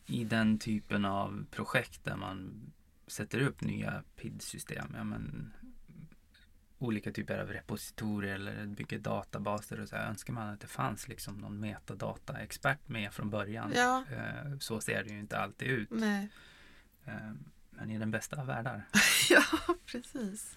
i 0.06 0.24
den 0.24 0.58
typen 0.58 1.04
av 1.04 1.44
projekt 1.50 2.04
där 2.04 2.16
man 2.16 2.52
sätter 3.06 3.40
upp 3.40 3.60
nya 3.60 4.02
PID-system. 4.16 4.92
Ja, 4.96 5.04
men, 5.04 5.52
olika 6.80 7.12
typer 7.12 7.38
av 7.38 7.48
repositorier 7.48 8.34
eller 8.34 8.66
bygger 8.66 8.98
databaser 8.98 9.80
och 9.80 9.88
så 9.88 9.96
här, 9.96 10.08
önskar 10.08 10.32
man 10.32 10.48
att 10.48 10.60
det 10.60 10.66
fanns 10.66 11.08
liksom 11.08 11.34
någon 11.38 11.64
metadata-expert 11.64 12.78
med 12.86 13.12
från 13.12 13.30
början. 13.30 13.72
ja, 13.74 14.04
Eh, 14.12 14.58
så 14.58 14.80
ser 14.80 15.04
det 15.04 15.10
ju 15.10 15.18
inte 15.18 15.38
alltid 15.38 15.68
ut. 15.68 15.90
nej. 15.90 16.28
Eh, 17.04 17.30
men 17.70 17.90
i 17.90 17.98
den 17.98 18.10
bästa 18.10 18.40
av 18.40 18.46
världar. 18.46 18.82
ja, 19.30 19.42
precis. 19.86 20.56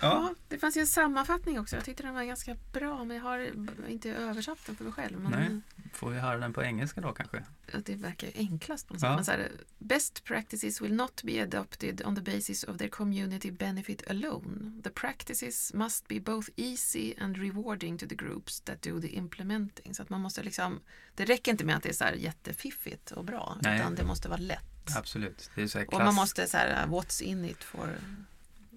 Ja. 0.00 0.34
det 0.48 0.58
fanns 0.58 0.76
ju 0.76 0.80
en 0.80 0.86
sammanfattning 0.86 1.60
också. 1.60 1.76
Jag 1.76 1.84
tyckte 1.84 2.02
den 2.02 2.14
var 2.14 2.22
ganska 2.22 2.56
bra 2.72 3.04
men 3.04 3.16
jag 3.16 3.24
har 3.24 3.50
inte 3.88 4.10
översatt 4.10 4.58
den 4.66 4.76
för 4.76 4.84
mig 4.84 4.92
själv. 4.92 5.20
Men 5.20 5.30
Nej. 5.32 5.60
Får 5.96 6.10
vi 6.10 6.18
höra 6.18 6.38
den 6.38 6.52
på 6.52 6.62
engelska 6.62 7.00
då 7.00 7.12
kanske? 7.12 7.42
att 7.72 7.86
det 7.86 7.94
verkar 7.94 8.26
ju 8.26 8.32
enklast 8.36 8.88
på 8.88 8.94
något 8.94 9.00
sätt. 9.00 9.24
Ja. 9.26 9.32
Här, 9.32 9.50
Best 9.78 10.24
practices 10.24 10.80
will 10.80 10.94
not 10.94 11.22
be 11.22 11.42
adopted 11.42 12.02
on 12.04 12.16
the 12.16 12.22
basis 12.22 12.64
of 12.64 12.78
their 12.78 12.88
community 12.88 13.50
benefit 13.50 14.10
alone. 14.10 14.82
The 14.84 14.90
practices 14.90 15.74
must 15.74 16.08
be 16.08 16.20
both 16.20 16.48
easy 16.56 17.14
and 17.18 17.36
rewarding 17.36 17.98
to 17.98 18.06
the 18.06 18.14
groups 18.14 18.60
that 18.60 18.82
do 18.82 19.00
the 19.00 19.08
implementing. 19.08 19.94
Så 19.94 20.02
att 20.02 20.10
man 20.10 20.20
måste 20.20 20.42
liksom, 20.42 20.80
det 21.14 21.24
räcker 21.24 21.52
inte 21.52 21.64
med 21.64 21.76
att 21.76 21.82
det 21.82 21.88
är 21.88 21.92
så 21.92 22.04
här 22.04 22.12
jätteffiffigt 22.12 23.10
och 23.10 23.24
bra, 23.24 23.58
Nej. 23.62 23.80
utan 23.80 23.94
det 23.94 24.04
måste 24.04 24.28
vara 24.28 24.40
lätt. 24.40 24.96
Absolut. 24.96 25.50
Det 25.54 25.62
är 25.62 25.66
så 25.66 25.78
här 25.78 25.86
Och 25.86 25.92
klass... 25.92 26.04
man 26.04 26.14
måste 26.14 26.46
så 26.46 26.56
här, 26.56 26.86
what's 26.86 27.22
in 27.22 27.44
it 27.44 27.64
for 27.64 27.98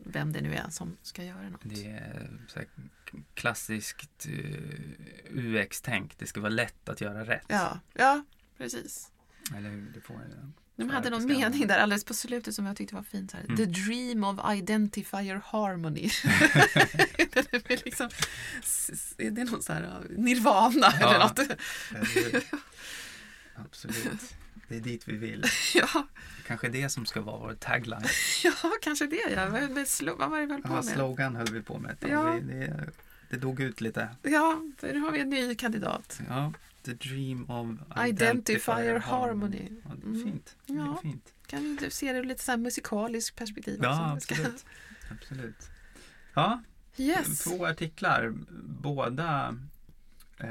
vem 0.03 0.33
det 0.33 0.41
nu 0.41 0.53
är 0.53 0.69
som 0.69 0.97
ska 1.01 1.23
göra 1.23 1.49
något. 1.49 1.61
Det 1.63 1.85
är 1.85 2.29
så 2.47 2.59
här 2.59 2.67
klassiskt 3.33 4.25
eh, 4.25 4.33
UX-tänk. 5.29 6.17
Det 6.17 6.27
ska 6.27 6.39
vara 6.41 6.49
lätt 6.49 6.89
att 6.89 7.01
göra 7.01 7.23
rätt. 7.25 7.45
Ja, 7.47 7.79
ja, 7.93 8.23
precis. 8.57 9.11
Eller 9.57 9.69
hur? 9.69 9.91
Det 9.93 10.01
får, 10.01 10.21
De 10.75 10.87
För 10.87 10.93
hade 10.95 11.09
någon 11.09 11.25
mening 11.25 11.67
där 11.67 11.77
alldeles 11.79 12.03
på 12.03 12.13
slutet 12.13 12.55
som 12.55 12.65
jag 12.65 12.75
tyckte 12.77 12.95
var 12.95 13.03
fint. 13.03 13.31
Här, 13.31 13.43
Mm. 13.43 13.57
The 13.57 13.65
dream 13.65 14.23
of 14.23 14.39
identifier 14.55 15.41
harmony. 15.45 16.01
det, 17.33 17.71
är 17.71 17.85
liksom, 17.85 18.09
det 19.17 19.41
är 19.41 19.45
någon 19.45 19.63
så 19.63 19.73
här 19.73 19.83
uh, 19.83 20.17
nirvana 20.19 20.93
Ja. 20.99 21.09
eller 21.15 21.19
något. 21.19 21.39
Absolut. 23.55 24.35
Det 24.69 24.75
är 24.77 24.81
dit 24.81 25.07
vi 25.07 25.17
vill. 25.17 25.43
ja, 25.75 26.07
Kanske 26.47 26.69
det 26.69 26.89
som 26.89 27.05
ska 27.05 27.21
vara 27.21 27.37
vår 27.39 27.53
tagline. 27.53 28.01
ja, 28.43 28.51
kanske 28.81 29.07
det. 29.07 29.31
Ja. 29.35 29.49
Vad, 29.49 29.61
med 29.71 29.85
slo- 29.85 30.15
vad 30.19 30.29
var 30.29 30.39
det 30.39 30.45
vi 30.45 30.51
höll 30.53 30.61
på 30.61 30.69
Ja, 30.69 30.75
med? 30.75 30.85
slogan 30.85 31.35
höll 31.35 31.47
vi 31.53 31.61
på 31.61 31.79
med. 31.79 31.95
Ja. 32.09 32.31
Vi, 32.33 32.39
det, 32.41 32.89
det 33.29 33.37
dog 33.37 33.59
ut 33.59 33.81
lite. 33.81 34.09
Ja, 34.23 34.61
för 34.77 34.93
nu 34.93 34.99
har 34.99 35.11
vi 35.11 35.19
en 35.19 35.29
ny 35.29 35.55
kandidat. 35.55 36.21
Ja, 36.29 36.53
the 36.83 36.93
dream 36.93 37.49
of 37.49 37.67
Identifier 38.07 38.99
harmony. 38.99 39.69
Ja, 39.83 39.89
det 39.95 40.01
är 40.03 40.05
Mm. 40.09 40.23
fint. 40.23 40.55
Det 40.65 40.73
är 40.73 40.77
Ja. 40.77 40.99
fint. 41.01 41.33
Kan 41.47 41.65
inte 41.65 41.89
se 41.91 42.13
det 42.13 42.19
ur 42.19 42.23
lite 42.23 42.43
så 42.43 42.51
här 42.51 42.57
musikaliskt 42.57 43.35
perspektiv 43.37 43.79
Ja, 43.83 44.13
också? 44.15 44.33
absolut. 44.33 44.65
absolut. 45.11 45.69
Ja, 46.33 46.61
Yes. 46.97 47.43
två 47.43 47.65
artiklar. 47.65 48.33
Båda 48.63 49.55
eh, 50.37 50.47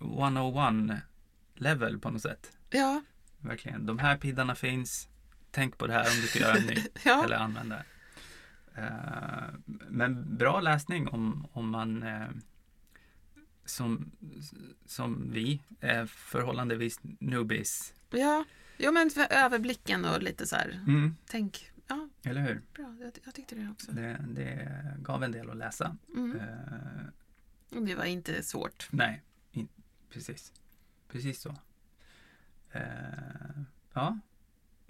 101 0.00 1.00
level 1.54 1.98
på 1.98 2.10
något 2.10 2.22
sätt. 2.22 2.52
Ja, 2.70 3.02
Verkligen. 3.42 3.86
De 3.86 3.98
här 3.98 4.16
piddarna 4.16 4.54
finns. 4.54 5.08
Tänk 5.50 5.78
på 5.78 5.86
det 5.86 5.92
här 5.92 6.00
om 6.00 6.20
du 6.20 6.26
ska 6.26 6.38
göra 6.38 6.56
en 6.56 6.66
ny. 6.66 6.76
ja. 7.04 7.24
eller 7.24 7.36
använda. 7.36 7.82
Eh, 8.74 9.48
men 9.88 10.36
bra 10.36 10.60
läsning 10.60 11.08
om, 11.08 11.46
om 11.52 11.70
man 11.70 12.02
eh, 12.02 12.28
som, 13.64 14.10
som 14.86 15.30
vi 15.32 15.62
är 15.80 16.06
förhållandevis 16.06 17.00
newbies. 17.02 17.94
ja. 18.10 18.44
Jo, 18.82 18.92
men 18.92 19.10
för 19.10 19.26
överblicken 19.32 20.04
och 20.04 20.22
lite 20.22 20.46
så 20.46 20.56
här, 20.56 20.70
Mm, 20.86 21.16
tänk. 21.26 21.70
Ja, 21.88 22.08
eller 22.22 22.40
hur? 22.40 22.62
bra. 22.74 22.96
Jag, 23.00 23.12
jag 23.24 23.34
tyckte 23.34 23.54
det 23.54 23.68
också. 23.70 23.92
Det, 23.92 24.24
det 24.28 24.96
gav 24.98 25.24
en 25.24 25.32
del 25.32 25.50
att 25.50 25.56
läsa. 25.56 25.96
Mm. 26.16 26.36
Eh, 26.40 27.80
Det 27.86 27.94
var 27.94 28.04
inte 28.04 28.42
svårt. 28.42 28.88
nej, 28.90 29.22
in, 29.52 29.68
precis. 30.10 30.52
Precis 31.08 31.40
så. 31.40 31.54
Eh, 32.72 32.82
ja, 33.92 34.18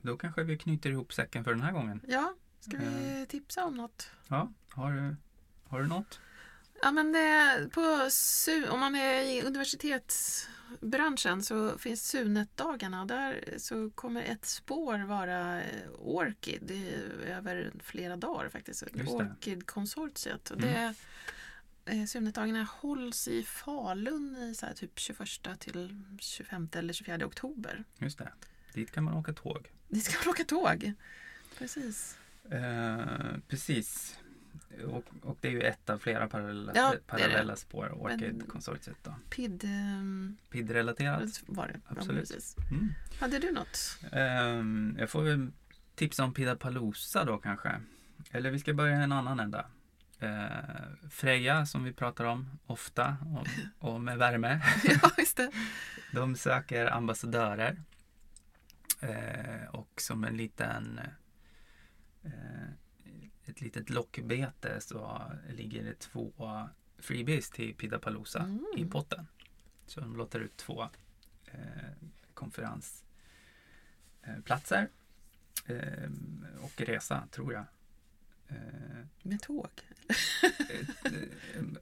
då 0.03 0.17
kanske 0.17 0.43
vi 0.43 0.59
knyter 0.59 0.91
ihop 0.91 1.13
säcken 1.13 1.45
för 1.45 1.51
den 1.51 1.63
här 1.63 1.73
gången. 1.73 2.01
Ja, 2.09 2.35
ska 2.61 2.77
vi 2.77 3.27
tipsa 3.29 3.65
om 3.65 3.75
något? 3.77 4.11
Ja, 4.29 4.53
har 4.71 4.93
du, 4.93 5.17
har 5.65 5.81
du 5.81 5.87
något? 5.87 6.21
Ja, 6.83 6.93
men 6.93 7.13
det, 7.13 7.69
på 7.73 7.81
Su- 8.11 8.69
om 8.69 8.81
man 8.81 8.95
är 8.95 9.23
i 9.23 9.43
universitetsbranschen 9.43 11.43
så 11.43 11.79
finns 11.79 12.09
Sunet-dagarna 12.09 13.01
och 13.01 13.07
där 13.07 13.55
så 13.59 13.91
kommer 13.91 14.23
ett 14.23 14.45
spår 14.47 14.99
vara 14.99 15.63
eh, 15.63 15.91
Orchid 15.99 16.71
i, 16.71 16.95
över 17.27 17.73
flera 17.83 18.17
dagar 18.17 18.49
faktiskt. 18.49 18.83
Och 18.83 18.89
Mm. 20.53 20.65
det, 20.73 20.95
eh, 21.91 22.05
Sunet-dagarna 22.05 22.67
hålls 22.71 23.29
i 23.29 23.43
Falun 23.43 24.37
i 24.37 24.55
så 24.55 24.67
typ 24.77 24.99
21 24.99 25.29
till 25.59 26.03
25 26.19 26.69
eller 26.73 26.93
24 26.93 27.27
oktober. 27.27 27.85
Just 27.99 28.19
det. 28.19 28.33
Dit 28.75 28.93
kan 28.93 29.05
man 29.05 29.15
åka 29.15 29.33
tåg. 29.33 29.71
Ni 29.89 30.01
ska 30.01 30.19
väl 30.19 30.29
åka 30.29 30.45
tåg? 30.45 30.93
Precis. 31.59 32.19
Eh, 32.51 33.39
precis. 33.49 34.19
Och, 34.87 35.05
och 35.23 35.39
det 35.41 35.49
är 35.49 35.53
ju 35.53 35.61
ett 35.61 35.91
av 35.91 35.99
flera 35.99 36.29
parallella, 36.29 36.73
Ja, 36.75 36.95
parallella 37.07 37.57
spår, 37.57 37.89
Orchid-konsortiet. 37.93 39.09
PID 39.31 39.65
ehm, 39.65 40.37
PID-relaterat. 40.51 41.43
var 41.47 41.69
det. 41.69 41.81
Absolut. 41.87 42.29
precis. 42.29 42.57
Mm. 42.71 42.89
Hade 43.21 43.39
du 43.39 43.53
något? 43.53 43.99
Ehm, 44.13 44.97
jag 44.99 45.11
får 45.11 45.23
väl 45.23 45.51
tipsa 45.95 46.25
om 46.25 46.35
Pidapalooza 46.35 47.25
då 47.25 47.39
kanske. 47.39 47.81
Eller 48.31 48.51
vi 48.51 48.59
ska 48.59 48.75
börja 48.75 48.97
en 48.97 49.13
annan 49.13 49.41
ända. 49.41 49.67
Eh, 50.21 51.09
Freja 51.11 51.67
som 51.67 51.85
vi 51.85 51.93
pratar 51.93 52.25
om 52.25 52.59
ofta 52.67 53.17
och, 53.35 53.47
och 53.93 54.01
med 54.01 54.19
värme. 54.19 54.61
ja, 54.85 55.11
just 55.19 55.37
det. 55.37 55.51
De 56.13 56.37
söker 56.37 56.87
ambassadörer. 56.87 57.83
Eh, 59.01 59.65
och 59.73 60.01
som 60.01 60.25
en 60.25 60.37
liten 60.37 61.01
eh, 62.23 62.71
ett 63.45 63.61
litet 63.61 63.91
lockbete 63.91 64.81
så 64.81 65.23
ligger 65.49 65.85
det 65.85 65.99
två 65.99 66.33
freebies 66.99 67.51
till 67.51 67.75
Pidapalooza 67.75 68.39
Mm. 68.43 68.65
i 68.77 68.85
potten. 68.85 69.27
Så 69.87 70.01
de 70.01 70.17
låter 70.17 70.41
ut 70.41 70.57
två 70.57 70.83
eh, 71.47 71.59
konferensplatser 72.35 74.89
eh, 75.67 76.11
och 76.63 76.81
resa, 76.81 77.29
tror 77.31 77.53
jag. 77.53 77.65
Eh, 78.51 78.57
Med 79.23 79.43
tåg. 79.43 79.69
eh, 80.43 81.11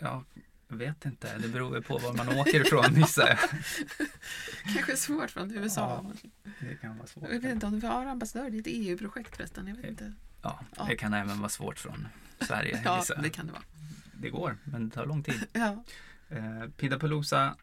ja, 0.00 0.24
jag 0.68 0.76
vet 0.76 1.04
inte. 1.04 1.38
Det 1.38 1.48
beror 1.48 1.80
på 1.80 1.98
var 1.98 2.12
man 2.14 2.28
åker 2.38 2.60
ifrån 2.66 2.94
gissar 2.96 3.28
jag. 3.28 3.38
Kanske 4.74 4.96
svårt 4.96 5.30
från 5.30 5.50
USA. 5.50 6.04
Ja, 6.04 6.50
Det 6.60 6.74
kan 6.76 6.96
vara 6.96 7.06
svårt. 7.06 7.24
Jag 7.32 7.40
vet 7.40 7.52
inte 7.52 7.66
om 7.66 7.72
du 7.72 7.78
var 7.86 8.06
ambassadör. 8.06 8.50
Det 8.50 8.56
är 8.56 8.60
ett 8.60 8.66
EU-projekt 8.68 9.36
förresten. 9.36 9.66
Jag 9.66 9.76
vet 9.76 9.84
inte. 9.86 10.12
Ja, 10.42 10.60
Ja. 10.76 10.84
det 10.84 10.96
kan 10.96 11.14
även 11.14 11.38
vara 11.38 11.48
svårt 11.48 11.78
från 11.78 12.08
Sverige 12.40 12.82
Ja, 12.84 12.98
gissar 12.98 13.22
det 13.22 13.30
kan 13.30 13.46
det 13.46 13.52
vara. 13.52 13.62
Det 14.14 14.30
går, 14.30 14.56
men 14.64 14.88
det 14.88 14.94
tar 14.94 15.06
lång 15.06 15.22
tid. 15.22 15.44
Ja, 15.52 15.84
Eh, 16.30 16.68
Pidapalooza 16.76 17.56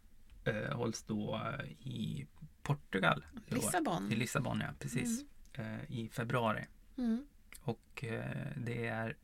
eh, 0.43 0.75
hålls 0.77 1.03
då 1.03 1.35
eh, 1.59 1.65
i 1.71 2.27
Portugal. 2.63 3.25
i. 3.47 3.53
Lissabon. 3.53 4.11
I 4.11 4.15
Lissabon, 4.15 4.59
ja. 4.61 4.67
Precis. 4.79 5.23
Eh, 5.53 5.91
I 5.91 6.09
februari. 6.13 6.65
Mm, 6.97 7.25
Och 7.65 8.03
eh, 8.03 8.47
det 8.55 8.87
är 8.87 9.15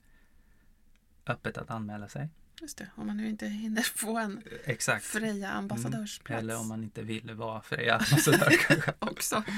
öppet 1.27 1.57
att 1.57 1.69
anmäla 1.71 2.07
sig. 2.07 2.29
just 2.61 2.77
det. 2.77 2.89
Om 2.95 3.07
man 3.07 3.17
nu 3.17 3.29
inte 3.29 3.47
hinner 3.47 3.81
få 3.81 4.17
en 4.17 4.37
Eh, 4.37 4.57
Exakt. 4.65 5.05
Freja 5.05 5.49
ambassadörsplats. 5.49 6.39
Eller 6.43 6.57
om 6.59 6.67
man 6.67 6.83
inte 6.83 7.01
vill 7.03 7.33
vara 7.33 7.61
Freja 7.61 7.93
ambassadör 7.93 8.51
kanske. 8.67 8.93
också. 8.99 9.43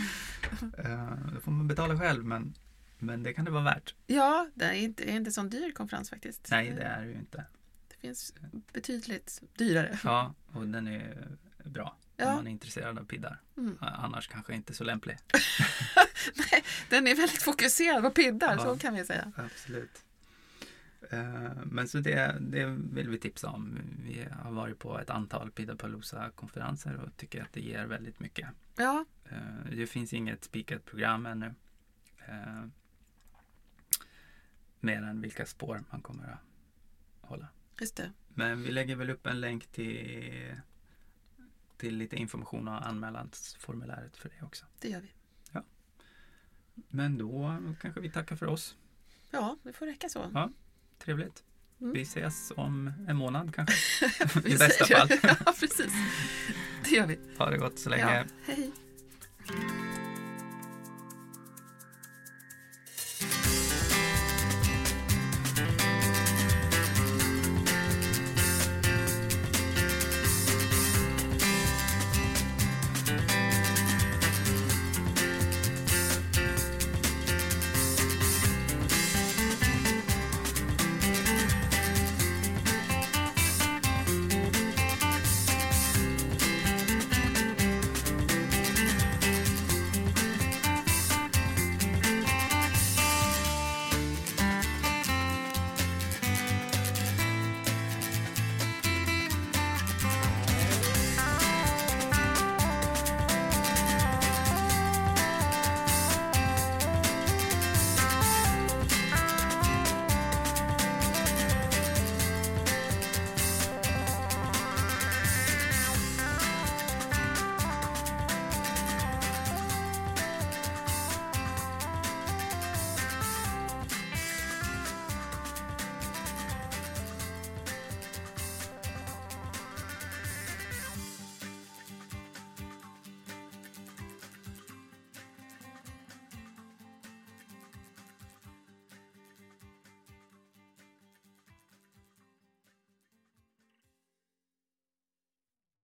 Eh, 0.77 1.17
Då 1.33 1.39
får 1.41 1.51
man 1.51 1.67
betala 1.67 1.99
själv, 1.99 2.25
men, 2.25 2.53
men 2.99 3.23
det 3.23 3.33
kan 3.33 3.45
det 3.45 3.51
vara 3.51 3.63
värt. 3.63 3.95
Ja, 4.07 4.49
det 4.53 4.65
är 4.65 4.73
inte, 4.73 5.03
är 5.11 5.15
inte 5.15 5.31
sån 5.31 5.49
dyr 5.49 5.71
konferens 5.71 6.09
faktiskt. 6.09 6.47
Nej, 6.51 6.71
det 6.71 6.83
är 6.83 7.01
det 7.01 7.07
ju 7.07 7.13
inte. 7.15 7.45
Det 7.87 7.95
finns 8.07 8.33
betydligt 8.73 9.43
dyrare. 9.57 9.99
Ja, 10.03 10.33
och 10.53 10.67
den 10.67 10.87
är 10.87 11.27
bra 11.63 11.97
om 12.17 12.25
Ja. 12.25 12.35
man 12.35 12.47
är 12.47 12.51
intresserad 12.51 12.99
av 12.99 13.05
piddar. 13.05 13.41
Mm. 13.57 13.77
Annars 13.81 14.27
kanske 14.27 14.55
inte 14.55 14.73
så 14.73 14.83
lämplig. 14.83 15.17
Nej, 16.35 16.63
den 16.89 17.07
är 17.07 17.15
väldigt 17.15 17.41
fokuserad 17.41 18.03
på 18.03 18.09
piddar, 18.09 18.55
Ja. 18.57 18.63
så 18.63 18.77
kan 18.77 18.93
vi 18.95 19.05
säga. 19.05 19.31
Absolut. 19.35 20.03
Eh, 21.09 21.51
Men 21.65 21.87
så 21.87 21.99
det, 21.99 22.37
det 22.39 22.65
vill 22.93 23.09
vi 23.09 23.19
tipsa 23.19 23.49
om. 23.49 23.79
Vi 24.03 24.27
har 24.43 24.51
varit 24.51 24.79
på 24.79 24.99
ett 24.99 25.09
antal 25.09 25.51
Pidapalooza-konferenser 25.51 26.95
och 26.95 27.17
tycker 27.17 27.41
att 27.41 27.53
det 27.53 27.61
ger 27.61 27.85
väldigt 27.85 28.19
mycket. 28.19 28.47
Ja, 28.75 29.05
Eh, 29.29 29.71
Det 29.71 29.87
finns 29.87 30.13
inget 30.13 30.43
spikat 30.43 30.85
program 30.85 31.25
ännu. 31.25 31.53
Eh, 32.27 32.63
Mer 34.79 35.01
än 35.03 35.21
vilka 35.21 35.45
spår 35.45 35.83
man 35.91 36.01
kommer 36.01 36.23
att 36.31 36.39
hålla. 37.29 37.47
just 37.79 37.95
det. 37.95 38.11
Men 38.27 38.63
vi 38.63 38.71
lägger 38.71 38.95
väl 38.95 39.09
upp 39.09 39.27
en 39.27 39.41
länk 39.41 39.67
till, 39.67 40.55
till 41.83 41.97
lite 41.97 42.15
information 42.15 42.67
och 42.67 42.87
anmälansformuläret 42.87 44.17
för 44.17 44.29
det 44.29 44.45
också. 44.45 44.65
Det 44.79 44.89
gör 44.89 45.01
vi. 45.01 45.11
Men 46.89 47.17
då 47.17 47.57
kanske 47.81 48.01
vi 48.01 48.11
tackar 48.11 48.35
för 48.35 48.45
oss. 48.45 48.75
Ja, 49.31 49.57
det 49.63 49.73
får 49.73 49.85
räcka 49.85 50.09
så. 50.09 50.31
Ja. 50.33 50.49
Trevligt. 50.97 51.43
Mm. 51.81 51.93
Vi 51.93 52.01
ses 52.01 52.51
om 52.55 52.93
en 53.07 53.15
månad 53.15 53.55
kanske. 53.55 54.05
I 54.45 54.57
bästa 54.57 54.85
fall. 54.85 55.07
ja, 55.45 55.53
precis. 55.59 55.93
Det 56.83 56.91
gör 56.91 57.07
vi. 57.07 57.19
Ha 57.37 57.49
det 57.49 57.57
gott 57.57 57.79
så 57.79 57.89
länge. 57.89 58.25
Ja, 58.47 58.53
hej. 58.53 58.71